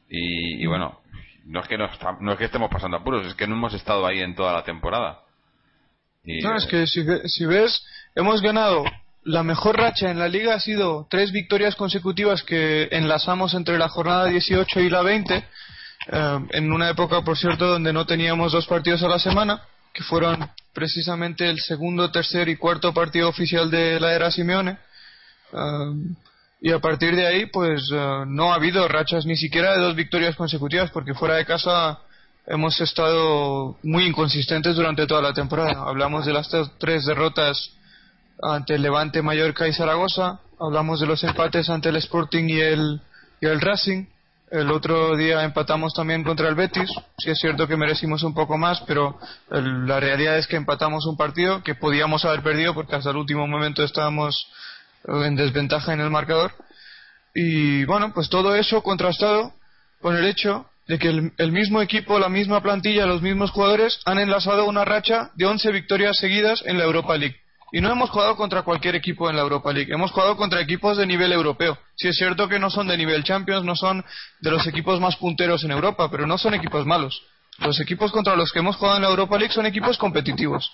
Y, 0.08 0.64
bueno, 0.68 1.02
no 1.46 1.62
es, 1.62 1.68
que 1.68 1.80
no, 1.80 1.86
es 1.86 2.38
que 2.38 2.46
estemos 2.46 2.70
pasando 2.70 2.98
apuros, 2.98 3.26
es 3.26 3.34
que 3.34 3.48
no 3.48 3.56
hemos 3.56 3.74
estado 3.74 4.06
ahí 4.06 4.20
en 4.20 4.36
toda 4.36 4.54
la 4.54 4.64
temporada. 4.64 5.22
no, 6.24 6.56
es 6.56 6.68
que 6.68 6.86
si, 6.86 7.04
si 7.26 7.48
ves, 7.48 7.84
hemos 8.14 8.44
ganado 8.44 8.84
la 9.26 9.44
mejor 9.44 9.78
racha 9.78 10.12
en 10.12 10.20
la 10.20 10.28
liga 10.28 10.54
ha 10.54 10.60
sido 10.60 11.08
tres 11.10 11.32
victorias 11.32 11.76
consecutivas 11.76 12.44
que 12.44 12.88
enlazamos 12.92 13.56
entre 13.56 13.78
la 13.78 13.90
jornada 13.90 14.26
18 14.26 14.80
y 14.82 14.90
la 14.90 15.02
20, 15.02 15.36
eh, 15.36 16.40
en 16.52 16.72
una 16.72 16.90
época, 16.92 17.22
por 17.22 17.38
cierto, 17.38 17.68
donde 17.68 17.92
no 17.92 18.06
teníamos 18.06 18.52
dos 18.52 18.68
partidos 18.68 19.02
a 19.04 19.10
la 19.10 19.20
semana 19.20 19.62
que 19.96 20.04
fueron 20.04 20.48
precisamente 20.74 21.50
el 21.50 21.58
segundo, 21.60 22.12
tercer 22.12 22.50
y 22.50 22.58
cuarto 22.58 22.94
partido 22.94 23.30
oficial 23.30 23.72
de 23.72 24.00
la 24.00 24.14
era 24.14 24.30
Simeone. 24.30 24.78
Um, 25.54 26.16
y 26.62 26.72
a 26.72 26.80
partir 26.80 27.16
de 27.16 27.26
ahí, 27.26 27.46
pues 27.46 27.90
uh, 27.92 28.26
no 28.26 28.52
ha 28.52 28.56
habido 28.56 28.86
rachas 28.90 29.26
ni 29.26 29.38
siquiera 29.38 29.72
de 29.72 29.80
dos 29.80 29.96
victorias 29.96 30.36
consecutivas, 30.36 30.92
porque 30.92 31.14
fuera 31.14 31.36
de 31.36 31.46
casa 31.46 32.00
hemos 32.46 32.80
estado 32.82 33.78
muy 33.84 34.06
inconsistentes 34.06 34.76
durante 34.76 35.08
toda 35.08 35.22
la 35.22 35.34
temporada. 35.34 35.88
Hablamos 35.88 36.26
de 36.26 36.34
las 36.34 36.50
tres 36.78 37.06
derrotas 37.06 37.72
ante 38.41 38.76
el 38.76 38.82
Levante, 38.82 39.21
Mallorca 39.21 39.67
y 39.67 39.74
Zaragoza. 39.74 40.39
Hablamos 40.60 41.00
de 41.00 41.08
los 41.08 41.24
empates 41.24 41.69
ante 41.69 41.89
el 41.89 41.98
Sporting 41.98 42.45
y 42.50 42.60
el, 42.60 43.02
y 43.41 43.45
el 43.45 43.62
Racing. 43.62 44.06
El 44.52 44.71
otro 44.71 45.17
día 45.17 45.43
empatamos 45.43 45.93
también 45.93 46.24
contra 46.24 46.48
el 46.48 46.56
Betis. 46.56 46.89
Sí 47.17 47.32
es 47.32 47.39
cierto 47.39 47.67
que 47.67 47.78
merecimos 47.78 48.24
un 48.24 48.34
poco 48.34 48.58
más, 48.58 48.82
pero 48.82 49.17
la 49.50 50.00
realidad 50.00 50.38
es 50.38 50.48
que 50.48 50.56
empatamos 50.56 51.06
un 51.08 51.17
partido 51.17 51.63
que 51.63 51.76
podíamos 51.76 52.26
haber 52.26 52.43
perdido 52.43 52.74
porque 52.74 52.95
hasta 52.95 53.10
el 53.10 53.17
último 53.17 53.48
momento 53.48 53.84
estábamos 53.84 54.48
eh, 55.08 55.26
en 55.26 55.36
desventaja 55.36 55.93
en 55.93 56.02
el 56.02 56.12
marcador. 56.12 56.54
Y 57.34 57.84
bueno, 57.86 58.13
pues 58.13 58.30
todo 58.30 58.56
eso 58.56 58.82
contrastado 58.82 59.54
con 60.00 60.15
el 60.15 60.26
hecho 60.26 60.69
de 60.88 61.00
que 61.00 61.10
el, 61.10 61.34
el, 61.38 61.52
mismo 61.52 61.82
equipo, 61.82 62.19
la 62.19 62.30
misma 62.30 62.62
plantilla, 62.62 63.08
los 63.08 63.24
mismos 63.24 63.50
jugadores 63.50 64.00
han 64.06 64.19
enlazado 64.19 64.65
una 64.65 64.86
racha 64.86 65.32
de 65.36 65.45
11 65.48 65.71
victorias 65.71 66.15
seguidas 66.17 66.63
en 66.65 66.78
la 66.78 66.86
Europa 66.86 67.17
League. 67.17 67.44
Y 67.71 67.82
no 67.82 67.91
hemos 67.91 68.10
jugado 68.10 68.36
contra 68.36 68.62
cualquier 68.62 68.95
equipo 68.95 69.30
en 69.30 69.36
la 69.36 69.41
Europa 69.41 69.73
League, 69.73 69.91
hemos 69.91 70.12
jugado 70.12 70.38
contra 70.38 70.62
equipos 70.62 70.97
de 70.97 71.06
nivel 71.06 71.32
europeo. 71.32 71.78
Si 71.95 72.08
es 72.08 72.15
cierto 72.15 72.47
que 72.47 72.60
no 72.60 72.69
son 72.69 72.88
de 72.88 72.97
nivel 72.97 73.23
Champions, 73.23 73.65
no 73.65 73.75
son 73.75 74.06
de 74.39 74.51
los 74.51 74.65
equipos 74.67 74.99
más 74.99 75.15
punteros 75.15 75.63
en 75.63 75.71
Europa, 75.71 76.10
pero 76.10 76.28
no 76.28 76.38
son 76.38 76.54
equipos 76.54 76.86
malos. 76.86 77.23
Los 77.60 77.80
equipos 77.80 78.12
contra 78.12 78.36
los 78.36 78.51
que 78.51 78.60
hemos 78.60 78.75
jugado 78.75 78.97
en 78.97 79.04
la 79.04 79.10
Europa 79.10 79.38
League 79.38 79.54
son 79.54 79.65
equipos 79.65 79.97
competitivos. 79.97 80.71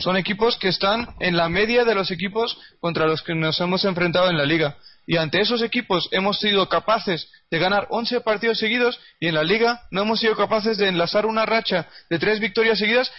Son 0.00 0.16
equipos 0.16 0.58
que 0.58 0.68
están 0.68 1.14
en 1.20 1.36
la 1.36 1.48
media 1.48 1.84
de 1.84 1.94
los 1.94 2.10
equipos 2.10 2.58
contra 2.80 3.06
los 3.06 3.22
que 3.22 3.34
nos 3.34 3.58
hemos 3.60 3.84
enfrentado 3.84 4.28
en 4.28 4.36
la 4.36 4.44
liga. 4.44 4.76
Y 5.06 5.16
ante 5.16 5.40
esos 5.40 5.62
equipos 5.62 6.08
hemos 6.12 6.38
sido 6.38 6.68
capaces 6.68 7.30
de 7.50 7.58
ganar 7.58 7.86
11 7.90 8.20
partidos 8.20 8.58
seguidos 8.58 9.00
y 9.20 9.28
en 9.28 9.34
la 9.34 9.42
liga 9.42 9.82
no 9.90 10.02
hemos 10.02 10.20
sido 10.20 10.36
capaces 10.36 10.76
de 10.76 10.88
enlazar 10.88 11.24
una 11.24 11.46
racha 11.46 11.88
de 12.10 12.18
tres 12.18 12.40
victorias 12.40 12.78
seguidas 12.78 13.10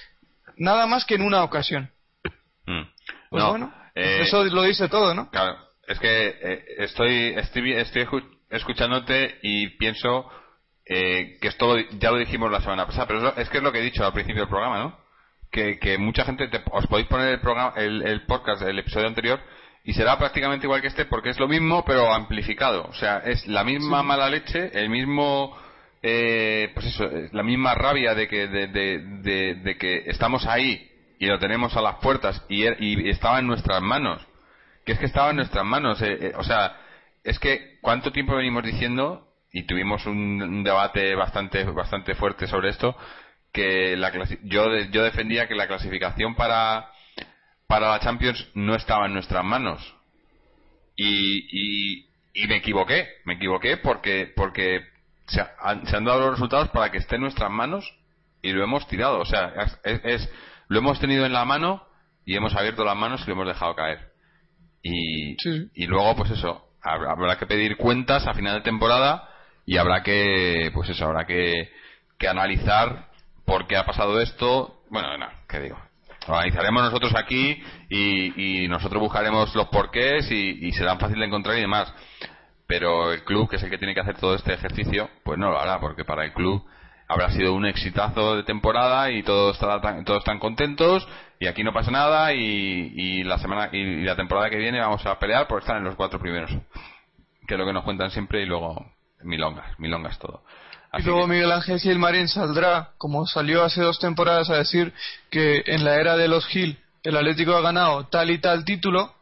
nada 0.57 0.85
más 0.85 1.05
que 1.05 1.15
en 1.15 1.23
una 1.23 1.43
ocasión. 1.43 1.89
Mm. 2.65 2.81
Pues 3.29 3.43
bueno, 3.43 3.73
eh, 3.95 4.19
eso 4.21 4.43
lo 4.43 4.63
dice 4.63 4.87
todo, 4.89 5.13
¿no? 5.13 5.29
Claro, 5.29 5.57
es 5.87 5.99
que 5.99 6.27
eh, 6.27 6.65
estoy, 6.79 7.33
estoy, 7.35 7.73
estoy 7.73 8.07
escuchándote 8.49 9.39
y 9.41 9.69
pienso 9.77 10.29
eh, 10.85 11.37
que 11.41 11.47
esto 11.47 11.77
ya 11.99 12.11
lo 12.11 12.17
dijimos 12.17 12.51
la 12.51 12.61
semana 12.61 12.85
pasada, 12.85 13.07
pero 13.07 13.35
es, 13.35 13.49
que 13.49 13.57
es 13.57 13.63
lo 13.63 13.71
que 13.71 13.79
he 13.79 13.83
dicho 13.83 14.05
al 14.05 14.13
principio 14.13 14.41
del 14.41 14.49
programa, 14.49 14.79
¿no? 14.79 14.99
Que, 15.51 15.79
que 15.79 15.97
mucha 15.97 16.25
gente 16.25 16.49
os 16.71 16.87
podéis 16.87 17.07
poner 17.07 17.29
el 17.29 17.39
programa, 17.39 17.73
el, 17.77 18.25
podcast, 18.25 18.61
el 18.63 18.79
episodio 18.79 19.07
anterior 19.07 19.39
y 19.85 19.93
será 19.93 20.17
prácticamente 20.17 20.65
igual 20.65 20.81
que 20.81 20.87
este 20.87 21.05
porque 21.05 21.29
es 21.29 21.39
lo 21.39 21.47
mismo 21.47 21.85
pero 21.85 22.11
amplificado, 22.11 22.83
o 22.83 22.93
sea, 22.93 23.19
es 23.19 23.47
la 23.47 23.63
misma 23.63 24.03
mala 24.03 24.29
leche, 24.29 24.71
el 24.73 24.89
mismo 24.89 25.57
pues 26.01 26.85
eso, 26.85 27.09
la 27.31 27.41
misma 27.41 27.73
rabia 27.73 28.13
de 28.13 28.27
que 28.27 28.47
de, 28.47 28.67
de, 28.67 29.55
de 29.55 29.77
que 29.77 30.03
estamos 30.07 30.45
ahí 30.45 30.94
y 31.19 31.27
lo 31.27 31.39
tenemos 31.39 31.75
a 31.75 31.81
las 31.81 31.95
puertas 31.95 32.43
y, 32.49 32.63
er, 32.63 32.77
y 32.81 33.09
estaba 33.09 33.39
en 33.39 33.47
nuestras 33.47 33.81
manos. 33.81 34.25
Que 34.85 34.93
es 34.93 34.99
que 34.99 35.05
estaba 35.05 35.31
en 35.31 35.37
nuestras 35.37 35.65
manos. 35.65 36.01
Eh, 36.01 36.17
eh, 36.21 36.33
o 36.35 36.43
sea, 36.43 36.77
es 37.23 37.39
que 37.39 37.79
cuánto 37.81 38.11
tiempo 38.11 38.35
venimos 38.35 38.63
diciendo 38.63 39.27
y 39.51 39.63
tuvimos 39.63 40.05
un, 40.05 40.63
debate 40.63 41.15
bastante 41.15 41.63
bastante 41.63 42.13
fuerte 42.15 42.45
sobre 42.45 42.69
esto 42.69 42.95
que 43.51 43.95
la 43.95 44.11
yo 44.43 44.67
yo 44.91 45.03
defendía 45.03 45.47
que 45.47 45.55
la 45.55 45.67
clasificación 45.67 46.35
para 46.35 46.91
para 47.67 47.89
la 47.89 47.99
Champions 47.99 48.49
no 48.53 48.75
estaba 48.75 49.05
en 49.05 49.13
nuestras 49.13 49.43
manos 49.43 49.95
y, 50.97 52.03
y, 52.33 52.47
me 52.47 52.57
equivoqué 52.57 53.07
me 53.23 53.35
equivoqué 53.35 53.77
porque 53.77 54.31
porque 54.35 54.81
se 55.27 55.41
han, 55.41 55.87
se 55.87 55.95
han, 55.95 56.03
dado 56.03 56.19
los 56.19 56.31
resultados 56.31 56.69
para 56.69 56.91
que 56.91 56.97
esté 56.97 57.15
en 57.15 57.21
nuestras 57.21 57.49
manos 57.49 57.91
y 58.41 58.51
lo 58.51 58.61
hemos 58.61 58.87
tirado 58.87 59.19
o 59.19 59.25
sea 59.25 59.53
es 59.83 60.29
lo 60.67 60.79
hemos 60.79 60.99
tenido 60.99 61.25
en 61.25 61.33
la 61.33 61.45
mano 61.45 61.83
y 62.25 62.35
hemos 62.35 62.55
abierto 62.55 62.83
las 62.83 62.95
manos 62.95 63.21
y 63.23 63.27
lo 63.27 63.33
hemos 63.33 63.47
dejado 63.47 63.75
caer. 63.75 64.11
Y, 64.81 65.35
y 65.73 65.87
luego, 65.87 66.15
pues 66.15 66.31
eso, 66.31 66.69
habrá 66.81 67.37
que 67.37 67.47
pedir 67.47 67.77
cuentas 67.77 68.27
a 68.27 68.33
final 68.33 68.55
de 68.55 68.61
temporada 68.61 69.29
y 69.65 69.77
habrá 69.77 70.03
que, 70.03 70.69
pues 70.73 70.89
eso, 70.89 71.05
habrá 71.05 71.25
que, 71.25 71.71
que 72.19 72.27
analizar 72.27 73.09
por 73.45 73.67
qué 73.67 73.77
ha 73.77 73.85
pasado 73.85 74.21
esto. 74.21 74.83
Bueno, 74.89 75.17
no, 75.17 75.27
¿qué 75.47 75.59
digo? 75.59 75.77
Lo 76.27 76.35
analizaremos 76.35 76.83
nosotros 76.83 77.13
aquí 77.15 77.63
y, 77.89 78.63
y 78.63 78.67
nosotros 78.67 79.01
buscaremos 79.01 79.53
los 79.55 79.67
porqués 79.67 80.29
y, 80.31 80.67
y 80.67 80.71
serán 80.73 80.99
fácil 80.99 81.19
de 81.19 81.25
encontrar 81.25 81.57
y 81.57 81.61
demás. 81.61 81.93
Pero 82.67 83.13
el 83.13 83.23
club, 83.23 83.49
que 83.49 83.57
es 83.57 83.63
el 83.63 83.69
que 83.69 83.77
tiene 83.77 83.93
que 83.93 84.01
hacer 84.01 84.17
todo 84.17 84.35
este 84.35 84.53
ejercicio, 84.53 85.09
pues 85.23 85.37
no 85.37 85.51
lo 85.51 85.59
hará, 85.59 85.79
porque 85.79 86.03
para 86.03 86.25
el 86.25 86.33
club 86.33 86.65
habrá 87.07 87.29
sido 87.31 87.53
un 87.53 87.65
exitazo 87.65 88.35
de 88.35 88.43
temporada 88.43 89.11
y 89.11 89.23
todos, 89.23 89.57
todos 89.59 90.19
están 90.19 90.39
contentos 90.39 91.07
y 91.39 91.47
aquí 91.47 91.63
no 91.63 91.73
pasa 91.73 91.91
nada 91.91 92.33
y, 92.33 93.23
la 93.23 93.37
semana 93.37 93.69
y 93.71 94.03
la 94.03 94.15
temporada 94.15 94.49
que 94.49 94.57
viene 94.57 94.79
vamos 94.79 95.05
a 95.05 95.19
pelear 95.19 95.47
por 95.47 95.61
estar 95.61 95.77
en 95.77 95.83
los 95.83 95.95
cuatro 95.95 96.19
primeros 96.19 96.51
que 97.47 97.53
es 97.53 97.59
lo 97.59 97.65
que 97.65 97.73
nos 97.73 97.83
cuentan 97.83 98.09
siempre 98.11 98.41
y 98.41 98.45
luego 98.45 98.91
milongas 99.21 99.79
milongas 99.79 100.17
todo. 100.19 100.43
Y 100.97 101.03
luego 101.03 101.27
Miguel 101.27 101.51
Ángel 101.51 101.79
Gilmarín 101.79 102.27
saldrá 102.27 102.91
como 102.97 103.25
salió 103.27 103.63
hace 103.63 103.81
dos 103.81 103.99
temporadas 103.99 104.49
a 104.49 104.57
decir 104.57 104.93
que 105.29 105.63
en 105.65 105.83
la 105.83 105.95
era 105.95 106.15
de 106.15 106.27
los 106.27 106.47
Gil 106.47 106.79
el 107.03 107.17
Atlético 107.17 107.55
ha 107.55 107.61
ganado 107.61 108.07
tal 108.07 108.31
y 108.31 108.39
tal 108.39 108.65
título 108.65 109.13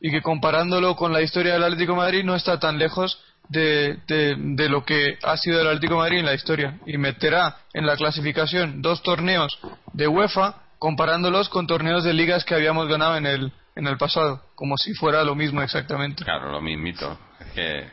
y 0.00 0.10
que 0.10 0.22
comparándolo 0.22 0.96
con 0.96 1.12
la 1.12 1.22
historia 1.22 1.54
del 1.54 1.64
Atlético 1.64 1.92
de 1.92 1.98
Madrid 1.98 2.24
no 2.24 2.34
está 2.34 2.60
tan 2.60 2.78
lejos 2.78 3.18
de, 3.48 3.98
de, 4.06 4.68
lo 4.68 4.84
que 4.84 5.18
ha 5.22 5.36
sido 5.36 5.60
el 5.60 5.66
Atlético 5.66 5.96
Madrid 5.96 6.18
en 6.18 6.26
la 6.26 6.34
historia 6.34 6.78
y 6.86 6.96
meterá 6.98 7.58
en 7.72 7.86
la 7.86 7.96
clasificación 7.96 8.82
dos 8.82 9.02
torneos 9.02 9.58
de 9.92 10.08
UEFA 10.08 10.62
comparándolos 10.78 11.48
con 11.48 11.66
torneos 11.66 12.04
de 12.04 12.12
ligas 12.12 12.44
que 12.44 12.54
habíamos 12.54 12.88
ganado 12.88 13.16
en 13.16 13.26
el, 13.26 13.52
en 13.76 13.86
el 13.86 13.96
pasado, 13.96 14.42
como 14.54 14.76
si 14.76 14.94
fuera 14.94 15.24
lo 15.24 15.34
mismo 15.34 15.62
exactamente. 15.62 16.24
Claro, 16.24 16.50
lo 16.50 16.60
mismito. 16.60 17.18
Es 17.40 17.46
que 17.52 17.88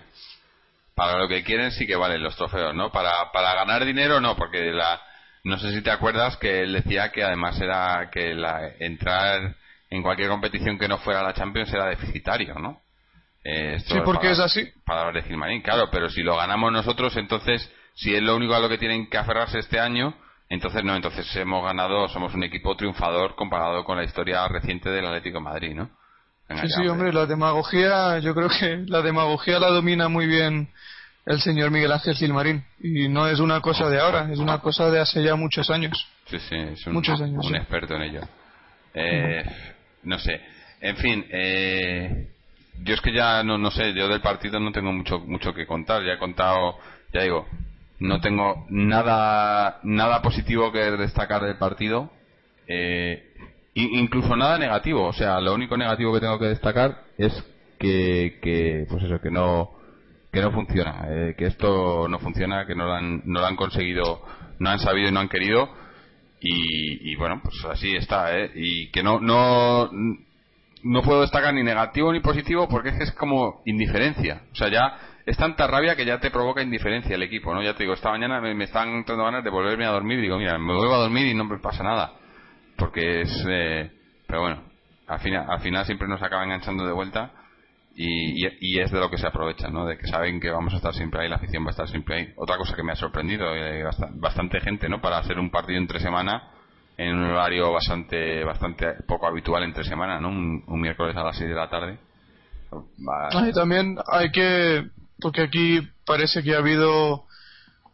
para 0.95 1.17
lo 1.17 1.27
que 1.27 1.43
quieren 1.43 1.71
sí 1.71 1.87
que 1.87 1.95
valen 1.95 2.23
los 2.23 2.35
trofeos, 2.35 2.75
¿no? 2.75 2.91
Para, 2.91 3.31
para 3.31 3.55
ganar 3.55 3.85
dinero 3.85 4.19
no, 4.19 4.35
porque 4.35 4.71
la, 4.71 5.01
no 5.43 5.57
sé 5.57 5.71
si 5.71 5.81
te 5.81 5.91
acuerdas 5.91 6.37
que 6.37 6.61
él 6.61 6.73
decía 6.73 7.11
que 7.11 7.23
además 7.23 7.59
era 7.59 8.09
que 8.11 8.33
la, 8.33 8.67
entrar 8.79 9.55
en 9.89 10.03
cualquier 10.03 10.29
competición 10.29 10.77
que 10.77 10.87
no 10.87 10.97
fuera 10.99 11.23
la 11.23 11.33
Champions 11.33 11.73
era 11.73 11.87
deficitario, 11.87 12.55
¿no? 12.55 12.81
Eh, 13.43 13.77
Sí, 13.79 13.95
porque 14.05 14.19
para- 14.27 14.31
es 14.33 14.39
así. 14.39 14.67
Palabras 14.85 15.15
de 15.15 15.23
Gilmarín, 15.23 15.61
claro, 15.61 15.89
pero 15.91 16.09
si 16.09 16.21
lo 16.21 16.35
ganamos 16.37 16.71
nosotros, 16.71 17.15
entonces, 17.17 17.71
si 17.95 18.13
es 18.13 18.21
lo 18.21 18.35
único 18.35 18.53
a 18.55 18.59
lo 18.59 18.69
que 18.69 18.77
tienen 18.77 19.09
que 19.09 19.17
aferrarse 19.17 19.59
este 19.59 19.79
año, 19.79 20.13
entonces 20.49 20.83
no, 20.83 20.95
entonces 20.95 21.33
hemos 21.35 21.63
ganado, 21.63 22.07
somos 22.09 22.33
un 22.35 22.43
equipo 22.43 22.75
triunfador 22.75 23.35
comparado 23.35 23.83
con 23.83 23.97
la 23.97 24.03
historia 24.03 24.47
reciente 24.47 24.89
del 24.89 25.05
Atlético 25.05 25.37
de 25.39 25.43
Madrid, 25.43 25.73
¿no? 25.75 25.89
Venga 26.47 26.61
Sí, 26.63 26.67
ya, 26.69 26.83
sí, 26.83 26.87
hombre, 26.87 27.13
la 27.13 27.25
demagogía, 27.25 28.19
yo 28.19 28.35
creo 28.35 28.49
que 28.49 28.83
la 28.87 29.01
demagogía 29.01 29.59
la 29.59 29.69
domina 29.69 30.07
muy 30.09 30.27
bien 30.27 30.69
el 31.25 31.39
señor 31.39 31.71
Miguel 31.71 31.91
Ángel 31.93 32.15
Gilmarín. 32.15 32.65
Y 32.79 33.07
no 33.07 33.27
es 33.27 33.39
una 33.39 33.61
cosa 33.61 33.87
de 33.89 33.99
ahora, 34.01 34.27
es 34.31 34.39
una 34.39 34.59
cosa 34.59 34.89
de 34.91 34.99
hace 34.99 35.23
ya 35.23 35.35
muchos 35.35 35.69
años. 35.69 36.07
Sí, 36.25 36.37
sí, 36.39 36.55
es 36.55 36.85
un, 36.87 36.93
Muchos 36.93 37.21
años, 37.21 37.45
un 37.45 37.51
sí. 37.51 37.55
experto 37.57 37.95
en 37.95 38.01
ello. 38.01 38.21
Eh, 38.93 39.43
No 40.03 40.17
sé. 40.19 40.41
En 40.81 40.97
fin, 40.97 41.25
eh, 41.31 42.27
yo 42.83 42.93
es 42.93 43.01
que 43.01 43.13
ya 43.13 43.43
no, 43.43 43.57
no 43.57 43.71
sé, 43.71 43.93
yo 43.93 44.07
del 44.07 44.21
partido 44.21 44.59
no 44.59 44.71
tengo 44.71 44.91
mucho 44.91 45.19
mucho 45.19 45.53
que 45.53 45.67
contar. 45.67 46.03
Ya 46.03 46.13
he 46.13 46.17
contado, 46.17 46.77
ya 47.13 47.23
digo, 47.23 47.47
no 47.99 48.19
tengo 48.21 48.65
nada 48.69 49.79
nada 49.83 50.21
positivo 50.21 50.71
que 50.71 50.79
destacar 50.79 51.43
del 51.43 51.57
partido. 51.57 52.11
Eh, 52.67 53.33
incluso 53.75 54.35
nada 54.35 54.57
negativo. 54.57 55.07
O 55.07 55.13
sea, 55.13 55.39
lo 55.41 55.53
único 55.53 55.77
negativo 55.77 56.13
que 56.13 56.19
tengo 56.21 56.39
que 56.39 56.45
destacar 56.45 57.03
es 57.17 57.33
que, 57.79 58.39
que 58.41 58.85
pues 58.89 59.03
eso, 59.03 59.19
que 59.21 59.31
no 59.31 59.71
que 60.31 60.41
no 60.41 60.51
funciona, 60.51 61.05
eh, 61.09 61.35
que 61.37 61.47
esto 61.47 62.07
no 62.07 62.17
funciona, 62.19 62.65
que 62.65 62.73
no 62.73 62.85
lo 62.85 62.93
han, 62.93 63.21
no 63.25 63.41
lo 63.41 63.45
han 63.45 63.57
conseguido, 63.57 64.21
no 64.59 64.69
han 64.69 64.79
sabido 64.79 65.09
y 65.09 65.11
no 65.11 65.19
han 65.19 65.27
querido 65.27 65.69
y, 66.41 67.11
y 67.11 67.15
bueno, 67.15 67.39
pues 67.43 67.55
así 67.65 67.95
está, 67.95 68.35
¿eh? 68.37 68.51
Y 68.55 68.91
que 68.91 69.03
no, 69.03 69.19
no, 69.19 69.89
no 70.83 71.01
puedo 71.01 71.21
destacar 71.21 71.53
ni 71.53 71.63
negativo 71.63 72.11
ni 72.11 72.19
positivo 72.19 72.67
porque 72.67 72.89
es 72.89 72.95
que 72.97 73.03
es 73.03 73.11
como 73.13 73.61
indiferencia. 73.65 74.41
O 74.51 74.55
sea, 74.55 74.69
ya 74.69 74.93
es 75.25 75.37
tanta 75.37 75.67
rabia 75.67 75.95
que 75.95 76.05
ya 76.05 76.19
te 76.19 76.31
provoca 76.31 76.61
indiferencia 76.61 77.15
el 77.15 77.23
equipo, 77.23 77.53
¿no? 77.53 77.61
Ya 77.63 77.73
te 77.73 77.83
digo, 77.83 77.93
esta 77.93 78.09
mañana 78.11 78.41
me, 78.41 78.53
me 78.55 78.63
están 78.65 78.89
entrando 78.89 79.23
ganas 79.25 79.43
de 79.43 79.49
volverme 79.49 79.85
a 79.85 79.89
dormir 79.91 80.19
digo, 80.21 80.37
mira, 80.37 80.57
me 80.57 80.73
vuelvo 80.75 80.95
a 80.95 80.99
dormir 80.99 81.27
y 81.27 81.33
no 81.33 81.43
me 81.45 81.57
pasa 81.59 81.83
nada. 81.83 82.11
Porque 82.77 83.21
es, 83.21 83.45
eh, 83.49 83.91
pero 84.27 84.41
bueno, 84.41 84.63
al 85.07 85.19
final, 85.19 85.45
al 85.49 85.59
final 85.59 85.85
siempre 85.85 86.07
nos 86.07 86.21
acaba 86.23 86.43
enganchando 86.43 86.85
de 86.85 86.93
vuelta 86.93 87.31
y, 87.95 88.45
y- 88.47 88.51
y 88.59 88.79
es 88.79 88.89
de 88.91 88.99
lo 88.99 89.09
que 89.09 89.17
se 89.17 89.27
aprovecha, 89.27 89.67
¿no? 89.69 89.85
De 89.85 89.97
que 89.97 90.07
saben 90.07 90.39
que 90.39 90.49
vamos 90.49 90.73
a 90.73 90.77
estar 90.77 90.93
siempre 90.93 91.21
ahí, 91.21 91.29
la 91.29 91.35
afición 91.35 91.63
va 91.63 91.67
a 91.67 91.71
estar 91.71 91.87
siempre 91.87 92.15
ahí. 92.15 92.27
Otra 92.37 92.57
cosa 92.57 92.75
que 92.75 92.83
me 92.83 92.93
ha 92.93 92.95
sorprendido, 92.95 93.53
eh, 93.55 93.83
basta- 93.83 94.09
bastante 94.13 94.59
gente, 94.61 94.89
¿no? 94.89 95.01
Para 95.01 95.17
hacer 95.17 95.37
un 95.39 95.49
partido 95.51 95.77
entre 95.79 95.99
semana 95.99 96.41
en 97.01 97.15
un 97.15 97.31
horario 97.31 97.71
bastante 97.71 98.43
bastante 98.43 98.93
poco 99.07 99.27
habitual 99.27 99.63
entre 99.63 99.83
semana, 99.83 100.19
¿no? 100.19 100.29
Un, 100.29 100.81
miércoles 100.81 101.15
a 101.15 101.23
las 101.23 101.37
6 101.37 101.49
de 101.49 101.55
la 101.55 101.69
tarde. 101.69 101.97
Ah, 102.71 103.29
también 103.53 103.97
hay 104.07 104.31
que, 104.31 104.85
porque 105.19 105.41
aquí 105.41 105.81
parece 106.05 106.41
que 106.43 106.55
ha 106.55 106.59
habido 106.59 107.25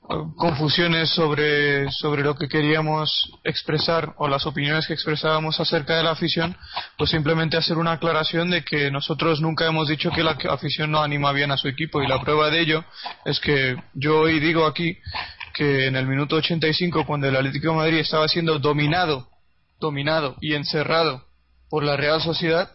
eh, 0.10 0.14
confusiones 0.36 1.10
sobre, 1.10 1.90
sobre 1.92 2.22
lo 2.24 2.36
que 2.36 2.48
queríamos 2.48 3.32
expresar 3.44 4.14
o 4.18 4.28
las 4.28 4.46
opiniones 4.46 4.86
que 4.86 4.94
expresábamos 4.94 5.60
acerca 5.60 5.96
de 5.96 6.04
la 6.04 6.12
afición, 6.12 6.56
pues 6.98 7.10
simplemente 7.10 7.58
hacer 7.58 7.78
una 7.78 7.94
aclaración 7.94 8.50
de 8.50 8.64
que 8.64 8.92
nosotros 8.92 9.42
nunca 9.42 9.66
hemos 9.66 9.88
dicho 9.88 10.12
que 10.12 10.24
la 10.24 10.38
afición 10.50 10.92
no 10.92 11.02
anima 11.02 11.32
bien 11.32 11.52
a 11.52 11.58
su 11.58 11.70
equipo 11.70 12.04
y 12.04 12.08
la 12.08 12.22
prueba 12.22 12.50
de 12.50 12.60
ello 12.60 12.86
es 13.26 13.40
que 13.40 13.78
yo 13.94 14.20
hoy 14.20 14.40
digo 14.40 14.66
aquí 14.66 14.98
que 15.58 15.88
en 15.88 15.96
el 15.96 16.06
minuto 16.08 16.36
85 16.38 17.06
cuando 17.06 17.28
el 17.28 17.36
Atlético 17.36 17.70
de 17.72 17.76
Madrid 17.78 17.98
estaba 17.98 18.28
siendo 18.28 18.60
dominado, 18.60 19.28
dominado 19.80 20.36
y 20.42 20.54
encerrado 20.54 21.24
por 21.70 21.84
la 21.84 21.98
Real 21.98 22.22
Sociedad, 22.22 22.72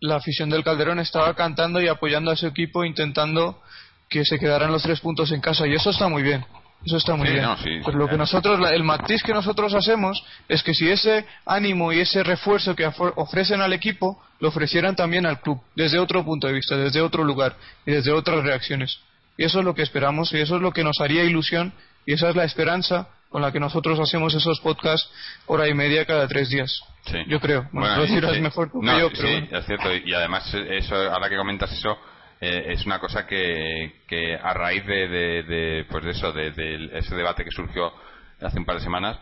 la 0.00 0.16
afición 0.16 0.48
del 0.50 0.64
Calderón 0.64 0.98
estaba 0.98 1.34
cantando 1.34 1.80
y 1.80 1.88
apoyando 1.88 2.30
a 2.30 2.36
su 2.36 2.46
equipo 2.46 2.84
intentando 2.84 3.60
que 4.08 4.24
se 4.24 4.38
quedaran 4.38 4.72
los 4.72 4.82
tres 4.82 5.00
puntos 5.00 5.30
en 5.32 5.40
casa. 5.40 5.66
Y 5.66 5.74
eso 5.74 5.90
está 5.90 6.08
muy 6.08 6.22
bien 6.22 6.44
eso 6.84 6.98
está 6.98 7.16
muy 7.16 7.26
Sí, 7.26 7.32
bien. 7.32 7.44
no, 7.44 7.56
sí, 7.56 7.70
pero 7.84 7.98
lo 7.98 8.06
que 8.06 8.16
nosotros 8.18 8.60
el 8.70 8.84
matiz 8.84 9.22
que 9.22 9.32
nosotros 9.32 9.74
hacemos 9.74 10.22
es 10.48 10.62
que 10.62 10.72
si 10.74 10.88
ese 10.88 11.24
ánimo 11.44 11.92
y 11.92 12.00
ese 12.00 12.22
refuerzo 12.22 12.76
que 12.76 12.86
ofre- 12.86 13.12
ofrecen 13.16 13.60
al 13.60 13.72
equipo 13.72 14.22
lo 14.40 14.48
ofrecieran 14.50 14.94
también 14.94 15.26
al 15.26 15.40
club 15.40 15.58
desde 15.74 15.98
otro 15.98 16.22
punto 16.24 16.46
de 16.46 16.52
vista 16.52 16.76
desde 16.76 17.00
otro 17.00 17.24
lugar 17.24 17.56
y 17.86 17.90
desde 17.92 18.12
otras 18.12 18.44
reacciones. 18.44 19.00
Y 19.36 19.44
eso 19.44 19.58
es 19.60 19.64
lo 19.64 19.74
que 19.74 19.82
esperamos 19.82 20.32
y 20.32 20.38
eso 20.38 20.56
es 20.56 20.62
lo 20.62 20.70
que 20.70 20.84
nos 20.84 21.00
haría 21.00 21.24
ilusión 21.24 21.72
y 22.06 22.12
esa 22.14 22.30
es 22.30 22.36
la 22.36 22.44
esperanza 22.44 23.08
con 23.28 23.42
la 23.42 23.52
que 23.52 23.60
nosotros 23.60 23.98
hacemos 24.00 24.32
esos 24.34 24.60
podcasts 24.60 25.10
hora 25.46 25.68
y 25.68 25.74
media 25.74 26.06
cada 26.06 26.26
tres 26.28 26.48
días 26.48 26.80
Sí. 27.06 27.18
yo 27.28 27.38
creo 27.40 27.68
bueno, 27.72 27.94
tú 27.96 28.00
y- 28.02 28.06
decirás 28.08 28.34
sí. 28.34 28.40
mejor 28.40 28.70
que 28.72 28.78
No, 28.80 28.98
yo 28.98 29.10
sí, 29.10 29.14
pero 29.18 29.28
bueno. 29.30 29.58
es 29.58 29.66
cierto. 29.66 29.94
Y 29.94 30.14
además, 30.14 30.54
eso, 30.54 30.94
ahora 30.96 31.28
que 31.28 31.36
comentas 31.36 31.70
eso, 31.72 31.98
eh, 32.40 32.66
es 32.72 32.84
una 32.86 32.98
cosa 32.98 33.26
que, 33.26 34.00
que 34.08 34.34
a 34.36 34.52
raíz 34.54 34.84
de, 34.86 35.08
de, 35.08 35.42
de, 35.44 35.84
pues 35.90 36.04
de 36.04 36.10
eso, 36.12 36.32
de, 36.32 36.50
de 36.52 36.98
ese 36.98 37.14
debate 37.14 37.44
que 37.44 37.50
surgió 37.50 37.92
hace 38.40 38.58
un 38.58 38.64
par 38.64 38.76
de 38.76 38.82
semanas, 38.82 39.18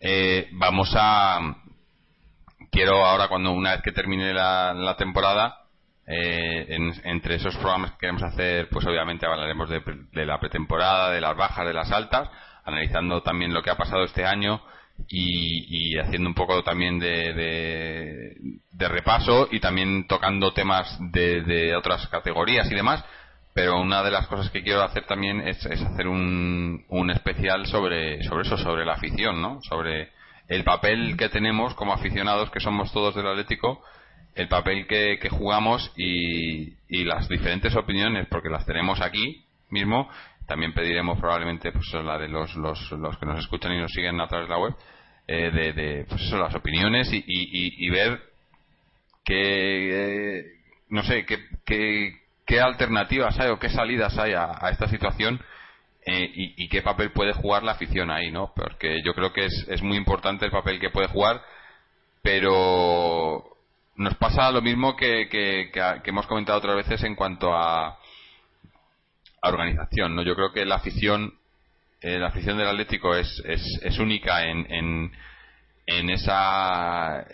eh, 0.00 0.48
vamos 0.52 0.90
a. 0.96 1.38
Quiero 2.70 3.04
ahora, 3.06 3.28
cuando 3.28 3.52
una 3.52 3.72
vez 3.72 3.82
que 3.82 3.92
termine 3.92 4.34
la, 4.34 4.74
la 4.74 4.96
temporada, 4.96 5.56
eh, 6.08 6.66
en- 6.70 6.94
entre 7.04 7.34
esos 7.36 7.54
programas 7.56 7.92
que 7.92 7.98
queremos 7.98 8.22
hacer, 8.22 8.68
pues 8.70 8.86
obviamente 8.86 9.26
hablaremos 9.26 9.68
de, 9.68 9.82
de 10.12 10.26
la 10.26 10.40
pretemporada, 10.40 11.10
de 11.12 11.20
las 11.20 11.36
bajas, 11.36 11.66
de 11.66 11.74
las 11.74 11.90
altas, 11.92 12.28
analizando 12.64 13.22
también 13.22 13.52
lo 13.52 13.62
que 13.62 13.70
ha 13.70 13.76
pasado 13.76 14.04
este 14.04 14.24
año 14.24 14.60
y, 15.08 15.92
y 15.94 15.98
haciendo 15.98 16.28
un 16.28 16.34
poco 16.34 16.62
también 16.64 16.98
de, 16.98 18.34
de, 18.72 18.88
repaso 18.88 19.48
y 19.50 19.60
también 19.60 20.06
tocando 20.06 20.52
temas 20.52 20.96
de, 21.12 21.42
de 21.42 21.76
otras 21.76 22.06
categorías 22.08 22.70
y 22.70 22.74
demás. 22.74 23.04
Pero 23.54 23.80
una 23.80 24.02
de 24.02 24.10
las 24.10 24.26
cosas 24.28 24.50
que 24.50 24.62
quiero 24.62 24.82
hacer 24.82 25.04
también 25.04 25.46
es, 25.46 25.64
es 25.66 25.82
hacer 25.82 26.06
un, 26.08 26.84
un 26.88 27.10
especial 27.10 27.66
sobre, 27.66 28.22
sobre 28.24 28.42
eso, 28.46 28.56
sobre 28.56 28.84
la 28.84 28.94
afición, 28.94 29.42
¿no? 29.42 29.60
Sobre 29.62 30.10
el 30.48 30.64
papel 30.64 31.16
que 31.16 31.28
tenemos 31.28 31.74
como 31.74 31.92
aficionados, 31.92 32.50
que 32.50 32.60
somos 32.60 32.92
todos 32.92 33.14
del 33.16 33.26
Atlético, 33.26 33.82
el 34.38 34.46
papel 34.48 34.86
que, 34.86 35.18
que 35.18 35.28
jugamos 35.28 35.92
y, 35.96 36.74
las 37.04 37.28
diferentes 37.28 37.74
opiniones, 37.76 38.28
porque 38.30 38.48
las 38.48 38.64
tenemos 38.64 39.00
aquí 39.00 39.44
mismo. 39.70 40.08
También 40.46 40.72
pediremos 40.72 41.18
probablemente 41.18 41.72
pues, 41.72 41.92
la 41.92 42.16
de 42.18 42.28
los, 42.28 42.54
los, 42.54 42.90
los 42.92 43.18
que 43.18 43.26
nos 43.26 43.40
escuchan 43.40 43.72
y 43.72 43.80
nos 43.80 43.90
siguen 43.92 44.20
a 44.20 44.28
través 44.28 44.48
de 44.48 44.54
la 44.54 44.60
web, 44.60 44.74
eh, 45.26 45.50
de, 45.50 45.72
de 45.72 46.04
pues 46.08 46.22
eso, 46.22 46.38
las 46.38 46.54
opiniones 46.54 47.12
y, 47.12 47.16
y, 47.18 47.86
y- 47.86 47.90
ver 47.90 48.20
qué, 49.24 50.38
eh, 50.38 50.44
no 50.90 51.02
sé, 51.02 51.26
qué, 51.26 51.38
qué, 51.66 52.12
qué 52.46 52.60
alternativas 52.60 53.38
hay 53.40 53.50
o 53.50 53.58
qué 53.58 53.68
salidas 53.68 54.16
hay 54.18 54.34
a, 54.34 54.52
a 54.64 54.70
esta 54.70 54.88
situación 54.88 55.40
eh, 56.06 56.30
y, 56.32 56.64
y 56.64 56.68
qué 56.68 56.80
papel 56.80 57.10
puede 57.10 57.32
jugar 57.32 57.64
la 57.64 57.72
afición 57.72 58.10
ahí, 58.10 58.30
¿no? 58.30 58.52
Porque 58.54 59.02
yo 59.04 59.14
creo 59.14 59.32
que 59.32 59.46
es, 59.46 59.66
es 59.68 59.82
muy 59.82 59.96
importante 59.96 60.44
el 60.46 60.52
papel 60.52 60.78
que 60.78 60.90
puede 60.90 61.08
jugar, 61.08 61.42
pero 62.22 63.57
nos 63.98 64.14
pasa 64.14 64.50
lo 64.50 64.62
mismo 64.62 64.96
que, 64.96 65.28
que, 65.28 65.70
que 65.72 65.82
que 66.02 66.10
hemos 66.10 66.26
comentado 66.26 66.58
otras 66.58 66.76
veces 66.76 67.02
en 67.02 67.14
cuanto 67.14 67.52
a, 67.52 67.98
a 69.42 69.48
organización, 69.48 70.14
¿no? 70.14 70.22
Yo 70.22 70.34
creo 70.34 70.52
que 70.52 70.64
la 70.64 70.76
afición, 70.76 71.34
eh, 72.00 72.18
la 72.18 72.28
afición 72.28 72.56
del 72.58 72.68
Atlético 72.68 73.14
es, 73.14 73.42
es, 73.44 73.62
es 73.82 73.98
única 73.98 74.46
en, 74.46 75.12
en, 75.86 76.10
esa, 76.10 77.26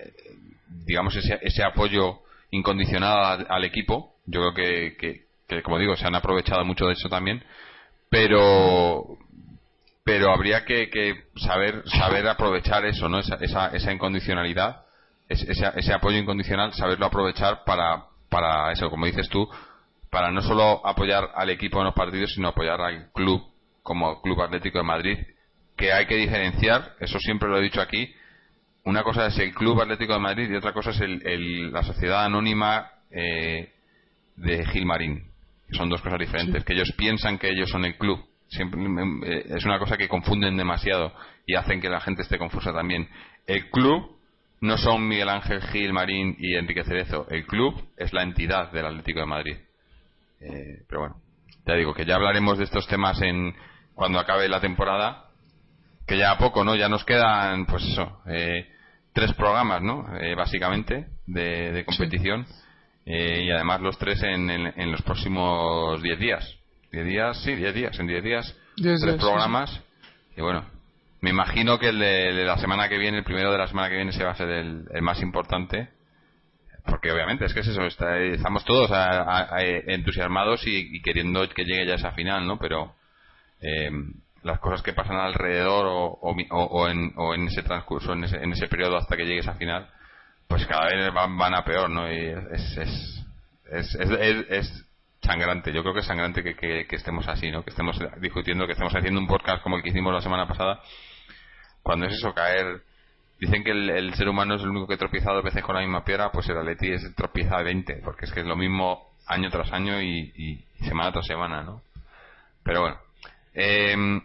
digamos, 0.87 1.15
ese, 1.17 1.39
ese 1.43 1.63
apoyo 1.63 2.21
incondicionado 2.51 3.25
al, 3.25 3.47
al 3.49 3.65
equipo. 3.65 4.15
Yo 4.27 4.41
creo 4.41 4.55
que, 4.55 4.97
que, 4.97 5.25
que, 5.47 5.63
como 5.63 5.79
digo, 5.79 5.97
se 5.97 6.07
han 6.07 6.15
aprovechado 6.15 6.65
mucho 6.65 6.87
de 6.87 6.95
eso 6.95 7.09
también, 7.09 7.45
pero 8.09 9.19
pero 10.03 10.33
habría 10.33 10.65
que, 10.65 10.91
que 10.91 11.25
saber 11.37 11.83
saber 11.87 12.27
aprovechar 12.29 12.85
eso, 12.85 13.09
¿no? 13.09 13.19
Esa, 13.19 13.37
esa, 13.37 13.69
esa 13.69 13.93
incondicionalidad, 13.93 14.84
ese, 15.29 15.51
ese, 15.51 15.71
ese 15.77 15.93
apoyo 15.95 16.19
incondicional, 16.19 16.73
saberlo 16.75 17.07
aprovechar 17.07 17.65
para, 17.65 18.05
para 18.29 18.73
eso, 18.73 18.91
como 18.91 19.07
dices 19.07 19.29
tú, 19.29 19.49
para 20.11 20.31
no 20.31 20.43
solo 20.43 20.87
apoyar 20.87 21.31
al 21.35 21.51
equipo 21.51 21.79
en 21.79 21.87
los 21.87 21.95
partidos, 21.95 22.33
sino 22.35 22.49
apoyar 22.49 22.81
al 22.81 23.11
club 23.13 23.43
como 23.83 24.21
Club 24.23 24.41
Atlético 24.43 24.79
de 24.79 24.85
Madrid, 24.85 25.19
que 25.77 25.93
hay 25.93 26.07
que 26.07 26.17
diferenciar, 26.17 26.95
eso 27.01 27.19
siempre 27.19 27.49
lo 27.49 27.59
he 27.59 27.63
dicho 27.63 27.81
aquí, 27.81 28.15
una 28.85 29.03
cosa 29.03 29.27
es 29.27 29.39
el 29.39 29.53
Club 29.55 29.81
Atlético 29.81 30.13
de 30.13 30.21
Madrid 30.21 30.51
y 30.51 30.55
otra 30.57 30.73
cosa 30.73 30.91
es 30.91 31.01
el, 31.01 31.27
el- 31.27 31.73
la 31.73 31.83
sociedad 31.83 32.25
anónima 32.25 32.91
eh, 33.11 33.73
de 34.37 34.67
Gilmarín, 34.67 35.25
que 35.69 35.77
son 35.77 35.89
dos 35.89 36.01
cosas 36.03 36.19
diferentes, 36.19 36.65
que 36.65 36.75
ellos 36.75 36.93
piensan 36.97 37.39
que 37.39 37.49
ellos 37.49 37.71
son 37.71 37.85
el 37.85 37.97
club. 37.97 38.23
Siempre, 38.49 38.79
mm, 38.81 39.25
eh, 39.25 39.45
es 39.57 39.65
una 39.65 39.79
cosa 39.79 39.97
que 39.97 40.07
confunden 40.09 40.57
demasiado 40.57 41.13
y 41.47 41.55
hacen 41.55 41.81
que 41.81 41.89
la 41.89 42.01
gente 42.01 42.23
esté 42.23 42.37
confusa 42.39 42.73
también. 42.73 43.09
El 43.47 43.71
club 43.71 44.14
no 44.65 44.79
son 44.79 45.07
Miguel 45.07 45.29
Ángel 45.29 45.61
Gil 45.61 45.93
Marín 45.93 46.37
y 46.39 46.57
Enrique 46.57 46.85
Cerezo. 46.85 47.27
El 47.29 47.47
club 47.47 47.91
es 47.99 48.15
la 48.15 48.23
entidad 48.23 48.73
del 48.73 48.87
Atlético 48.87 49.21
de 49.21 49.27
Madrid. 49.27 49.57
Eh, 50.41 50.83
pero 50.89 51.01
bueno, 51.01 51.17
ya 51.67 51.75
digo 51.75 51.93
que 51.93 52.07
ya 52.07 52.15
hablaremos 52.15 52.57
de 52.57 52.65
estos 52.65 52.87
temas 52.89 53.21
en 53.21 53.55
cuando 53.95 54.19
acabe 54.19 54.49
la 54.49 54.63
temporada, 54.63 55.27
que 56.07 56.17
ya 56.17 56.31
a 56.31 56.39
poco, 56.39 56.65
¿no? 56.65 56.75
Ya 56.77 56.89
nos 56.89 57.05
quedan, 57.05 57.67
pues 57.67 57.85
eso, 57.85 58.23
eh, 58.27 58.67
tres 59.13 59.35
programas, 59.35 59.83
¿no? 59.83 60.07
Eh, 60.19 60.35
básicamente 60.35 61.09
de, 61.27 61.73
de 61.73 61.85
competición 61.85 62.47
y 63.07 63.51
además 63.51 63.83
los 63.83 63.99
tres 63.99 64.23
en, 64.23 64.49
en, 64.49 64.91
los 64.91 65.03
próximos 65.03 66.03
10 66.03 66.19
días. 66.19 66.57
10 66.91 67.05
días, 67.05 67.43
sí, 67.43 67.55
10 67.55 67.75
días. 67.75 67.99
En 68.01 68.07
10 68.07 68.25
días, 68.25 68.57
tres 68.77 69.17
programas. 69.17 69.79
Y 70.35 70.41
bueno, 70.41 70.65
me 71.25 71.31
imagino 71.31 71.79
que 71.79 71.89
el 71.89 71.99
de, 71.99 72.45
la 72.45 72.59
semana 72.59 72.87
que 72.87 72.99
viene, 72.99 73.17
el 73.17 73.25
primero 73.25 73.51
de 73.51 73.57
la 73.57 73.67
semana 73.67 73.89
que 73.89 73.97
viene, 73.97 74.13
se 74.13 74.23
va 74.23 74.33
a 74.33 74.37
ser 74.37 74.51
el, 74.51 74.85
más 75.01 75.23
importante. 75.23 75.89
Porque 76.85 77.11
obviamente 77.11 77.47
es 77.47 77.55
que 77.55 77.61
es 77.61 77.69
eso, 77.69 77.81
estamos 77.81 78.63
todos 78.67 78.91
entusiasmados 79.87 80.67
y, 80.67 81.01
queriendo 81.01 81.49
que 81.49 81.65
llegue 81.65 81.87
ya 81.87 81.95
esa 81.95 82.11
final, 82.11 82.47
¿no? 82.47 82.59
Pero 82.59 82.95
eh, 83.63 83.91
las 84.43 84.59
cosas 84.59 84.83
que 84.83 84.93
pasan 84.93 85.17
alrededor 85.17 85.87
o, 85.89 86.89
en, 86.91 87.49
ese 87.49 87.63
transcurso, 87.63 88.13
en 88.13 88.25
ese, 88.25 88.37
en 88.37 88.53
ese 88.53 88.69
periodo 88.69 88.99
hasta 88.99 89.17
que 89.17 89.25
llegue 89.25 89.41
esa 89.41 89.55
final, 89.55 89.89
pues 90.47 90.67
cada 90.67 90.89
vez 90.89 91.11
van, 91.15 91.55
a 91.55 91.65
peor, 91.65 91.89
¿no? 91.89 92.13
Y 92.13 92.19
es, 92.53 92.77
es, 92.77 93.27
es, 93.73 93.97
es, 94.51 94.85
sangrante. 95.23 95.73
Yo 95.73 95.81
creo 95.81 95.95
que 95.95 96.01
es 96.01 96.07
sangrante 96.07 96.43
que, 96.43 96.55
que, 96.55 96.97
estemos 96.97 97.27
así, 97.29 97.51
¿no? 97.51 97.65
Que 97.65 97.71
estemos 97.71 97.99
discutiendo, 98.21 98.67
que 98.67 98.73
estemos 98.73 98.95
haciendo 98.95 99.19
un 99.19 99.27
podcast 99.27 99.63
como 99.63 99.79
el 99.79 99.83
que 99.83 99.89
hicimos 99.89 100.13
la 100.13 100.21
semana 100.21 100.47
pasada 100.47 100.83
cuando 101.85 102.07
es 102.07 102.15
eso, 102.15 102.35
caer. 102.35 102.83
Dicen 103.39 103.63
que 103.63 103.71
el, 103.71 104.15
ser 104.15 104.29
humano 104.29 104.55
es 104.55 104.63
el 104.63 104.71
único 104.71 104.89
que 104.89 104.97
tropieza 104.97 105.33
dos 105.33 105.45
veces 105.45 105.63
con 105.63 105.75
la 105.75 105.83
misma 105.83 106.05
piedra, 106.05 106.33
pues 106.33 106.49
el 106.49 106.57
Atleti 106.57 106.91
es 106.91 107.15
tropieza 107.15 107.59
de 107.59 107.65
20, 107.65 108.01
porque 108.03 108.25
es 108.25 108.33
que 108.33 108.41
es 108.41 108.47
lo 108.47 108.57
mismo 108.57 109.11
año 109.27 109.51
tras 109.51 109.71
año 109.71 110.01
y, 110.01 110.65
semana 110.81 111.13
tras 111.13 111.27
semana, 111.27 111.63
¿no? 111.63 111.83
Pero 112.65 112.81
bueno. 112.81 112.97
Em, 113.53 114.21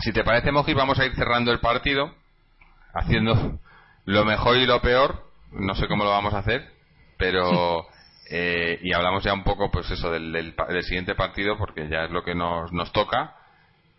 si 0.00 0.12
te 0.12 0.24
parece, 0.24 0.50
Mojis, 0.50 0.74
vamos 0.74 0.98
a 0.98 1.06
ir 1.06 1.14
cerrando 1.14 1.52
el 1.52 1.60
partido, 1.60 2.12
haciendo 2.92 3.60
lo 4.04 4.24
mejor 4.24 4.56
y 4.56 4.66
lo 4.66 4.82
peor. 4.82 5.24
No 5.52 5.74
sé 5.74 5.86
cómo 5.86 6.02
lo 6.04 6.10
vamos 6.10 6.34
a 6.34 6.38
hacer, 6.38 6.68
pero. 7.16 7.86
Eh, 8.34 8.78
y 8.82 8.94
hablamos 8.94 9.22
ya 9.24 9.34
un 9.34 9.44
poco, 9.44 9.70
pues 9.70 9.90
eso, 9.90 10.10
del, 10.10 10.32
del, 10.32 10.82
siguiente 10.84 11.14
partido, 11.14 11.58
porque 11.58 11.86
ya 11.90 12.04
es 12.04 12.10
lo 12.10 12.24
que 12.24 12.34
nos, 12.34 12.72
nos 12.72 12.90
toca. 12.90 13.36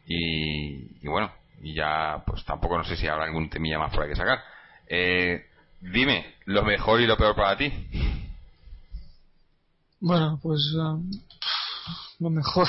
y 0.07 1.07
bueno, 1.07 1.31
y 1.61 1.73
ya 1.73 2.23
pues 2.25 2.43
tampoco 2.45 2.77
no 2.77 2.83
sé 2.83 2.95
si 2.95 3.07
habrá 3.07 3.25
algún 3.25 3.49
temilla 3.49 3.79
más 3.79 3.93
por 3.93 4.03
ahí 4.03 4.09
que 4.09 4.15
sacar. 4.15 4.39
Eh, 4.87 5.45
dime, 5.81 6.35
lo 6.45 6.63
mejor 6.63 7.01
y 7.01 7.07
lo 7.07 7.17
peor 7.17 7.35
para 7.35 7.57
ti. 7.57 7.71
Bueno, 9.99 10.37
pues 10.41 10.59
um, 10.75 11.09
lo 12.19 12.29
mejor, 12.29 12.67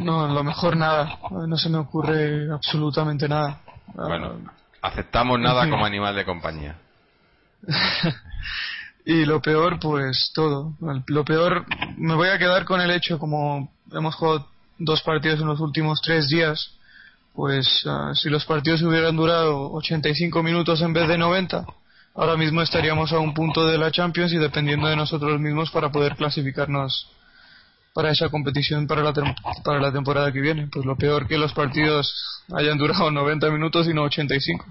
no, 0.00 0.26
lo 0.28 0.42
mejor 0.42 0.76
nada, 0.76 1.18
no 1.30 1.56
se 1.56 1.68
me 1.68 1.78
ocurre 1.78 2.50
absolutamente 2.52 3.28
nada. 3.28 3.60
Bueno, 3.94 4.40
aceptamos 4.82 5.38
nada 5.38 5.68
como 5.68 5.84
animal 5.84 6.14
de 6.16 6.24
compañía. 6.24 6.76
y 9.04 9.24
lo 9.24 9.40
peor, 9.40 9.78
pues 9.80 10.32
todo. 10.34 10.74
Lo 11.06 11.24
peor, 11.24 11.66
me 11.96 12.14
voy 12.14 12.28
a 12.28 12.38
quedar 12.38 12.64
con 12.64 12.80
el 12.80 12.90
hecho, 12.90 13.18
como 13.18 13.72
hemos 13.92 14.14
jugado 14.14 14.48
dos 14.78 15.02
partidos 15.02 15.40
en 15.40 15.46
los 15.46 15.60
últimos 15.60 16.00
tres 16.02 16.28
días, 16.28 16.76
pues 17.34 17.82
ah, 17.86 18.12
si 18.14 18.30
los 18.30 18.44
partidos 18.44 18.82
hubieran 18.82 19.16
durado 19.16 19.72
85 19.72 20.42
minutos 20.42 20.80
en 20.82 20.92
vez 20.92 21.08
de 21.08 21.18
90, 21.18 21.66
ahora 22.14 22.36
mismo 22.36 22.62
estaríamos 22.62 23.12
a 23.12 23.18
un 23.18 23.34
punto 23.34 23.66
de 23.66 23.76
la 23.76 23.90
Champions 23.90 24.32
y 24.32 24.38
dependiendo 24.38 24.86
de 24.86 24.96
nosotros 24.96 25.40
mismos 25.40 25.70
para 25.70 25.90
poder 25.90 26.14
clasificarnos 26.14 27.10
para 27.92 28.10
esa 28.10 28.28
competición 28.28 28.86
para 28.86 29.02
la, 29.02 29.12
para 29.64 29.80
la 29.80 29.92
temporada 29.92 30.32
que 30.32 30.40
viene. 30.40 30.68
Pues 30.72 30.84
lo 30.84 30.96
peor 30.96 31.26
que 31.26 31.38
los 31.38 31.52
partidos 31.52 32.42
hayan 32.52 32.78
durado 32.78 33.10
90 33.10 33.50
minutos 33.50 33.88
y 33.88 33.94
no 33.94 34.02
85. 34.02 34.64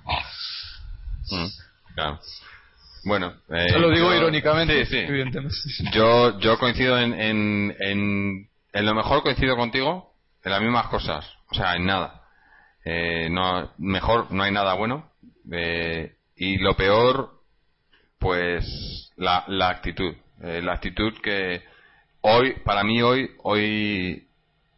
Mm, 1.32 1.46
claro. 1.96 2.20
Bueno, 3.06 3.34
eh, 3.50 3.78
lo 3.78 3.90
digo 3.90 4.14
irónicamente, 4.14 4.86
sí, 4.86 5.06
Yo, 5.92 6.40
yo 6.40 6.58
coincido 6.58 6.98
en, 6.98 7.14
en, 7.14 7.76
en, 7.80 8.50
en 8.72 8.86
lo 8.86 8.94
mejor 8.94 9.22
coincido 9.22 9.58
contigo 9.58 10.14
en 10.42 10.52
las 10.52 10.62
mismas 10.62 10.88
cosas, 10.88 11.26
o 11.52 11.56
sea, 11.56 11.76
en 11.76 11.86
nada. 11.86 12.23
Eh, 12.86 13.30
no, 13.30 13.72
mejor 13.78 14.32
no 14.32 14.44
hay 14.44 14.52
nada 14.52 14.74
bueno. 14.74 15.10
Eh, 15.52 16.16
y 16.36 16.58
lo 16.58 16.76
peor, 16.76 17.32
pues 18.20 19.12
la, 19.16 19.46
la 19.48 19.70
actitud. 19.70 20.14
Eh, 20.42 20.62
la 20.62 20.74
actitud 20.74 21.14
que 21.22 21.62
hoy, 22.22 22.56
para 22.66 22.84
mí 22.84 23.02
hoy, 23.02 23.32
hoy 23.44 24.28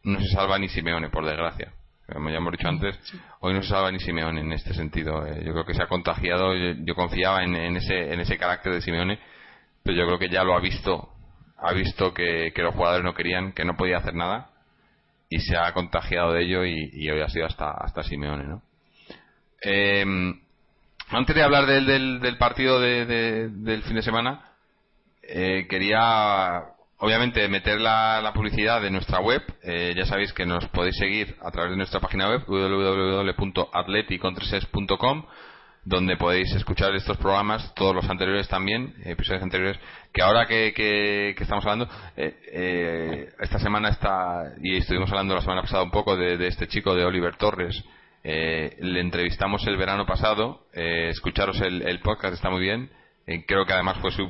no 0.04 0.20
se 0.20 0.28
salva 0.28 0.60
ni 0.60 0.70
Simeone, 0.70 1.10
por 1.10 1.26
desgracia. 1.26 1.72
Como 2.12 2.30
ya 2.30 2.38
hemos 2.38 2.52
dicho 2.52 2.68
antes, 2.68 3.00
hoy 3.40 3.56
no 3.56 3.64
se 3.64 3.70
salva 3.70 3.92
ni 3.92 4.00
Simeone 4.00 4.42
en 4.42 4.52
este 4.52 4.76
sentido. 4.76 5.26
yo 5.42 5.54
creo 5.54 5.66
que 5.66 5.74
se 5.74 5.82
ha 5.82 5.88
contagiado, 5.88 6.54
yo, 6.54 6.94
confiaba 6.94 7.44
en, 7.44 7.56
en, 7.56 7.78
ese, 7.78 8.14
en 8.14 8.20
ese 8.20 8.38
carácter 8.38 8.74
de 8.74 8.82
Simeone, 8.82 9.20
pero 9.82 9.98
yo 9.98 10.06
creo 10.06 10.20
que 10.20 10.30
ya 10.30 10.44
lo 10.44 10.56
ha 10.56 10.60
visto, 10.60 11.10
ha 11.58 11.74
visto 11.74 12.14
que, 12.14 12.52
que 12.54 12.62
los 12.62 12.76
jugadores 12.76 13.04
no 13.04 13.16
querían, 13.16 13.54
que 13.54 13.66
no 13.66 13.76
podía 13.76 13.98
hacer 13.98 14.14
nada 14.14 14.55
y 15.30 15.40
se 15.40 15.56
ha 15.58 15.72
contagiado 15.74 16.34
de 16.34 16.44
ello 16.44 16.66
y, 16.66 17.10
hoy 17.10 17.22
ha 17.22 17.30
sido 17.30 17.46
hasta, 17.46 17.72
hasta 17.72 18.04
Simeone, 18.04 18.44
¿no? 18.46 18.62
Em, 19.62 20.38
antes 21.10 21.36
de 21.36 21.44
hablar 21.44 21.66
del, 21.66 22.20
del, 22.20 22.38
partido 22.38 22.80
del 22.80 23.84
fin 23.84 23.96
de 23.96 24.02
semana, 24.02 24.52
eh, 25.24 25.66
quería 25.70 26.64
obviamente 26.98 27.48
meter 27.48 27.80
la, 27.82 28.22
la, 28.22 28.34
publicidad 28.34 28.82
de 28.82 28.92
nuestra 28.92 29.20
web. 29.20 29.42
Eh, 29.64 29.94
ya 29.96 30.06
sabéis 30.06 30.34
que 30.34 30.46
nos 30.46 30.68
podéis 30.70 30.98
seguir 30.98 31.36
a 31.42 31.50
través 31.52 31.72
de 31.72 31.78
nuestra 31.78 32.00
página 32.00 32.30
web 32.30 32.44
www.atleticontreses.com 32.48 35.26
donde 35.86 36.18
podéis 36.18 36.52
escuchar 36.56 36.96
estos 36.96 37.16
programas, 37.18 37.74
todos 37.76 37.96
los 37.96 38.10
anteriores 38.10 38.48
también, 38.48 38.96
episodios 39.06 39.44
anteriores, 39.44 39.80
que 40.12 40.24
ahora 40.24 40.48
que, 40.48 40.74
que, 40.76 41.36
estamos 41.40 41.64
hablando, 41.64 41.88
eh, 42.18 42.36
eh, 42.52 43.30
esta 43.40 43.60
semana 43.60 43.90
está, 43.90 44.56
y 44.62 44.78
estuvimos 44.78 45.12
hablando 45.12 45.36
la 45.36 45.42
semana 45.42 45.62
pasada 45.62 45.84
un 45.84 45.92
poco 45.92 46.18
de, 46.18 46.48
este 46.48 46.68
chico 46.68 46.96
de 46.96 47.06
Oliver 47.06 47.36
Torres, 47.36 47.84
eh, 48.24 48.76
le 48.80 49.00
entrevistamos 49.00 49.66
el 49.68 49.78
verano 49.78 50.08
pasado, 50.08 50.66
escucharos 50.74 51.62
el, 51.62 52.00
podcast, 52.00 52.34
está 52.34 52.50
muy 52.50 52.62
bien, 52.62 52.90
creo 53.48 53.68
que 53.68 53.74
además 53.74 53.98
fue 54.02 54.10
su, 54.10 54.28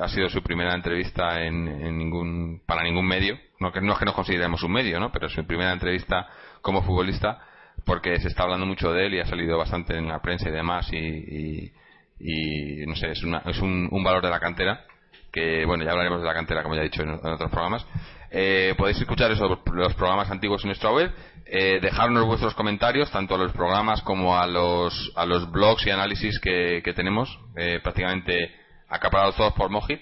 ha 0.00 0.08
sido 0.08 0.28
su 0.28 0.42
primera 0.44 0.74
entrevista 0.74 1.42
en, 1.42 1.66
en, 1.66 1.98
ningún, 1.98 2.62
para 2.66 2.84
ningún 2.84 3.06
medio, 3.06 3.36
no, 3.58 3.72
que, 3.72 3.80
no 3.80 3.94
es 3.94 3.98
que 3.98 4.04
nos 4.04 4.14
consideremos 4.14 4.62
un 4.62 4.70
medio, 4.70 5.00
¿no? 5.00 5.10
pero 5.10 5.28
su 5.28 5.44
primera 5.44 5.72
entrevista 5.72 6.28
como 6.62 6.82
futbolista, 6.82 7.40
porque 7.84 8.18
se 8.20 8.28
está 8.28 8.44
hablando 8.44 8.66
mucho 8.66 8.92
de 8.92 9.06
él 9.06 9.14
y 9.14 9.20
ha 9.20 9.26
salido 9.26 9.58
bastante 9.58 9.96
en 9.96 10.08
la 10.08 10.20
prensa 10.20 10.48
y 10.48 10.52
demás 10.52 10.90
y, 10.92 11.72
y, 12.18 12.86
no 12.86 12.96
sé, 12.96 13.10
es, 13.10 13.22
una, 13.22 13.42
es 13.46 13.58
un, 13.60 13.88
valor 14.02 14.22
de 14.22 14.30
la 14.30 14.40
cantera 14.40 14.84
que, 15.32 15.64
bueno, 15.66 15.84
ya 15.84 15.90
hablaremos 15.90 16.20
de 16.20 16.26
la 16.26 16.34
cantera 16.34 16.62
como 16.62 16.74
ya 16.74 16.82
he 16.82 16.84
dicho 16.84 17.02
en, 17.02 17.10
otros 17.10 17.50
programas. 17.50 17.86
Eh, 18.30 18.74
podéis 18.76 19.00
escuchar 19.00 19.30
esos, 19.30 19.58
los 19.72 19.94
programas 19.94 20.30
antiguos 20.30 20.62
en 20.64 20.68
nuestra 20.68 20.90
web, 20.90 21.12
eh, 21.46 21.78
dejarnos 21.80 22.26
vuestros 22.26 22.54
comentarios 22.54 23.10
tanto 23.10 23.34
a 23.34 23.38
los 23.38 23.52
programas 23.52 24.00
como 24.02 24.36
a 24.36 24.46
los, 24.46 25.12
a 25.16 25.26
los 25.26 25.50
blogs 25.50 25.86
y 25.86 25.90
análisis 25.90 26.38
que, 26.40 26.82
que 26.84 26.94
tenemos, 26.94 27.38
eh, 27.56 27.80
prácticamente 27.82 28.52
acaparados 28.88 29.36
todos 29.36 29.52
por 29.54 29.70
Mojit, 29.70 30.00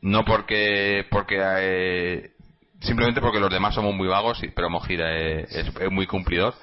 no 0.00 0.24
porque, 0.24 1.06
porque 1.10 1.38
eh, 1.40 2.30
simplemente 2.80 3.20
porque 3.20 3.40
los 3.40 3.50
demás 3.50 3.74
somos 3.74 3.94
muy 3.94 4.08
vagos, 4.08 4.40
pero 4.54 4.70
Mojit 4.70 5.00
es, 5.00 5.68
es 5.80 5.90
muy 5.90 6.06
cumplidor 6.06 6.54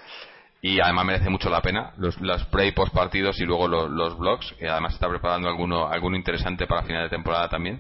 y 0.66 0.80
además 0.80 1.06
merece 1.06 1.30
mucho 1.30 1.48
la 1.52 1.62
pena 1.62 1.94
los, 1.98 2.16
pre 2.46 2.66
y 2.66 2.72
post 2.72 2.92
partidos 2.92 3.40
y 3.40 3.46
luego 3.46 3.68
los, 3.68 4.18
blogs 4.18 4.56
y 4.60 4.66
además 4.66 4.96
está 4.96 5.08
preparando 5.08 5.48
alguno 5.48 5.88
alguno 5.88 6.18
interesante 6.18 6.66
para 6.66 6.82
final 6.82 7.04
de 7.04 7.10
temporada 7.10 7.48
también. 7.50 7.80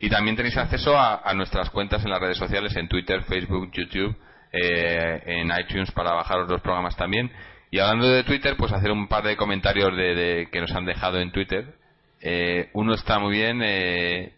Y 0.00 0.08
también 0.08 0.34
tenéis 0.34 0.56
acceso 0.56 0.98
a, 0.98 1.30
nuestras 1.34 1.68
cuentas 1.68 2.02
en 2.06 2.10
las 2.10 2.18
redes 2.18 2.38
sociales 2.38 2.74
en 2.74 2.88
Twitter, 2.88 3.22
Facebook, 3.24 3.70
YouTube 3.70 4.16
eh, 4.50 5.22
en 5.26 5.52
iTunes 5.60 5.90
para 5.90 6.14
bajaros 6.14 6.48
los 6.48 6.62
programas 6.62 6.96
también. 6.96 7.30
Y 7.70 7.80
hablando 7.80 8.08
de 8.08 8.24
Twitter 8.24 8.56
pues 8.56 8.72
hacer 8.72 8.92
un 8.92 9.08
par 9.08 9.22
de 9.22 9.36
comentarios 9.36 9.94
de, 9.94 10.48
que 10.50 10.60
nos 10.62 10.72
han 10.72 10.86
dejado 10.86 11.20
en 11.20 11.32
Twitter. 11.32 11.74
Eh, 12.22 12.70
uno 12.72 12.94
está 12.94 13.18
muy 13.18 13.36
bien 13.36 13.60
eh, 13.62 14.32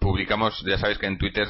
publicamos 0.00 0.64
ya 0.64 0.78
sabéis 0.78 0.98
que 0.98 1.06
en 1.06 1.18
Twitter 1.18 1.48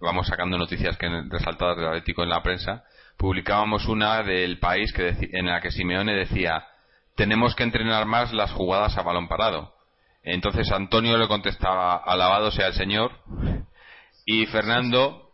vamos 0.00 0.26
sacando 0.26 0.58
noticias 0.58 0.96
que 0.96 1.08
resaltadas 1.28 1.76
del 1.76 1.86
Atlético 1.86 2.24
en 2.24 2.28
la 2.30 2.42
prensa 2.42 2.82
publicábamos 3.20 3.84
una 3.84 4.22
del 4.22 4.58
país 4.58 4.94
que 4.94 5.14
en 5.32 5.46
la 5.46 5.60
que 5.60 5.70
Simeone 5.70 6.14
decía 6.14 6.64
tenemos 7.14 7.54
que 7.54 7.64
entrenar 7.64 8.06
más 8.06 8.32
las 8.32 8.50
jugadas 8.50 8.96
a 8.96 9.02
balón 9.02 9.28
parado. 9.28 9.74
Entonces 10.22 10.72
Antonio 10.72 11.18
le 11.18 11.28
contestaba 11.28 11.96
alabado 11.96 12.50
sea 12.50 12.68
el 12.68 12.72
Señor 12.72 13.12
y 14.24 14.46
Fernando, 14.46 15.32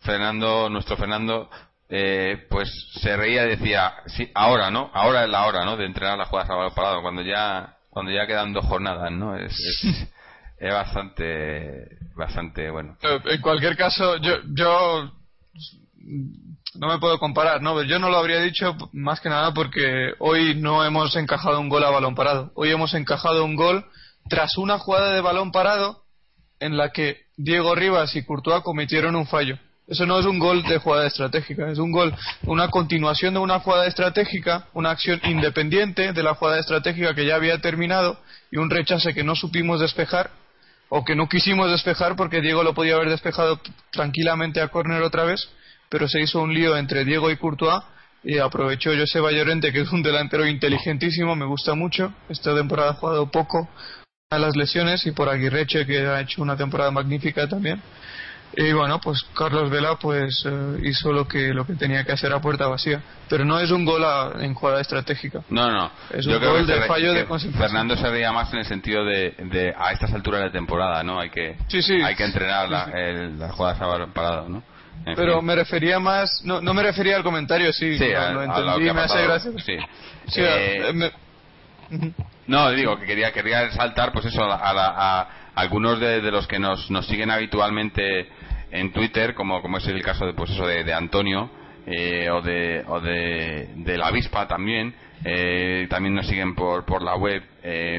Fernando, 0.00 0.70
nuestro 0.70 0.96
Fernando, 0.96 1.50
eh, 1.90 2.46
pues 2.48 2.70
se 3.02 3.14
reía 3.18 3.44
y 3.44 3.50
decía 3.50 3.92
sí, 4.06 4.30
ahora, 4.34 4.70
¿no? 4.70 4.90
Ahora 4.94 5.24
es 5.24 5.28
la 5.28 5.44
hora, 5.46 5.66
¿no? 5.66 5.76
De 5.76 5.84
entrenar 5.84 6.16
las 6.16 6.28
jugadas 6.28 6.48
a 6.48 6.54
balón 6.54 6.74
parado 6.74 7.02
cuando 7.02 7.20
ya 7.20 7.76
cuando 7.90 8.12
ya 8.12 8.26
quedan 8.26 8.54
dos 8.54 8.64
jornadas, 8.64 9.12
¿no? 9.12 9.36
Es, 9.36 9.52
es, 9.52 10.08
es 10.58 10.72
bastante 10.72 11.98
bastante 12.14 12.70
bueno. 12.70 12.96
En 13.02 13.42
cualquier 13.42 13.76
caso, 13.76 14.16
yo 14.16 14.36
yo 14.54 15.12
no 16.78 16.88
me 16.88 16.98
puedo 16.98 17.18
comparar, 17.18 17.62
¿no? 17.62 17.82
Yo 17.82 17.98
no 17.98 18.10
lo 18.10 18.18
habría 18.18 18.40
dicho 18.40 18.76
más 18.92 19.20
que 19.20 19.28
nada 19.28 19.52
porque 19.52 20.12
hoy 20.18 20.54
no 20.54 20.84
hemos 20.84 21.16
encajado 21.16 21.60
un 21.60 21.68
gol 21.68 21.84
a 21.84 21.90
balón 21.90 22.14
parado. 22.14 22.52
Hoy 22.54 22.70
hemos 22.70 22.94
encajado 22.94 23.44
un 23.44 23.56
gol 23.56 23.84
tras 24.28 24.56
una 24.58 24.78
jugada 24.78 25.12
de 25.12 25.20
balón 25.20 25.52
parado 25.52 26.02
en 26.60 26.76
la 26.76 26.90
que 26.90 27.26
Diego 27.36 27.74
Rivas 27.74 28.16
y 28.16 28.24
Courtois 28.24 28.62
cometieron 28.62 29.16
un 29.16 29.26
fallo. 29.26 29.58
Eso 29.88 30.04
no 30.04 30.18
es 30.18 30.26
un 30.26 30.40
gol 30.40 30.64
de 30.64 30.78
jugada 30.78 31.06
estratégica, 31.06 31.70
es 31.70 31.78
un 31.78 31.92
gol, 31.92 32.12
una 32.42 32.68
continuación 32.70 33.34
de 33.34 33.40
una 33.40 33.60
jugada 33.60 33.86
estratégica, 33.86 34.66
una 34.72 34.90
acción 34.90 35.20
independiente 35.22 36.12
de 36.12 36.22
la 36.24 36.34
jugada 36.34 36.58
estratégica 36.58 37.14
que 37.14 37.24
ya 37.24 37.36
había 37.36 37.60
terminado 37.60 38.18
y 38.50 38.56
un 38.56 38.68
rechace 38.68 39.14
que 39.14 39.22
no 39.22 39.36
supimos 39.36 39.80
despejar 39.80 40.30
o 40.88 41.04
que 41.04 41.14
no 41.14 41.28
quisimos 41.28 41.70
despejar 41.70 42.16
porque 42.16 42.40
Diego 42.40 42.64
lo 42.64 42.74
podía 42.74 42.96
haber 42.96 43.10
despejado 43.10 43.60
tranquilamente 43.92 44.60
a 44.60 44.68
córner 44.68 45.02
otra 45.02 45.24
vez, 45.24 45.48
pero 45.88 46.08
se 46.08 46.20
hizo 46.20 46.40
un 46.40 46.52
lío 46.52 46.76
entre 46.76 47.04
Diego 47.04 47.30
y 47.30 47.36
Courtois 47.36 47.82
y 48.24 48.38
aprovechó 48.38 48.90
Joseba 48.96 49.30
Llorente, 49.30 49.72
que 49.72 49.82
es 49.82 49.92
un 49.92 50.02
delantero 50.02 50.46
inteligentísimo, 50.46 51.36
me 51.36 51.46
gusta 51.46 51.74
mucho. 51.74 52.12
Esta 52.28 52.54
temporada 52.54 52.90
ha 52.90 52.94
jugado 52.94 53.30
poco 53.30 53.68
a 54.30 54.38
las 54.38 54.56
lesiones 54.56 55.06
y 55.06 55.12
por 55.12 55.28
Aguirreche, 55.28 55.86
que 55.86 56.00
ha 56.00 56.20
hecho 56.20 56.42
una 56.42 56.56
temporada 56.56 56.90
magnífica 56.90 57.48
también. 57.48 57.80
Y 58.56 58.72
bueno, 58.72 59.00
pues 59.00 59.24
Carlos 59.34 59.70
Vela 59.70 59.96
pues 59.96 60.44
eh, 60.46 60.78
hizo 60.84 61.12
lo 61.12 61.28
que 61.28 61.52
lo 61.52 61.66
que 61.66 61.74
tenía 61.74 62.04
que 62.04 62.12
hacer 62.12 62.32
a 62.32 62.40
puerta 62.40 62.66
vacía, 62.66 63.02
pero 63.28 63.44
no 63.44 63.60
es 63.60 63.70
un 63.70 63.84
gol 63.84 64.02
en 64.40 64.54
jugada 64.54 64.80
estratégica. 64.80 65.42
No, 65.50 65.70
no. 65.70 65.90
Es 66.10 66.26
un 66.26 66.40
gol 66.40 66.66
de 66.66 66.82
fallo 66.82 67.12
de 67.12 67.26
Fernando 67.26 67.96
se 67.96 68.08
veía 68.08 68.32
más 68.32 68.52
en 68.52 68.60
el 68.60 68.64
sentido 68.64 69.04
de, 69.04 69.74
a 69.78 69.92
estas 69.92 70.12
alturas 70.12 70.42
de 70.42 70.50
temporada, 70.50 71.02
¿no? 71.02 71.20
Hay 71.20 71.30
que 71.30 71.56
hay 72.02 72.14
que 72.16 72.24
entrenar 72.24 72.70
las 72.70 73.52
jugadas 73.52 73.80
a 73.80 74.06
parado, 74.06 74.48
¿no? 74.48 74.62
Pero 75.14 75.40
me 75.42 75.54
refería 75.54 75.98
más 75.98 76.42
no, 76.44 76.60
no 76.60 76.74
me 76.74 76.82
refería 76.82 77.16
al 77.16 77.22
comentario 77.22 77.72
sí, 77.72 77.98
sí 77.98 78.08
lo 78.32 78.42
entendí 78.42 78.92
me 78.92 79.00
hace 79.00 79.22
gracia. 79.22 79.50
Sí, 79.58 80.42
eh, 80.42 81.10
no 82.46 82.70
digo 82.72 82.98
que 82.98 83.06
quería 83.06 83.32
quería 83.32 83.64
resaltar 83.64 84.12
pues 84.12 84.26
eso 84.26 84.42
a, 84.44 84.56
a, 84.56 85.28
algunos 85.54 86.00
de, 86.00 86.20
los 86.30 86.46
que 86.46 86.58
nos, 86.58 86.90
nos 86.90 87.06
siguen 87.06 87.30
habitualmente 87.30 88.28
en 88.70 88.92
Twitter 88.92 89.34
como 89.34 89.62
como 89.62 89.78
es 89.78 89.86
el 89.86 90.02
caso 90.02 90.26
de 90.26 90.34
pues 90.34 90.50
eso 90.50 90.66
de, 90.66 90.92
Antonio 90.92 91.50
eh, 91.86 92.28
o 92.30 92.42
de 92.42 92.82
o 92.86 93.00
de, 93.00 93.68
de 93.76 93.96
la 93.96 94.08
avispa 94.08 94.48
también 94.48 94.94
eh, 95.24 95.86
también 95.88 96.14
nos 96.14 96.26
siguen 96.26 96.54
por, 96.54 96.84
por 96.84 97.02
la 97.02 97.16
web 97.16 97.42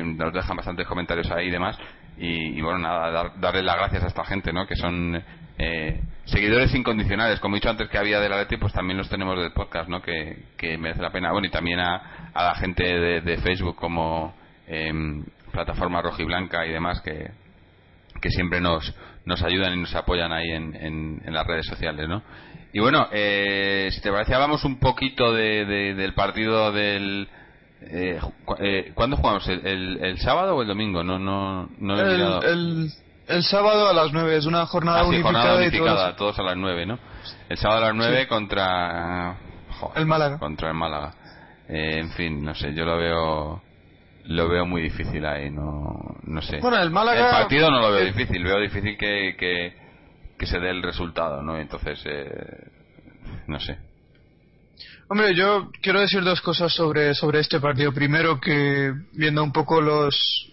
nos 0.03 0.33
dejan 0.33 0.57
bastantes 0.57 0.85
comentarios 0.85 1.31
ahí 1.31 1.47
y 1.47 1.51
demás 1.51 1.77
y, 2.17 2.59
bueno 2.61 2.79
nada 2.79 3.11
dar, 3.11 3.39
darle 3.39 3.63
las 3.63 3.75
gracias 3.77 4.03
a 4.03 4.07
esta 4.07 4.25
gente 4.25 4.51
no 4.51 4.67
que 4.67 4.75
son 4.75 5.23
eh, 5.57 5.99
seguidores 6.25 6.73
incondicionales, 6.75 7.39
como 7.39 7.55
he 7.55 7.59
dicho 7.59 7.69
antes 7.69 7.89
que 7.89 7.97
había 7.97 8.19
de 8.19 8.29
la 8.29 8.37
Leti, 8.37 8.57
pues 8.57 8.73
también 8.73 8.97
los 8.97 9.09
tenemos 9.09 9.39
del 9.39 9.53
podcast, 9.53 9.89
¿no? 9.89 10.01
Que, 10.01 10.43
merece 10.77 11.01
la 11.01 11.11
pena. 11.11 11.31
Bueno, 11.31 11.47
y 11.47 11.51
también 11.51 11.79
a, 11.79 12.31
la 12.33 12.55
gente 12.55 12.83
de, 12.83 13.37
Facebook 13.37 13.75
como 13.75 14.35
em, 14.67 15.25
plataforma 15.51 16.01
rojiblanca 16.01 16.65
y 16.67 16.71
demás 16.71 17.01
que, 17.01 17.31
que 18.21 18.29
siempre 18.29 18.61
nos, 18.61 18.93
nos 19.25 19.41
ayudan 19.41 19.73
y 19.73 19.81
nos 19.81 19.95
apoyan 19.95 20.31
ahí 20.31 20.51
en, 20.51 20.75
en, 21.25 21.33
las 21.33 21.47
redes 21.47 21.65
sociales, 21.65 22.07
¿no? 22.07 22.21
Y 22.73 22.79
bueno, 22.79 23.07
eh, 23.11 23.89
si 23.91 24.01
te 24.01 24.11
parece, 24.11 24.35
hablamos 24.35 24.63
un 24.63 24.79
poquito 24.79 25.33
de, 25.33 25.65
del 25.95 26.13
partido 26.13 26.71
del... 26.71 27.27
Eh, 27.81 28.19
eh, 28.59 28.91
¿Cuándo 28.93 29.17
jugamos? 29.17 29.47
¿El, 29.47 29.97
¿El, 30.03 30.17
sábado 30.19 30.55
o 30.55 30.61
el 30.61 30.67
domingo? 30.67 31.03
No, 31.03 31.17
no, 31.17 31.69
no 31.79 31.99
he 31.99 32.17
mirado. 32.17 32.41
el 32.43 32.91
el 33.27 33.43
sábado 33.43 33.87
a 33.89 33.93
las 33.93 34.11
9, 34.11 34.37
es 34.37 34.45
una 34.45 34.65
jornada 34.65 35.01
ah, 35.01 35.07
unificada. 35.07 36.15
todos... 36.15 36.37
a 36.39 36.43
las 36.43 36.57
9, 36.57 36.85
¿no? 36.85 36.99
El 37.49 37.57
sábado 37.57 37.83
a 37.83 37.87
las 37.87 37.95
9 37.95 38.27
contra... 38.27 39.37
el 39.95 40.05
Málaga. 40.05 40.39
Contra 40.39 40.69
el 40.69 40.75
Málaga. 40.75 41.13
Eh, 41.67 41.99
en 41.99 42.11
fin, 42.11 42.43
no 42.43 42.55
sé, 42.55 42.73
yo 42.73 42.85
lo 42.85 42.97
veo 42.97 43.61
lo 44.25 44.49
veo 44.49 44.65
muy 44.65 44.81
difícil 44.81 45.25
ahí, 45.25 45.49
no, 45.49 46.17
no 46.23 46.41
sé. 46.41 46.59
Bueno, 46.59 46.81
el 46.81 46.91
Málaga... 46.91 47.25
El 47.25 47.31
partido 47.31 47.71
no 47.71 47.79
lo 47.79 47.91
veo 47.91 48.05
difícil, 48.05 48.43
veo 48.43 48.59
difícil 48.59 48.97
que, 48.97 49.35
que, 49.37 49.73
que 50.37 50.45
se 50.45 50.59
dé 50.59 50.69
el 50.69 50.83
resultado, 50.83 51.41
¿no? 51.41 51.57
Entonces, 51.57 52.01
eh, 52.05 52.71
no 53.47 53.59
sé. 53.59 53.77
Hombre, 55.09 55.33
yo 55.33 55.71
quiero 55.81 56.01
decir 56.01 56.23
dos 56.23 56.41
cosas 56.41 56.73
sobre, 56.73 57.13
sobre 57.13 57.39
este 57.39 57.61
partido. 57.61 57.93
Primero, 57.93 58.41
que 58.41 58.91
viendo 59.13 59.41
un 59.41 59.53
poco 59.53 59.79
los, 59.79 60.51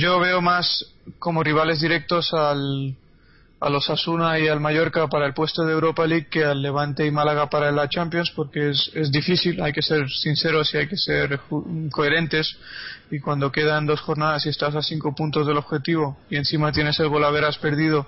yo 0.00 0.18
veo 0.18 0.40
más 0.40 0.86
como 1.18 1.42
rivales 1.42 1.80
directos 1.80 2.32
al, 2.32 2.96
a 3.60 3.68
los 3.68 3.90
Asuna 3.90 4.38
y 4.38 4.48
al 4.48 4.58
Mallorca 4.58 5.06
para 5.08 5.26
el 5.26 5.34
puesto 5.34 5.64
de 5.64 5.72
Europa 5.72 6.06
League 6.06 6.28
que 6.30 6.44
al 6.44 6.62
Levante 6.62 7.06
y 7.06 7.10
Málaga 7.10 7.50
para 7.50 7.70
la 7.70 7.88
Champions 7.88 8.32
porque 8.34 8.70
es, 8.70 9.12
difícil, 9.12 9.60
hay 9.62 9.72
que 9.72 9.82
ser 9.82 10.08
sinceros 10.08 10.72
y 10.72 10.78
hay 10.78 10.88
que 10.88 10.96
ser 10.96 11.40
coherentes 11.90 12.56
y 13.10 13.20
cuando 13.20 13.52
quedan 13.52 13.84
dos 13.86 14.00
jornadas 14.00 14.46
y 14.46 14.48
estás 14.48 14.74
a 14.74 14.82
cinco 14.82 15.14
puntos 15.14 15.46
del 15.46 15.58
objetivo 15.58 16.16
y 16.30 16.36
encima 16.36 16.72
tienes 16.72 16.98
el 17.00 17.08
gol 17.08 17.24
haberas 17.24 17.58
perdido 17.58 18.06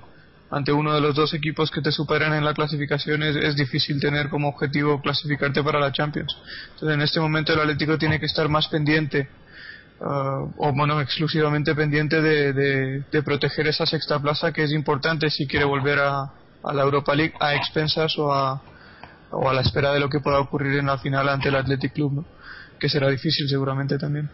ante 0.50 0.72
uno 0.72 0.94
de 0.94 1.00
los 1.00 1.14
dos 1.14 1.34
equipos 1.34 1.70
que 1.70 1.80
te 1.80 1.92
superan 1.92 2.32
en 2.34 2.44
la 2.44 2.54
clasificación 2.54 3.22
es, 3.22 3.36
es, 3.36 3.56
difícil 3.56 4.00
tener 4.00 4.28
como 4.28 4.48
objetivo 4.48 5.00
clasificarte 5.00 5.62
para 5.62 5.80
la 5.80 5.92
Champions. 5.92 6.36
Entonces 6.74 6.94
en 6.94 7.00
este 7.00 7.20
momento 7.20 7.54
el 7.54 7.60
Atlético 7.60 7.96
tiene 7.96 8.20
que 8.20 8.26
estar 8.26 8.50
más 8.50 8.68
pendiente 8.68 9.28
Uh, 10.02 10.50
o 10.56 10.72
bueno, 10.72 11.00
exclusivamente 11.00 11.76
pendiente 11.76 12.20
de, 12.20 12.52
de, 12.52 13.22
proteger 13.22 13.68
esa 13.68 13.86
sexta 13.86 14.18
plaza 14.18 14.52
que 14.52 14.64
es 14.64 14.72
importante 14.72 15.30
si 15.30 15.46
quiere 15.46 15.64
volver 15.64 16.00
a, 16.00 16.22
a, 16.64 16.72
la 16.74 16.82
Europa 16.82 17.14
League 17.14 17.34
a 17.38 17.54
expensas 17.54 18.18
o 18.18 18.34
a, 18.34 18.60
o 19.30 19.48
a 19.48 19.54
la 19.54 19.60
espera 19.60 19.92
de 19.92 20.00
lo 20.00 20.08
que 20.08 20.18
pueda 20.18 20.40
ocurrir 20.40 20.76
en 20.80 20.86
la 20.86 20.98
final 20.98 21.28
ante 21.28 21.50
el 21.50 21.54
Athletic 21.54 21.92
Club, 21.92 22.26
que 22.80 22.88
será 22.88 23.08
difícil 23.10 23.48
seguramente 23.48 23.96
también. 23.96 24.28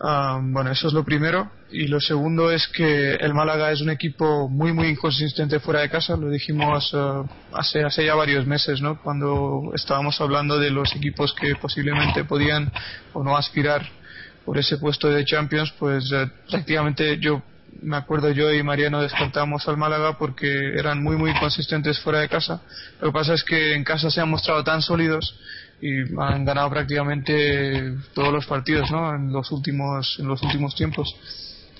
Uh, 0.00 0.40
bueno, 0.40 0.72
eso 0.72 0.88
es 0.88 0.92
lo 0.92 1.04
primero. 1.04 1.52
Y 1.70 1.86
lo 1.86 2.00
segundo 2.00 2.50
es 2.50 2.66
que 2.66 3.14
el 3.14 3.32
Málaga 3.32 3.70
es 3.70 3.80
un 3.80 3.90
equipo 3.90 4.48
muy, 4.48 4.72
muy 4.72 4.88
inconsistente 4.88 5.60
fuera 5.60 5.82
de 5.82 5.88
casa. 5.88 6.16
Lo 6.16 6.30
dijimos 6.30 6.92
uh, 6.94 7.24
hace, 7.52 7.84
hace 7.84 8.04
ya 8.04 8.16
varios 8.16 8.44
meses, 8.44 8.80
¿no? 8.80 9.00
Cuando 9.00 9.70
estábamos 9.72 10.20
hablando 10.20 10.58
de 10.58 10.70
los 10.70 10.96
equipos 10.96 11.32
que 11.32 11.54
posiblemente 11.54 12.24
podían 12.24 12.72
o 13.12 13.22
no 13.22 13.36
aspirar 13.36 14.01
por 14.44 14.58
ese 14.58 14.78
puesto 14.78 15.08
de 15.08 15.24
Champions, 15.24 15.72
pues 15.78 16.10
eh, 16.12 16.30
prácticamente 16.48 17.18
yo 17.18 17.42
me 17.80 17.96
acuerdo 17.96 18.30
yo 18.30 18.52
y 18.52 18.62
Mariano 18.62 19.00
descartamos 19.00 19.66
al 19.66 19.76
Málaga 19.76 20.18
porque 20.18 20.48
eran 20.76 21.02
muy 21.02 21.16
muy 21.16 21.32
consistentes 21.38 21.98
fuera 22.00 22.20
de 22.20 22.28
casa. 22.28 22.60
Lo 23.00 23.08
que 23.08 23.12
pasa 23.12 23.34
es 23.34 23.44
que 23.44 23.74
en 23.74 23.84
casa 23.84 24.10
se 24.10 24.20
han 24.20 24.30
mostrado 24.30 24.62
tan 24.62 24.82
sólidos 24.82 25.38
y 25.80 26.00
han 26.20 26.44
ganado 26.44 26.70
prácticamente 26.70 27.94
todos 28.14 28.32
los 28.32 28.46
partidos, 28.46 28.90
¿no? 28.90 29.14
En 29.14 29.32
los 29.32 29.50
últimos 29.50 30.16
en 30.18 30.28
los 30.28 30.42
últimos 30.42 30.74
tiempos, 30.74 31.14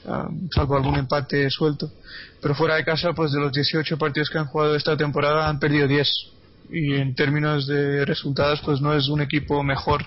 ah, 0.06 0.28
salvo 0.50 0.76
algún 0.76 0.96
empate 0.96 1.48
suelto. 1.50 1.90
Pero 2.40 2.54
fuera 2.54 2.76
de 2.76 2.84
casa, 2.84 3.12
pues 3.12 3.32
de 3.32 3.40
los 3.40 3.52
18 3.52 3.98
partidos 3.98 4.30
que 4.30 4.38
han 4.38 4.46
jugado 4.46 4.74
esta 4.74 4.96
temporada 4.96 5.48
han 5.48 5.60
perdido 5.60 5.86
10 5.86 6.08
y 6.72 6.94
en 6.94 7.14
términos 7.14 7.66
de 7.66 8.04
resultados 8.04 8.60
pues 8.64 8.80
no 8.80 8.94
es 8.94 9.08
un 9.08 9.20
equipo 9.20 9.62
mejor 9.62 10.04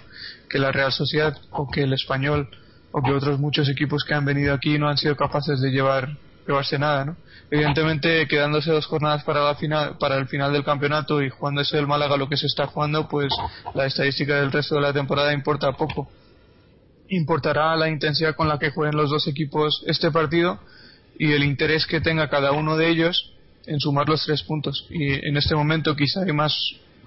que 0.50 0.60
la 0.60 0.72
Real 0.72 0.92
Sociedad 0.92 1.38
o 1.52 1.70
que 1.70 1.84
el 1.84 1.94
Español 1.94 2.50
o 2.92 3.02
que 3.02 3.12
otros 3.12 3.40
muchos 3.40 3.68
equipos 3.70 4.04
que 4.04 4.14
han 4.14 4.26
venido 4.26 4.54
aquí 4.54 4.78
no 4.80 4.88
han 4.88 4.98
sido 4.98 5.16
capaces 5.16 5.60
de 5.62 5.72
llevar 5.72 6.18
llevarse 6.48 6.78
nada, 6.78 7.06
¿no? 7.06 7.18
Evidentemente, 7.52 8.28
quedándose 8.28 8.72
dos 8.72 8.86
jornadas 8.88 9.24
para 9.24 9.44
la 9.44 9.56
final, 9.56 9.98
para 10.00 10.18
el 10.18 10.28
final 10.28 10.52
del 10.52 10.64
campeonato 10.64 11.22
y 11.22 11.30
jugándose 11.30 11.78
el 11.78 11.88
Málaga 11.88 12.18
lo 12.18 12.28
que 12.28 12.38
se 12.38 12.48
está 12.48 12.68
jugando, 12.68 13.08
pues 13.08 13.30
la 13.74 13.86
estadística 13.86 14.36
del 14.36 14.52
resto 14.52 14.76
de 14.76 14.82
la 14.82 14.94
temporada 14.94 15.34
importa 15.34 15.72
poco. 15.74 16.10
Importará 17.10 17.76
la 17.76 17.90
intensidad 17.90 18.36
con 18.36 18.48
la 18.48 18.58
que 18.58 18.72
jueguen 18.72 18.98
los 18.98 19.12
dos 19.12 19.28
equipos 19.28 19.84
este 19.86 20.12
partido 20.12 20.60
y 21.20 21.32
el 21.34 21.44
interés 21.44 21.86
que 21.86 22.02
tenga 22.02 22.30
cada 22.30 22.52
uno 22.52 22.78
de 22.78 22.90
ellos 22.90 23.32
en 23.68 23.80
sumar 23.80 24.10
los 24.10 24.26
tres 24.26 24.42
puntos. 24.44 24.88
Y 24.90 25.14
en 25.28 25.38
este 25.38 25.56
momento 25.56 25.96
quizá 25.96 26.24
hay 26.24 26.34
más 26.34 26.56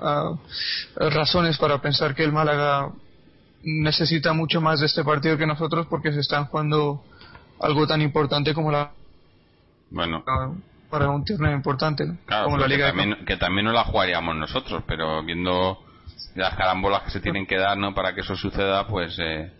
ah, 0.00 0.34
razones 0.96 1.58
para 1.58 1.80
pensar 1.82 2.14
que 2.14 2.22
el 2.22 2.32
Málaga 2.32 2.92
necesita 3.62 4.32
mucho 4.32 4.60
más 4.60 4.80
de 4.80 4.86
este 4.86 5.04
partido 5.04 5.36
que 5.36 5.46
nosotros 5.46 5.86
porque 5.86 6.12
se 6.12 6.20
están 6.20 6.46
jugando 6.46 7.02
algo 7.60 7.86
tan 7.86 8.00
importante 8.00 8.54
como 8.54 8.70
la 8.70 8.92
bueno. 9.90 10.24
para 10.90 11.10
un 11.10 11.24
torneo 11.24 11.52
importante 11.52 12.06
como 12.26 12.56
la 12.56 12.68
liga 12.68 12.92
que 12.92 12.96
también, 12.96 13.24
que 13.24 13.36
también 13.36 13.64
no 13.66 13.72
la 13.72 13.84
jugaríamos 13.84 14.36
nosotros 14.36 14.84
pero 14.86 15.24
viendo 15.24 15.78
las 16.36 16.54
carambolas 16.54 17.02
que 17.02 17.10
se 17.10 17.20
tienen 17.20 17.46
que 17.46 17.56
dar 17.56 17.76
no 17.76 17.94
para 17.94 18.14
que 18.14 18.20
eso 18.20 18.36
suceda 18.36 18.86
pues 18.86 19.18
eh, 19.18 19.50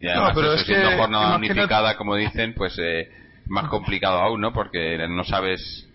y 0.00 0.08
además 0.08 0.34
no, 0.34 0.40
pero 0.40 0.52
es 0.54 0.64
siendo 0.64 0.96
jornada 0.96 1.36
unificada 1.36 1.96
como 1.96 2.14
dicen 2.14 2.54
pues 2.54 2.78
eh, 2.78 3.10
más 3.46 3.68
complicado 3.68 4.20
aún 4.20 4.40
no 4.40 4.52
porque 4.52 5.04
no 5.08 5.24
sabes 5.24 5.90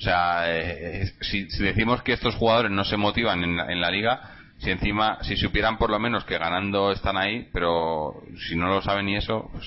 o 0.00 0.02
sea, 0.02 0.44
eh, 0.46 1.12
si, 1.20 1.44
decimos 1.58 2.02
que 2.02 2.14
estos 2.14 2.34
jugadores 2.34 2.72
no 2.72 2.84
se 2.86 2.96
motivan 2.96 3.44
en 3.44 3.80
la, 3.82 3.90
liga, 3.90 4.30
si 4.60 4.70
encima, 4.70 5.18
si 5.22 5.36
supieran 5.36 5.78
por 5.78 5.90
lo 5.90 5.98
menos 5.98 6.24
que 6.24 6.38
ganando 6.38 6.92
están 6.92 7.16
ahí, 7.16 7.48
pero 7.52 8.22
si 8.48 8.56
no 8.56 8.68
lo 8.68 8.82
saben 8.82 9.08
y 9.08 9.16
eso, 9.16 9.48
pues 9.52 9.66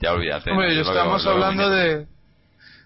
ya 0.00 0.12
olvídate. 0.12 0.50
Hombre, 0.50 0.80
estamos 0.80 1.26
hablando 1.26 1.68
de 1.68 2.06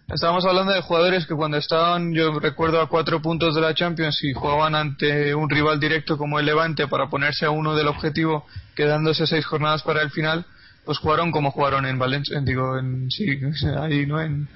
Estamos 0.09 0.47
hablando 0.47 0.73
de 0.73 0.81
jugadores 0.81 1.27
que 1.27 1.35
cuando 1.35 1.59
estaban, 1.59 2.15
yo 2.15 2.41
recuerdo, 2.41 2.81
a 2.81 2.89
cuatro 2.89 3.21
puntos 3.21 3.55
de 3.55 3.61
la 3.61 3.75
Champions 3.75 4.25
y 4.25 4.33
jugaban 4.33 4.75
ante 4.75 5.35
un 5.35 5.51
rival 5.51 5.79
directo 5.79 6.17
como 6.17 6.41
el 6.41 6.47
Levante 6.47 6.89
para 6.89 7.11
ponerse 7.11 7.45
a 7.45 7.51
uno 7.51 7.77
del 7.77 7.89
objetivo, 7.89 8.47
quedándose 8.75 9.27
seis 9.27 9.45
jornadas 9.45 9.83
para 9.83 10.01
el 10.01 10.11
final, 10.11 10.47
pues 10.87 10.97
jugaron 10.97 11.31
como 11.31 11.51
jugaron 11.51 11.85
en 11.85 11.99
Valencia, 11.99 12.41
digo, 12.41 12.79
en, 12.79 13.11
sí, 13.11 13.39
ahí, 13.79 14.07
¿no? 14.07 14.19
En, 14.19 14.49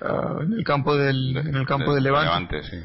ah, 0.00 0.38
en 0.40 0.54
el 0.54 0.64
campo 0.64 0.96
del, 0.96 1.36
en 1.36 1.54
el 1.54 1.66
campo 1.66 1.94
del 1.94 2.04
Levante. 2.04 2.62
sí. 2.62 2.78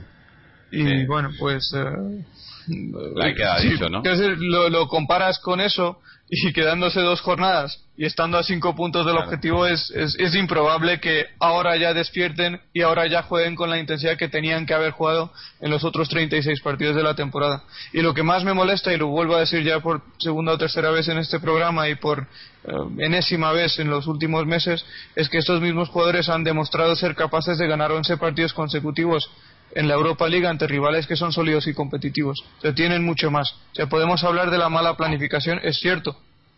Y 0.72 1.06
bueno, 1.06 1.30
pues... 1.40 1.72
Uh, 1.72 2.22
Ahí 3.22 3.36
queda 3.36 3.60
dicho, 3.60 3.90
¿no? 3.90 4.02
Lo, 4.04 4.70
lo 4.70 4.88
comparas 4.88 5.40
con 5.40 5.62
eso 5.62 6.00
y 6.30 6.52
quedándose 6.54 7.02
dos 7.02 7.22
jornadas 7.22 7.84
y 7.96 8.06
estando 8.06 8.40
a 8.40 8.44
cinco 8.44 8.76
puntos 8.76 9.06
del 9.06 9.18
objetivo 9.18 9.68
es, 9.68 9.92
es, 9.92 10.16
es, 10.18 10.34
improbable 10.34 11.00
que 11.00 11.28
ahora 11.40 11.78
ya 11.78 11.94
despierten 11.94 12.60
y 12.74 12.82
ahora 12.82 13.06
ya 13.06 13.22
jueguen 13.22 13.56
con 13.56 13.70
la 13.70 13.78
intensidad 13.78 14.18
que 14.18 14.30
tenían 14.30 14.66
que 14.66 14.74
haber 14.74 14.92
jugado 14.92 15.32
en 15.62 15.70
los 15.70 15.84
otros 15.84 16.10
36 16.10 16.60
partidos 16.62 16.96
de 16.96 17.04
la 17.04 17.14
temporada. 17.14 17.64
Y 17.92 18.02
lo 18.02 18.16
que 18.16 18.24
más 18.24 18.44
me 18.44 18.54
molesta, 18.54 18.92
y 18.92 18.98
lo 18.98 19.08
vuelvo 19.08 19.36
a 19.36 19.42
decir 19.42 19.64
ya 19.64 19.80
por 19.80 20.02
segunda 20.18 20.54
o 20.54 20.58
tercera 20.58 20.90
vez 20.90 21.08
en 21.08 21.20
este 21.20 21.40
programa 21.40 21.88
y 21.88 21.96
por 21.96 22.22
eh, 22.22 22.72
enésima 22.98 23.52
vez 23.52 23.78
en 23.78 23.92
los 23.92 24.08
últimos 24.08 24.48
meses, 24.48 24.84
es 25.16 25.30
que 25.30 25.38
estos 25.38 25.62
mismos 25.62 25.90
jugadores 25.90 26.30
han 26.30 26.44
demostrado 26.44 26.96
ser 26.96 27.14
capaces 27.16 27.60
de 27.60 27.68
ganar 27.68 27.92
11 27.92 28.18
partidos 28.18 28.54
consecutivos 28.54 29.30
en 29.76 29.88
la 29.88 29.96
Europa 29.96 30.28
League 30.28 30.48
ante 30.48 30.68
rivales 30.68 31.08
que 31.08 31.16
son 31.16 31.32
sólidos 31.32 31.68
y 31.68 31.74
competitivos. 31.74 32.44
O 32.64 32.74
tienen 32.74 33.04
mucho 33.04 33.32
más. 33.32 33.52
O 33.52 33.76
sea, 33.76 33.88
podemos 33.88 34.24
hablar 34.24 34.52
de 34.52 34.58
la 34.58 34.70
mala 34.70 34.96
planificación, 34.96 35.60
es 35.64 35.78
cierto. 35.80 36.16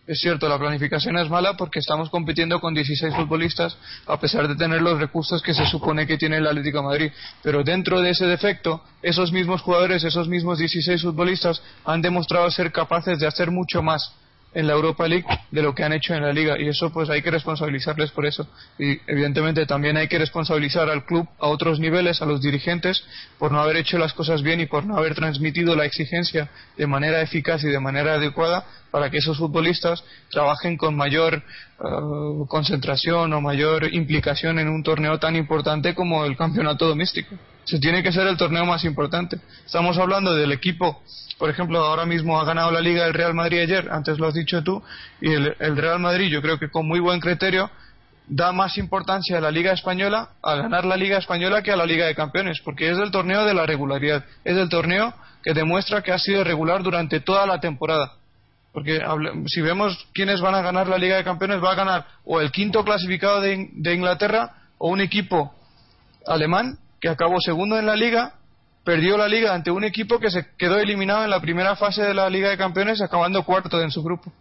Es 0.08 0.20
cierto, 0.22 0.48
la 0.48 0.60
planificación 0.60 1.18
es 1.18 1.32
mala 1.32 1.58
porque 1.58 1.80
estamos 1.80 2.12
compitiendo 2.12 2.60
con 2.60 2.76
16 2.76 3.16
futbolistas 3.16 3.76
a 4.06 4.20
pesar 4.20 4.48
de 4.48 4.56
tener 4.56 4.80
los 4.80 5.00
recursos 5.00 5.42
que 5.42 5.56
se 5.56 5.66
supone 5.66 6.06
que 6.06 6.18
tiene 6.18 6.38
el 6.38 6.46
Atlético 6.46 6.84
Madrid. 6.84 7.12
Pero 7.42 7.64
dentro 7.64 8.02
de 8.02 8.12
ese 8.12 8.28
defecto, 8.28 8.84
esos 9.02 9.32
mismos 9.32 9.62
jugadores, 9.62 10.04
esos 10.04 10.28
mismos 10.28 10.60
16 10.60 11.02
futbolistas 11.02 11.60
han 11.86 12.04
demostrado 12.04 12.52
ser 12.52 12.72
capaces 12.72 13.18
de 13.18 13.26
hacer 13.26 13.50
mucho 13.50 13.82
más 13.82 14.14
en 14.56 14.68
la 14.68 14.74
Europa 14.74 15.08
League 15.08 15.26
de 15.52 15.62
lo 15.62 15.76
que 15.76 15.84
han 15.84 15.94
hecho 15.94 16.16
en 16.16 16.24
la 16.24 16.34
Liga 16.34 16.58
y 16.58 16.68
eso 16.68 16.92
pues 16.92 17.10
hay 17.10 17.22
que 17.22 17.30
responsabilizarles 17.30 18.12
por 18.12 18.26
eso 18.26 18.48
y 18.80 19.00
evidentemente 19.06 19.66
también 19.66 19.98
hay 19.98 20.08
que 20.08 20.18
responsabilizar 20.18 20.90
al 20.90 21.06
club 21.06 21.28
a 21.40 21.48
otros 21.48 21.80
niveles, 21.80 22.22
a 22.22 22.26
los 22.26 22.42
dirigentes 22.42 23.04
por 23.38 23.52
no 23.52 23.60
haber 23.60 23.78
hecho 23.78 23.98
las 23.98 24.14
cosas 24.14 24.42
bien 24.42 24.62
y 24.62 24.66
por 24.66 24.86
no 24.86 24.98
haber 24.98 25.14
transmitido 25.14 25.76
la 25.76 25.86
exigencia 25.86 26.50
de 26.78 26.88
manera 26.88 27.22
eficaz 27.22 27.64
y 27.64 27.68
de 27.68 27.80
manera 27.80 28.16
adecuada 28.16 28.66
para 28.92 29.10
que 29.10 29.18
esos 29.18 29.38
futbolistas 29.38 30.04
trabajen 30.32 30.78
con 30.78 30.96
mayor 30.96 31.36
eh, 31.36 31.84
concentración 32.48 33.34
o 33.34 33.42
mayor 33.42 33.94
implicación 33.94 34.58
en 34.58 34.70
un 34.70 34.84
torneo 34.84 35.20
tan 35.20 35.36
importante 35.36 35.94
como 35.94 36.24
el 36.26 36.38
campeonato 36.38 36.88
doméstico. 36.88 37.36
Se 37.66 37.80
tiene 37.80 38.02
que 38.02 38.12
ser 38.12 38.28
el 38.28 38.38
torneo 38.38 38.66
más 38.66 38.84
importante. 38.86 39.38
Estamos 39.66 39.98
hablando 39.98 40.34
del 40.34 40.52
equipo 40.52 41.02
por 41.38 41.50
ejemplo, 41.50 41.80
ahora 41.80 42.06
mismo 42.06 42.40
ha 42.40 42.46
ganado 42.46 42.72
la 42.72 42.80
Liga 42.80 43.06
el 43.06 43.14
Real 43.14 43.34
Madrid 43.34 43.60
ayer, 43.60 43.90
antes 43.92 44.20
lo 44.20 44.28
has 44.28 44.34
dicho 44.34 44.64
tú, 44.64 44.82
y 45.20 45.34
el, 45.34 45.78
Real 45.78 46.00
Madrid, 46.00 46.30
yo 46.30 46.42
creo 46.42 46.58
que 46.58 46.70
con 46.70 46.88
muy 46.88 47.00
buen 47.00 47.20
criterio, 47.20 47.70
da 48.28 48.52
más 48.54 48.78
importancia 48.78 49.38
a 49.38 49.42
la 49.42 49.52
Liga 49.52 49.74
Española, 49.74 50.30
a 50.42 50.56
ganar 50.56 50.86
la 50.86 50.96
Liga 50.96 51.18
Española, 51.18 51.62
que 51.62 51.72
a 51.72 51.76
la 51.76 51.86
Liga 51.86 52.06
de 52.06 52.16
Campeones, 52.16 52.62
porque 52.64 52.90
es 52.90 52.98
el 52.98 53.12
torneo 53.12 53.46
de 53.46 53.54
la 53.54 53.66
regularidad, 53.66 54.24
es 54.44 54.58
el 54.58 54.70
torneo 54.70 55.14
que 55.44 55.54
demuestra 55.54 56.02
que 56.02 56.12
ha 56.12 56.18
sido 56.18 56.44
regular 56.44 56.82
durante 56.82 57.20
toda 57.20 57.46
la 57.46 57.60
temporada. 57.60 58.14
Porque 58.72 59.00
si 59.48 59.62
vemos 59.62 60.08
quiénes 60.14 60.42
van 60.42 60.56
a 60.56 60.62
ganar 60.62 60.88
la 60.88 60.98
Liga 60.98 61.18
de 61.18 61.24
Campeones, 61.24 61.64
va 61.64 61.74
a 61.74 61.76
ganar 61.76 62.08
o 62.26 62.42
el 62.42 62.52
quinto 62.52 62.84
clasificado 62.84 63.42
de, 63.42 63.70
de 63.74 63.94
Inglaterra 63.94 64.54
o 64.78 64.90
un 64.90 65.02
equipo 65.02 65.54
alemán 66.26 66.78
que 67.06 67.12
acabó 67.12 67.40
segundo 67.40 67.78
en 67.78 67.86
la 67.86 67.96
Liga 67.96 68.34
perdió 68.84 69.16
la 69.16 69.28
liga 69.28 69.54
ante 69.54 69.70
un 69.70 69.84
equipo 69.84 70.20
que 70.20 70.32
se 70.32 70.56
quedó 70.58 70.80
eliminado 70.80 71.24
en 71.24 71.30
la 71.30 71.40
primera 71.40 71.76
fase 71.76 72.02
de 72.02 72.16
la 72.16 72.28
Liga 72.32 72.50
de 72.50 72.58
Campeones 72.58 73.00
acabando 73.00 73.44
cuarto 73.44 73.80
en 73.80 73.92
su 73.92 74.02
grupo. 74.02 74.34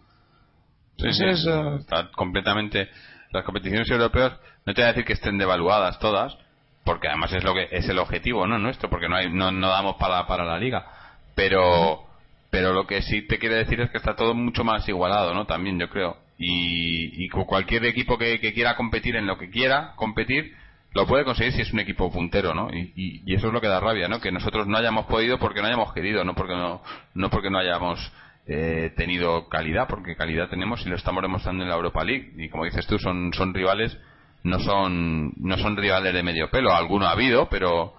Sí, 0.97 1.13
sí, 1.13 1.25
eh, 1.25 1.75
está 1.79 2.09
completamente 2.11 2.89
las 3.31 3.43
competiciones 3.43 3.87
europeas 3.91 4.33
no 4.65 4.73
te 4.73 4.81
voy 4.81 4.85
a 4.85 4.93
decir 4.93 5.05
que 5.05 5.13
estén 5.13 5.37
devaluadas 5.37 5.99
todas 5.99 6.35
porque 6.83 7.07
además 7.07 7.33
es 7.33 7.43
lo 7.43 7.53
que 7.53 7.67
es 7.69 7.87
el 7.87 7.99
objetivo 7.99 8.47
no 8.47 8.57
nuestro 8.57 8.89
porque 8.89 9.09
no 9.09 9.15
hay 9.15 9.31
no, 9.31 9.51
no 9.51 9.69
damos 9.69 9.97
para 9.97 10.25
para 10.25 10.43
la 10.43 10.57
liga. 10.57 10.87
Pero 11.35 12.03
pero 12.49 12.73
lo 12.73 12.87
que 12.87 13.03
sí 13.03 13.27
te 13.27 13.37
quiere 13.37 13.57
decir 13.57 13.79
es 13.79 13.91
que 13.91 13.97
está 13.97 14.15
todo 14.15 14.33
mucho 14.33 14.63
más 14.63 14.89
igualado 14.89 15.35
no 15.35 15.45
también 15.45 15.79
yo 15.79 15.87
creo. 15.89 16.17
Y, 16.39 17.25
y 17.25 17.29
cualquier 17.29 17.85
equipo 17.85 18.17
que, 18.17 18.39
que 18.39 18.53
quiera 18.53 18.75
competir 18.75 19.15
en 19.15 19.27
lo 19.27 19.37
que 19.37 19.51
quiera 19.51 19.93
competir 19.95 20.64
lo 20.95 21.05
puede 21.05 21.25
conseguir 21.25 21.51
si 21.51 21.61
es 21.61 21.73
un 21.73 21.81
equipo 21.81 22.09
puntero, 22.09 22.53
¿no? 22.53 22.69
Y, 22.71 23.21
eso 23.33 23.47
es 23.47 23.53
lo 23.53 23.59
que 23.59 23.67
da 23.67 23.81
rabia, 23.81 24.07
¿no? 24.07 24.21
Que 24.21 24.31
nosotros 24.31 24.65
no 24.65 24.77
hayamos 24.77 25.05
podido 25.07 25.37
porque 25.37 25.61
no 25.61 25.67
hayamos 25.67 25.93
querido, 25.93 26.23
no 26.23 26.35
porque 26.35 26.53
no, 26.53 26.81
no 27.13 27.29
porque 27.29 27.49
no 27.49 27.59
hayamos 27.59 27.99
eh, 28.47 28.93
tenido 28.95 29.49
calidad, 29.49 29.87
porque 29.89 30.15
calidad 30.15 30.47
tenemos 30.47 30.85
y 30.85 30.89
lo 30.89 30.95
estamos 30.95 31.21
demostrando 31.21 31.63
en 31.63 31.69
la 31.69 31.75
Europa 31.75 32.01
League. 32.05 32.31
Y 32.37 32.47
como 32.47 32.63
dices 32.63 32.87
tú, 32.87 32.97
son, 32.97 33.33
son 33.33 33.53
rivales, 33.53 33.97
no 34.43 34.57
son, 34.59 35.33
no 35.35 35.57
son 35.57 35.75
rivales 35.75 36.13
de 36.13 36.23
medio 36.23 36.49
pelo. 36.49 36.73
Alguno 36.73 37.07
ha 37.07 37.11
habido, 37.11 37.49
pero, 37.49 37.93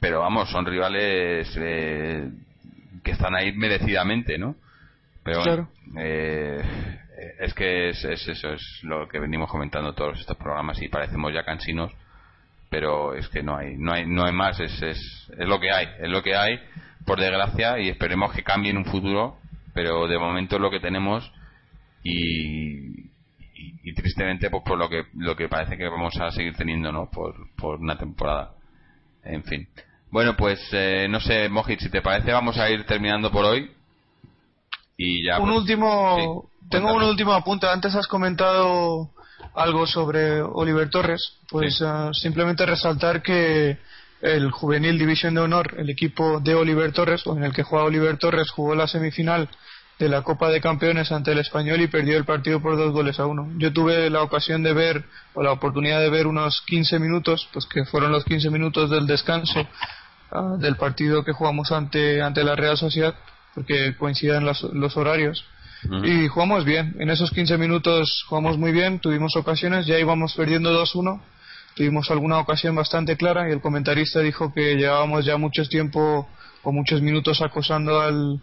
pero 0.00 0.20
vamos, 0.20 0.50
son 0.50 0.64
rivales 0.64 1.54
eh, 1.60 2.30
que 3.04 3.10
están 3.10 3.34
ahí 3.34 3.52
merecidamente, 3.52 4.38
¿no? 4.38 4.56
Pero 5.22 5.68
eh, 5.98 6.62
es 7.40 7.52
que 7.52 7.90
es, 7.90 8.02
es, 8.06 8.26
eso 8.26 8.54
es 8.54 8.80
lo 8.84 9.06
que 9.06 9.20
venimos 9.20 9.50
comentando 9.50 9.92
todos 9.92 10.18
estos 10.18 10.38
programas 10.38 10.80
y 10.80 10.88
parecemos 10.88 11.34
ya 11.34 11.44
cansinos 11.44 11.92
pero 12.70 13.14
es 13.14 13.28
que 13.28 13.42
no 13.42 13.56
hay 13.56 13.76
no 13.76 13.92
hay 13.92 14.06
no 14.06 14.24
hay 14.24 14.32
más 14.32 14.58
es, 14.60 14.82
es, 14.82 15.30
es 15.38 15.48
lo 15.48 15.58
que 15.60 15.70
hay 15.70 15.86
es 16.00 16.08
lo 16.08 16.22
que 16.22 16.36
hay 16.36 16.58
por 17.06 17.20
desgracia 17.20 17.78
y 17.78 17.88
esperemos 17.88 18.32
que 18.32 18.42
cambie 18.42 18.70
en 18.70 18.78
un 18.78 18.84
futuro 18.84 19.38
pero 19.74 20.06
de 20.06 20.18
momento 20.18 20.56
es 20.56 20.62
lo 20.62 20.70
que 20.70 20.80
tenemos 20.80 21.30
y, 22.02 23.10
y, 23.82 23.94
tristemente 23.94 24.50
pues 24.50 24.62
por 24.64 24.78
lo 24.78 24.88
que 24.88 25.04
lo 25.14 25.36
que 25.36 25.48
parece 25.48 25.76
que 25.76 25.88
vamos 25.88 26.16
a 26.20 26.30
seguir 26.30 26.54
teniendo 26.54 26.92
no 26.92 27.10
por, 27.10 27.34
por 27.56 27.80
una 27.80 27.98
temporada 27.98 28.52
en 29.24 29.42
fin. 29.44 29.68
Bueno 30.10 30.36
pues 30.36 30.60
eh, 30.72 31.06
no 31.08 31.20
sé 31.20 31.48
Mojit 31.48 31.80
si 31.80 31.90
te 31.90 32.02
parece 32.02 32.32
vamos 32.32 32.58
a 32.58 32.70
ir 32.70 32.84
terminando 32.84 33.30
por 33.30 33.44
hoy 33.44 33.70
y 34.96 35.24
ya 35.24 35.38
un 35.38 35.48
pues, 35.48 35.60
último 35.60 36.50
tengo 36.70 36.92
un 36.92 37.02
último 37.02 37.32
apunte. 37.32 37.66
Antes 37.66 37.94
has 37.94 38.06
comentado 38.06 39.10
algo 39.58 39.86
sobre 39.86 40.40
Oliver 40.40 40.88
Torres, 40.88 41.32
pues 41.48 41.82
ah, 41.82 42.10
simplemente 42.12 42.64
resaltar 42.64 43.22
que 43.22 43.78
el 44.20 44.50
Juvenil 44.52 44.98
División 44.98 45.34
de 45.34 45.40
Honor, 45.40 45.74
el 45.78 45.90
equipo 45.90 46.40
de 46.40 46.54
Oliver 46.54 46.92
Torres, 46.92 47.26
o 47.26 47.36
en 47.36 47.44
el 47.44 47.52
que 47.52 47.64
juega 47.64 47.84
Oliver 47.84 48.16
Torres, 48.18 48.50
jugó 48.50 48.74
la 48.74 48.86
semifinal 48.86 49.48
de 49.98 50.08
la 50.08 50.22
Copa 50.22 50.48
de 50.48 50.60
Campeones 50.60 51.10
ante 51.10 51.32
el 51.32 51.38
Español 51.38 51.80
y 51.80 51.88
perdió 51.88 52.16
el 52.16 52.24
partido 52.24 52.62
por 52.62 52.76
dos 52.76 52.92
goles 52.92 53.18
a 53.18 53.26
uno. 53.26 53.50
Yo 53.58 53.72
tuve 53.72 54.08
la 54.10 54.22
ocasión 54.22 54.62
de 54.62 54.72
ver, 54.72 55.04
o 55.34 55.42
la 55.42 55.50
oportunidad 55.50 56.00
de 56.00 56.10
ver 56.10 56.28
unos 56.28 56.62
15 56.66 57.00
minutos, 57.00 57.48
pues 57.52 57.66
que 57.66 57.84
fueron 57.84 58.12
los 58.12 58.24
15 58.24 58.50
minutos 58.50 58.90
del 58.90 59.08
descanso 59.08 59.66
ah, 60.30 60.56
del 60.58 60.76
partido 60.76 61.24
que 61.24 61.32
jugamos 61.32 61.72
ante, 61.72 62.22
ante 62.22 62.44
la 62.44 62.54
Real 62.54 62.76
Sociedad, 62.76 63.14
porque 63.56 63.96
coinciden 63.96 64.44
los 64.44 64.96
horarios 64.96 65.44
y 65.82 66.28
jugamos 66.28 66.64
bien. 66.64 66.96
En 66.98 67.10
esos 67.10 67.30
15 67.30 67.58
minutos 67.58 68.24
jugamos 68.28 68.58
muy 68.58 68.72
bien, 68.72 68.98
tuvimos 68.98 69.36
ocasiones, 69.36 69.86
ya 69.86 69.98
íbamos 69.98 70.34
perdiendo 70.34 70.70
2-1, 70.82 71.20
tuvimos 71.74 72.10
alguna 72.10 72.38
ocasión 72.38 72.74
bastante 72.74 73.16
clara 73.16 73.48
y 73.48 73.52
el 73.52 73.60
comentarista 73.60 74.20
dijo 74.20 74.52
que 74.52 74.76
llevábamos 74.76 75.24
ya 75.24 75.36
mucho 75.36 75.64
tiempo 75.68 76.28
o 76.62 76.72
muchos 76.72 77.00
minutos 77.00 77.40
acosando 77.40 78.00
al, 78.00 78.40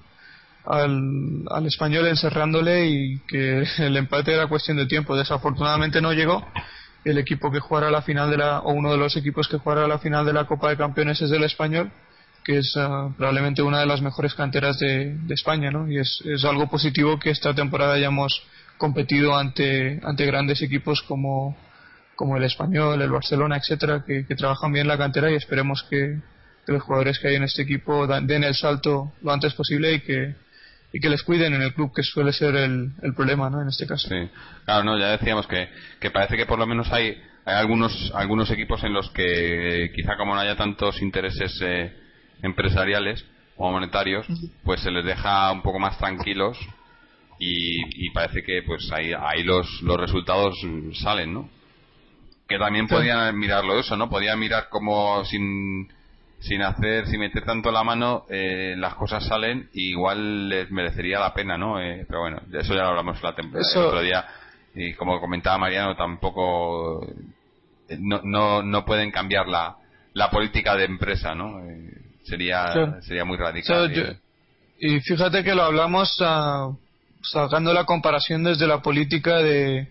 al, 0.65 1.65
español 1.65 2.07
encerrándole 2.07 2.87
y 2.87 3.19
que 3.27 3.63
el 3.79 3.97
empate 3.97 4.33
era 4.33 4.47
cuestión 4.47 4.77
de 4.77 4.85
tiempo. 4.85 5.15
Desafortunadamente 5.15 6.01
no 6.01 6.13
llegó. 6.13 6.45
El 7.03 7.19
equipo 7.19 7.51
que 7.51 7.59
jugará 7.59 7.91
la 7.91 8.01
final 8.01 8.31
de 8.31 8.37
la, 8.37 8.61
o 8.61 8.73
uno 8.73 8.91
de 8.91 8.97
los 8.97 9.15
equipos 9.15 9.47
que 9.47 9.59
jugará 9.59 9.87
la 9.87 9.99
final 9.99 10.25
de 10.25 10.33
la 10.33 10.45
Copa 10.45 10.69
de 10.69 10.77
Campeones 10.77 11.21
es 11.21 11.31
el 11.31 11.43
español 11.43 11.91
que 12.45 12.59
es 12.59 12.73
ah, 12.77 13.09
probablemente 13.17 13.63
una 13.63 13.79
de 13.79 13.87
las 13.87 14.01
mejores 14.01 14.35
canteras 14.35 14.77
de, 14.77 15.17
España, 15.29 15.71
¿no? 15.71 15.91
Y 15.91 15.97
es, 15.97 16.21
es, 16.25 16.45
algo 16.45 16.67
positivo 16.69 17.19
que 17.19 17.31
esta 17.31 17.53
temporada 17.55 17.95
hayamos 17.95 18.43
competido 18.77 19.35
ante, 19.35 19.99
ante 20.03 20.25
grandes 20.25 20.61
equipos 20.61 21.01
como, 21.01 21.57
como 22.15 22.37
el 22.37 22.43
Español, 22.43 23.01
el 23.01 23.09
Barcelona, 23.09 23.57
etcétera, 23.57 24.03
que, 24.05 24.23
trabajan 24.35 24.71
bien 24.71 24.87
la 24.87 24.97
cantera 24.97 25.31
y 25.31 25.35
esperemos 25.35 25.83
que, 25.89 26.19
los 26.67 26.81
jugadores 26.81 27.19
que 27.19 27.27
hay 27.27 27.35
en 27.35 27.43
este 27.43 27.61
equipo 27.61 28.07
den 28.07 28.43
el 28.43 28.55
salto 28.55 29.13
lo 29.21 29.31
antes 29.31 29.53
posible 29.53 29.93
y 29.93 29.99
que, 29.99 30.35
y 30.93 30.99
que 30.99 31.09
les 31.09 31.21
cuiden 31.21 31.53
en 31.53 31.61
el 31.61 31.75
club, 31.75 31.93
que 31.93 32.01
suele 32.01 32.33
ser 32.33 32.55
el, 32.55 32.91
el 33.03 33.13
problema, 33.13 33.51
¿no? 33.51 33.61
En 33.61 33.67
este 33.67 33.85
caso. 33.85 34.07
Sí, 34.07 34.29
claro, 34.65 34.83
no, 34.83 34.97
ya 34.97 35.09
decíamos 35.09 35.45
que, 35.45 35.69
que 35.99 36.09
parece 36.09 36.37
que 36.37 36.47
por 36.47 36.57
lo 36.57 36.65
menos 36.65 36.91
hay, 36.91 37.21
hay 37.45 37.55
algunos, 37.55 38.11
algunos 38.15 38.49
equipos 38.49 38.83
en 38.83 38.93
los 38.93 39.11
que 39.11 39.91
quizá 39.95 40.15
como 40.17 40.33
no 40.33 40.41
haya 40.41 40.55
tantos 40.55 40.99
intereses 41.03 41.59
eh, 41.61 42.04
empresariales 42.41 43.25
o 43.57 43.71
monetarios, 43.71 44.25
pues 44.63 44.81
se 44.81 44.91
les 44.91 45.05
deja 45.05 45.51
un 45.51 45.61
poco 45.61 45.79
más 45.79 45.97
tranquilos 45.97 46.57
y, 47.39 48.09
parece 48.11 48.43
que 48.43 48.63
pues 48.63 48.89
ahí, 48.91 49.11
ahí 49.13 49.43
los, 49.43 49.81
los 49.81 49.99
resultados 49.99 50.55
salen, 50.93 51.33
¿no? 51.33 51.49
Que 52.47 52.57
también 52.57 52.87
podían 52.87 53.37
mirarlo 53.37 53.79
eso, 53.79 53.97
¿no? 53.97 54.09
Podían 54.09 54.39
mirar 54.39 54.69
como 54.69 55.25
sin, 55.25 55.89
sin 56.39 56.61
hacer, 56.61 57.07
sin 57.07 57.19
meter 57.19 57.43
tanto 57.43 57.71
la 57.71 57.83
mano, 57.83 58.25
eh, 58.29 58.75
las 58.77 58.95
cosas 58.95 59.25
salen 59.25 59.69
y 59.73 59.91
igual 59.91 60.47
les 60.49 60.71
merecería 60.71 61.19
la 61.19 61.33
pena, 61.33 61.57
¿no? 61.57 61.81
Eh, 61.81 62.05
pero 62.07 62.21
bueno, 62.21 62.41
de 62.45 62.59
eso 62.59 62.73
ya 62.73 62.83
lo 62.83 62.89
hablamos 62.89 63.21
la 63.21 63.35
el 63.37 63.83
otro 63.83 64.01
día 64.01 64.25
y 64.75 64.93
como 64.93 65.19
comentaba 65.19 65.57
Mariano, 65.57 65.95
tampoco 65.95 67.05
eh, 67.89 67.97
no, 67.99 68.21
no, 68.23 68.61
no 68.61 68.85
pueden 68.85 69.11
cambiar 69.11 69.47
la, 69.47 69.77
la 70.13 70.29
política 70.29 70.75
de 70.75 70.85
empresa, 70.85 71.33
¿no? 71.33 71.65
Eh, 71.65 72.04
sería, 72.25 73.01
sería 73.01 73.25
muy 73.25 73.37
radical. 73.37 74.19
y 74.79 74.99
fíjate 74.99 75.43
que 75.43 75.55
lo 75.55 75.63
hablamos 75.63 76.17
ah, 76.21 76.71
sacando 77.21 77.73
la 77.73 77.85
comparación 77.85 78.43
desde 78.43 78.67
la 78.67 78.81
política 78.81 79.37
de 79.37 79.87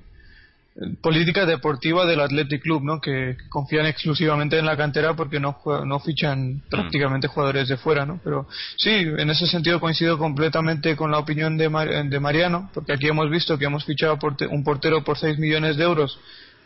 política 1.01 1.47
deportiva 1.47 2.05
del 2.05 2.21
Athletic 2.21 2.63
Club, 2.63 2.83
¿no? 2.83 3.01
Que, 3.01 3.37
confían 3.49 3.87
exclusivamente 3.87 4.59
en 4.59 4.67
la 4.67 4.77
cantera 4.77 5.15
porque 5.15 5.39
no 5.39 5.57
no 5.85 6.01
fichan 6.01 6.63
prácticamente 6.69 7.29
jugadores 7.29 7.69
de 7.69 7.77
fuera, 7.77 8.05
¿no? 8.05 8.21
Pero 8.25 8.49
sí, 8.77 8.91
en 8.91 9.31
ese 9.31 9.47
sentido 9.47 9.79
coincido 9.79 10.19
completamente 10.19 10.97
con 10.97 11.13
la 11.13 11.19
opinión 11.19 11.57
de, 11.57 11.69
de 12.09 12.21
Mariano, 12.21 12.71
porque 12.75 12.93
aquí 12.93 13.07
hemos 13.07 13.31
visto 13.31 13.57
que 13.57 13.67
hemos 13.67 13.85
fichado 13.85 14.19
un 14.51 14.65
portero 14.65 15.05
por 15.05 15.17
6 15.17 15.39
millones 15.39 15.77
de 15.77 15.85
euros, 15.85 16.19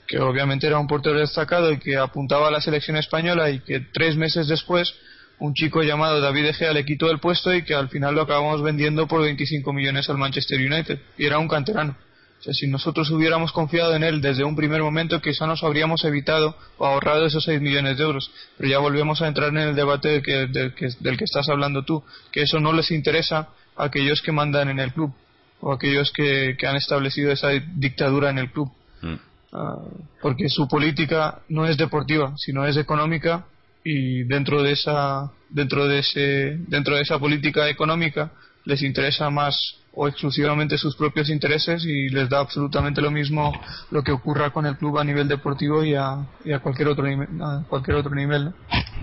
que 0.07 0.19
obviamente 0.19 0.67
era 0.67 0.79
un 0.79 0.87
portero 0.87 1.19
destacado 1.19 1.71
y 1.71 1.79
que 1.79 1.99
apuntaba 1.99 2.49
a 2.49 2.51
la 2.51 2.63
selección 2.63 2.97
española 2.97 3.51
y 3.51 3.61
que 3.61 3.81
tres 3.93 4.17
meses 4.17 4.49
después 4.49 4.95
un 5.41 5.55
chico 5.55 5.83
llamado 5.83 6.21
David 6.21 6.47
Egea 6.47 6.73
le 6.73 6.85
quitó 6.85 7.11
el 7.11 7.21
puesto 7.21 7.55
y 7.55 7.63
que 7.63 7.75
al 7.75 7.89
final 7.89 8.15
lo 8.15 8.23
acabamos 8.23 8.63
vendiendo 8.63 9.07
por 9.07 9.23
25 9.23 9.73
millones 9.73 10.09
al 10.11 10.19
Manchester 10.19 10.59
United 10.59 11.01
y 11.17 11.27
era 11.27 11.39
un 11.39 11.49
canterano. 11.49 11.97
O 12.39 12.43
sea, 12.43 12.55
si 12.55 12.69
nosotros 12.69 13.11
hubiéramos 13.11 13.51
confiado 13.51 13.95
en 13.97 14.05
él 14.05 14.21
desde 14.21 14.45
un 14.45 14.55
primer 14.55 14.81
momento, 14.81 15.21
quizá 15.21 15.47
nos 15.47 15.65
habríamos 15.65 16.05
evitado 16.05 16.57
o 16.77 16.87
ahorrado 16.87 17.27
esos 17.27 17.45
6 17.45 17.61
millones 17.61 17.99
de 17.99 18.05
euros. 18.05 18.31
Pero 18.57 18.71
ya 18.71 18.79
volvemos 18.79 19.21
a 19.23 19.29
entrar 19.29 19.49
en 19.49 19.59
el 19.59 19.75
debate 19.75 20.09
del 20.09 20.23
que, 20.23 20.47
del 20.47 20.75
que, 20.75 20.89
del 21.01 21.17
que 21.17 21.25
estás 21.25 21.49
hablando 21.49 21.85
tú, 21.85 22.05
que 22.31 22.43
eso 22.43 22.61
no 22.61 22.73
les 22.73 22.93
interesa 22.93 23.49
a 23.77 23.85
aquellos 23.85 24.23
que 24.23 24.31
mandan 24.31 24.69
en 24.69 24.79
el 24.79 24.93
club 24.93 25.13
o 25.61 25.73
a 25.73 25.75
aquellos 25.75 26.13
que, 26.13 26.57
que 26.57 26.67
han 26.69 26.77
establecido 26.77 27.33
esa 27.33 27.49
dictadura 27.49 28.31
en 28.31 28.39
el 28.39 28.53
club. 28.53 28.71
Mm. 29.03 29.15
Ah, 29.53 29.79
porque 30.21 30.49
su 30.49 30.69
política 30.69 31.41
no 31.49 31.67
es 31.67 31.77
deportiva, 31.77 32.35
sino 32.37 32.67
es 32.67 32.77
económica 32.77 33.47
y 33.85 34.25
dentro 34.25 34.63
de 34.63 34.73
esa 34.73 35.31
dentro 35.51 35.87
de 35.87 36.01
ese 36.01 36.59
dentro 36.67 36.97
de 36.97 37.03
esa 37.03 37.19
política 37.19 37.69
económica 37.69 38.33
les 38.65 38.83
interesa 38.83 39.31
más 39.31 39.79
o 39.95 40.07
exclusivamente 40.07 40.77
sus 40.79 40.95
propios 40.95 41.31
intereses 41.31 41.85
y 41.85 42.09
les 42.11 42.29
da 42.29 42.41
absolutamente 42.41 43.01
lo 43.01 43.11
mismo 43.11 43.53
lo 43.91 44.03
que 44.03 44.13
ocurra 44.13 44.51
con 44.51 44.67
el 44.67 44.77
club 44.77 44.99
a 44.99 45.05
nivel 45.05 45.27
deportivo 45.27 45.83
y 45.83 45.95
a, 45.95 46.27
cualquier 46.63 46.89
otro 46.89 47.05
nivel, 47.07 47.29
cualquier 47.69 47.97
otro 47.97 48.15
nivel 48.15 48.53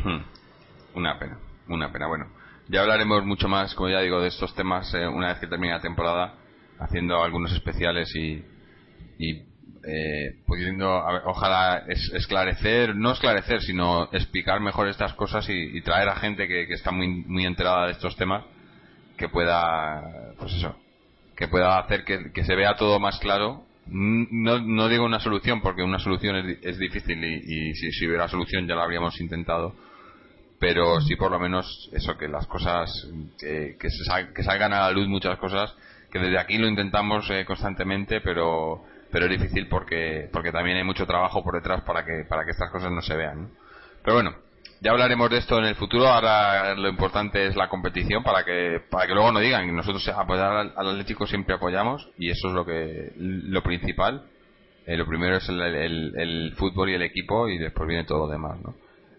hmm. 0.04 0.22
una 0.96 1.18
pena 1.18 1.38
una 1.68 1.92
pena 1.92 2.08
bueno 2.08 2.28
ya 2.68 2.82
hablaremos 2.82 3.26
mucho 3.26 3.48
más 3.48 3.74
como 3.76 3.90
ya 3.90 4.02
digo 4.02 4.22
de 4.22 4.28
estos 4.28 4.54
temas 4.56 4.94
eh, 4.94 5.08
una 5.08 5.30
vez 5.30 5.40
que 5.40 5.48
termine 5.48 5.74
la 5.74 5.82
temporada 5.82 6.36
haciendo 6.80 7.24
algunos 7.24 7.52
especiales 7.54 8.16
y, 8.16 8.44
y 9.18 9.55
eh, 9.88 10.36
pudiendo 10.46 10.90
ojalá 11.26 11.84
esclarecer 11.88 12.96
no 12.96 13.12
esclarecer 13.12 13.62
sino 13.62 14.10
explicar 14.12 14.60
mejor 14.60 14.88
estas 14.88 15.14
cosas 15.14 15.48
y, 15.50 15.82
traer 15.82 16.10
a 16.10 16.16
gente 16.16 16.48
que, 16.48 16.64
está 16.74 16.92
muy 16.92 17.08
muy 17.08 17.46
enterada 17.46 17.86
de 17.86 17.92
estos 17.94 18.16
temas 18.16 18.44
que 19.18 19.30
pueda 19.30 20.34
pues 20.40 20.54
eso 20.54 20.76
que 21.36 21.48
pueda 21.48 21.80
hacer 21.80 22.04
que, 22.04 22.44
se 22.44 22.56
vea 22.56 22.76
todo 22.76 23.00
más 23.00 23.20
claro. 23.20 23.64
No, 23.88 24.60
no, 24.60 24.88
digo 24.88 25.06
una 25.06 25.20
solución, 25.20 25.62
porque 25.62 25.84
una 25.84 26.00
solución 26.00 26.38
es, 26.38 26.58
es 26.64 26.80
difícil 26.80 27.24
y, 27.24 27.74
si, 27.76 28.08
hubiera 28.08 28.28
solución 28.28 28.68
ya 28.68 28.76
la 28.76 28.84
habríamos 28.84 29.20
intentado. 29.22 29.76
Pero 30.60 31.00
sí, 31.02 31.16
por 31.16 31.32
lo 31.32 31.40
menos, 31.40 31.90
eso, 31.92 32.18
que 32.18 32.28
las 32.28 32.48
cosas, 32.48 32.90
que, 33.38 33.78
que, 33.80 33.90
que 34.34 34.44
salgan 34.44 34.74
a 34.74 34.82
la 34.82 34.92
luz 34.92 35.08
muchas 35.08 35.38
cosas, 35.38 35.76
que 36.12 36.20
desde 36.20 36.40
aquí 36.40 36.58
lo 36.58 36.68
intentamos 36.68 37.30
eh, 37.30 37.44
constantemente, 37.46 38.22
pero, 38.22 38.84
pero 39.12 39.26
es 39.26 39.32
difícil 39.32 39.68
porque, 39.68 40.30
porque 40.32 40.52
también 40.52 40.78
hay 40.78 40.84
mucho 40.84 41.06
trabajo 41.06 41.44
por 41.44 41.56
detrás 41.56 41.82
para 41.82 42.06
que, 42.06 42.26
para 42.28 42.46
que 42.46 42.52
estas 42.52 42.70
cosas 42.72 42.92
no 42.92 43.02
se 43.02 43.16
vean. 43.16 43.50
Pero 44.04 44.16
bueno, 44.16 44.36
ya 44.82 44.92
hablaremos 44.92 45.30
de 45.30 45.38
esto 45.38 45.58
en 45.58 45.66
el 45.66 45.76
futuro. 45.76 46.08
Ahora 46.08 46.76
lo 46.76 46.90
importante 46.90 47.48
es 47.48 47.56
la 47.56 47.70
competición 47.70 48.24
para 48.24 48.44
que 48.44 48.82
para 48.90 49.08
que 49.08 49.14
luego 49.14 49.32
no 49.32 49.40
digan. 49.40 49.74
Nosotros 49.76 50.08
apoyar 50.10 50.52
al, 50.76 50.90
Atlético 50.90 51.26
siempre 51.26 51.56
apoyamos 51.56 52.08
y 52.18 52.30
eso 52.30 52.50
es 52.50 52.54
lo 52.54 52.66
que 52.66 53.12
lo 53.16 53.64
principal. 53.64 54.26
Eh, 54.86 54.98
lo 54.98 55.08
primero 55.08 55.38
es 55.38 55.50
el, 55.50 56.54
fútbol 56.58 56.90
y 56.90 56.94
el 56.94 57.02
equipo 57.02 57.50
y 57.50 57.58
después 57.58 57.88
viene 57.88 58.04
todo 58.04 58.28
lo 58.28 58.28
demás, 58.28 58.60
¿no? 58.62 58.76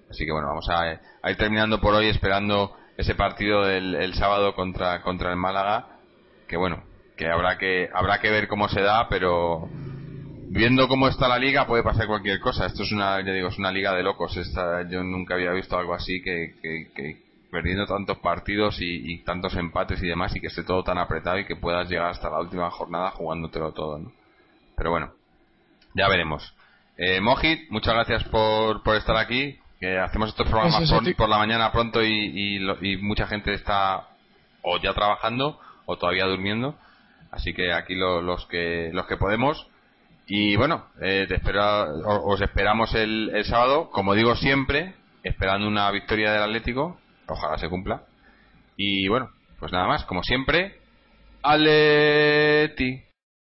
Así 0.08 0.24
que 0.24 0.30
bueno, 0.30 0.46
vamos 0.46 0.68
a, 0.70 0.92
ir 1.28 1.36
terminando 1.36 1.80
por 1.80 1.94
hoy 1.94 2.06
esperando 2.06 2.76
ese 2.96 3.16
partido 3.16 3.64
del 3.64 3.96
el 3.96 4.14
sábado 4.14 4.54
contra 4.54 5.02
contra 5.02 5.30
el 5.30 5.36
Málaga. 5.36 5.98
Que 6.46 6.56
bueno, 6.56 6.84
que 7.16 7.28
habrá 7.28 7.58
que 7.58 7.88
habrá 7.92 8.20
que 8.20 8.30
ver 8.30 8.48
cómo 8.48 8.68
se 8.68 8.80
da, 8.80 9.08
pero 9.08 9.68
viendo 10.48 10.88
cómo 10.88 11.08
está 11.08 11.28
la 11.28 11.38
liga 11.38 11.66
puede 11.66 11.82
pasar 11.82 12.06
cualquier 12.06 12.40
cosa. 12.40 12.66
Esto 12.66 12.82
es 12.82 12.92
una, 12.92 13.20
ya 13.24 13.32
digo, 13.32 13.48
es 13.48 13.58
una 13.58 13.70
liga 13.70 13.94
de 13.94 14.02
locos. 14.02 14.36
Esta, 14.36 14.88
yo 14.88 15.02
nunca 15.02 15.34
había 15.34 15.52
visto 15.52 15.78
algo 15.78 15.94
así 15.94 16.22
que, 16.22 16.54
que, 16.62 17.24
perdiendo 17.50 17.86
tantos 17.86 18.18
partidos 18.18 18.76
y, 18.80 19.18
tantos 19.24 19.54
empates 19.54 20.02
y 20.02 20.08
demás 20.08 20.34
y 20.36 20.40
que 20.40 20.48
esté 20.48 20.64
todo 20.64 20.82
tan 20.82 20.98
apretado 20.98 21.38
y 21.38 21.46
que 21.46 21.56
puedas 21.56 21.88
llegar 21.88 22.10
hasta 22.10 22.30
la 22.30 22.40
última 22.40 22.70
jornada 22.70 23.10
jugándotelo 23.10 23.72
todo. 23.72 23.98
¿no? 23.98 24.12
Pero 24.76 24.90
bueno, 24.90 25.12
ya 25.94 26.08
veremos. 26.08 26.54
Eh, 26.98 27.20
Mojit, 27.20 27.70
muchas 27.70 27.94
gracias 27.94 28.24
por, 28.24 28.82
por 28.82 28.96
estar 28.96 29.16
aquí. 29.16 29.58
Que 29.78 29.98
hacemos 29.98 30.30
estos 30.30 30.48
programas 30.48 30.90
por, 30.90 31.28
la 31.28 31.36
mañana 31.36 31.70
pronto 31.70 32.02
y, 32.02 32.56
y, 32.56 32.96
mucha 32.96 33.26
gente 33.26 33.52
está 33.52 34.08
o 34.62 34.78
ya 34.78 34.94
trabajando 34.94 35.60
o 35.84 35.98
todavía 35.98 36.24
durmiendo. 36.24 36.76
Así 37.36 37.52
que 37.52 37.72
aquí 37.72 37.94
los 37.94 38.46
que 38.46 38.90
los 38.92 39.06
que 39.06 39.16
podemos 39.16 39.68
y 40.26 40.56
bueno, 40.56 40.86
eh, 41.00 41.26
te 41.28 41.36
os 41.36 42.40
esperamos 42.40 42.92
el, 42.94 43.30
el 43.32 43.44
sábado, 43.44 43.90
como 43.90 44.14
digo 44.14 44.34
siempre, 44.34 44.94
esperando 45.22 45.68
una 45.68 45.88
victoria 45.92 46.32
del 46.32 46.42
Atlético. 46.42 46.98
Ojalá 47.28 47.58
se 47.58 47.68
cumpla. 47.68 48.02
Y 48.76 49.06
bueno, 49.06 49.30
pues 49.60 49.70
nada 49.70 49.86
más, 49.86 50.04
como 50.04 50.24
siempre, 50.24 50.80
Aleti. 51.42 53.05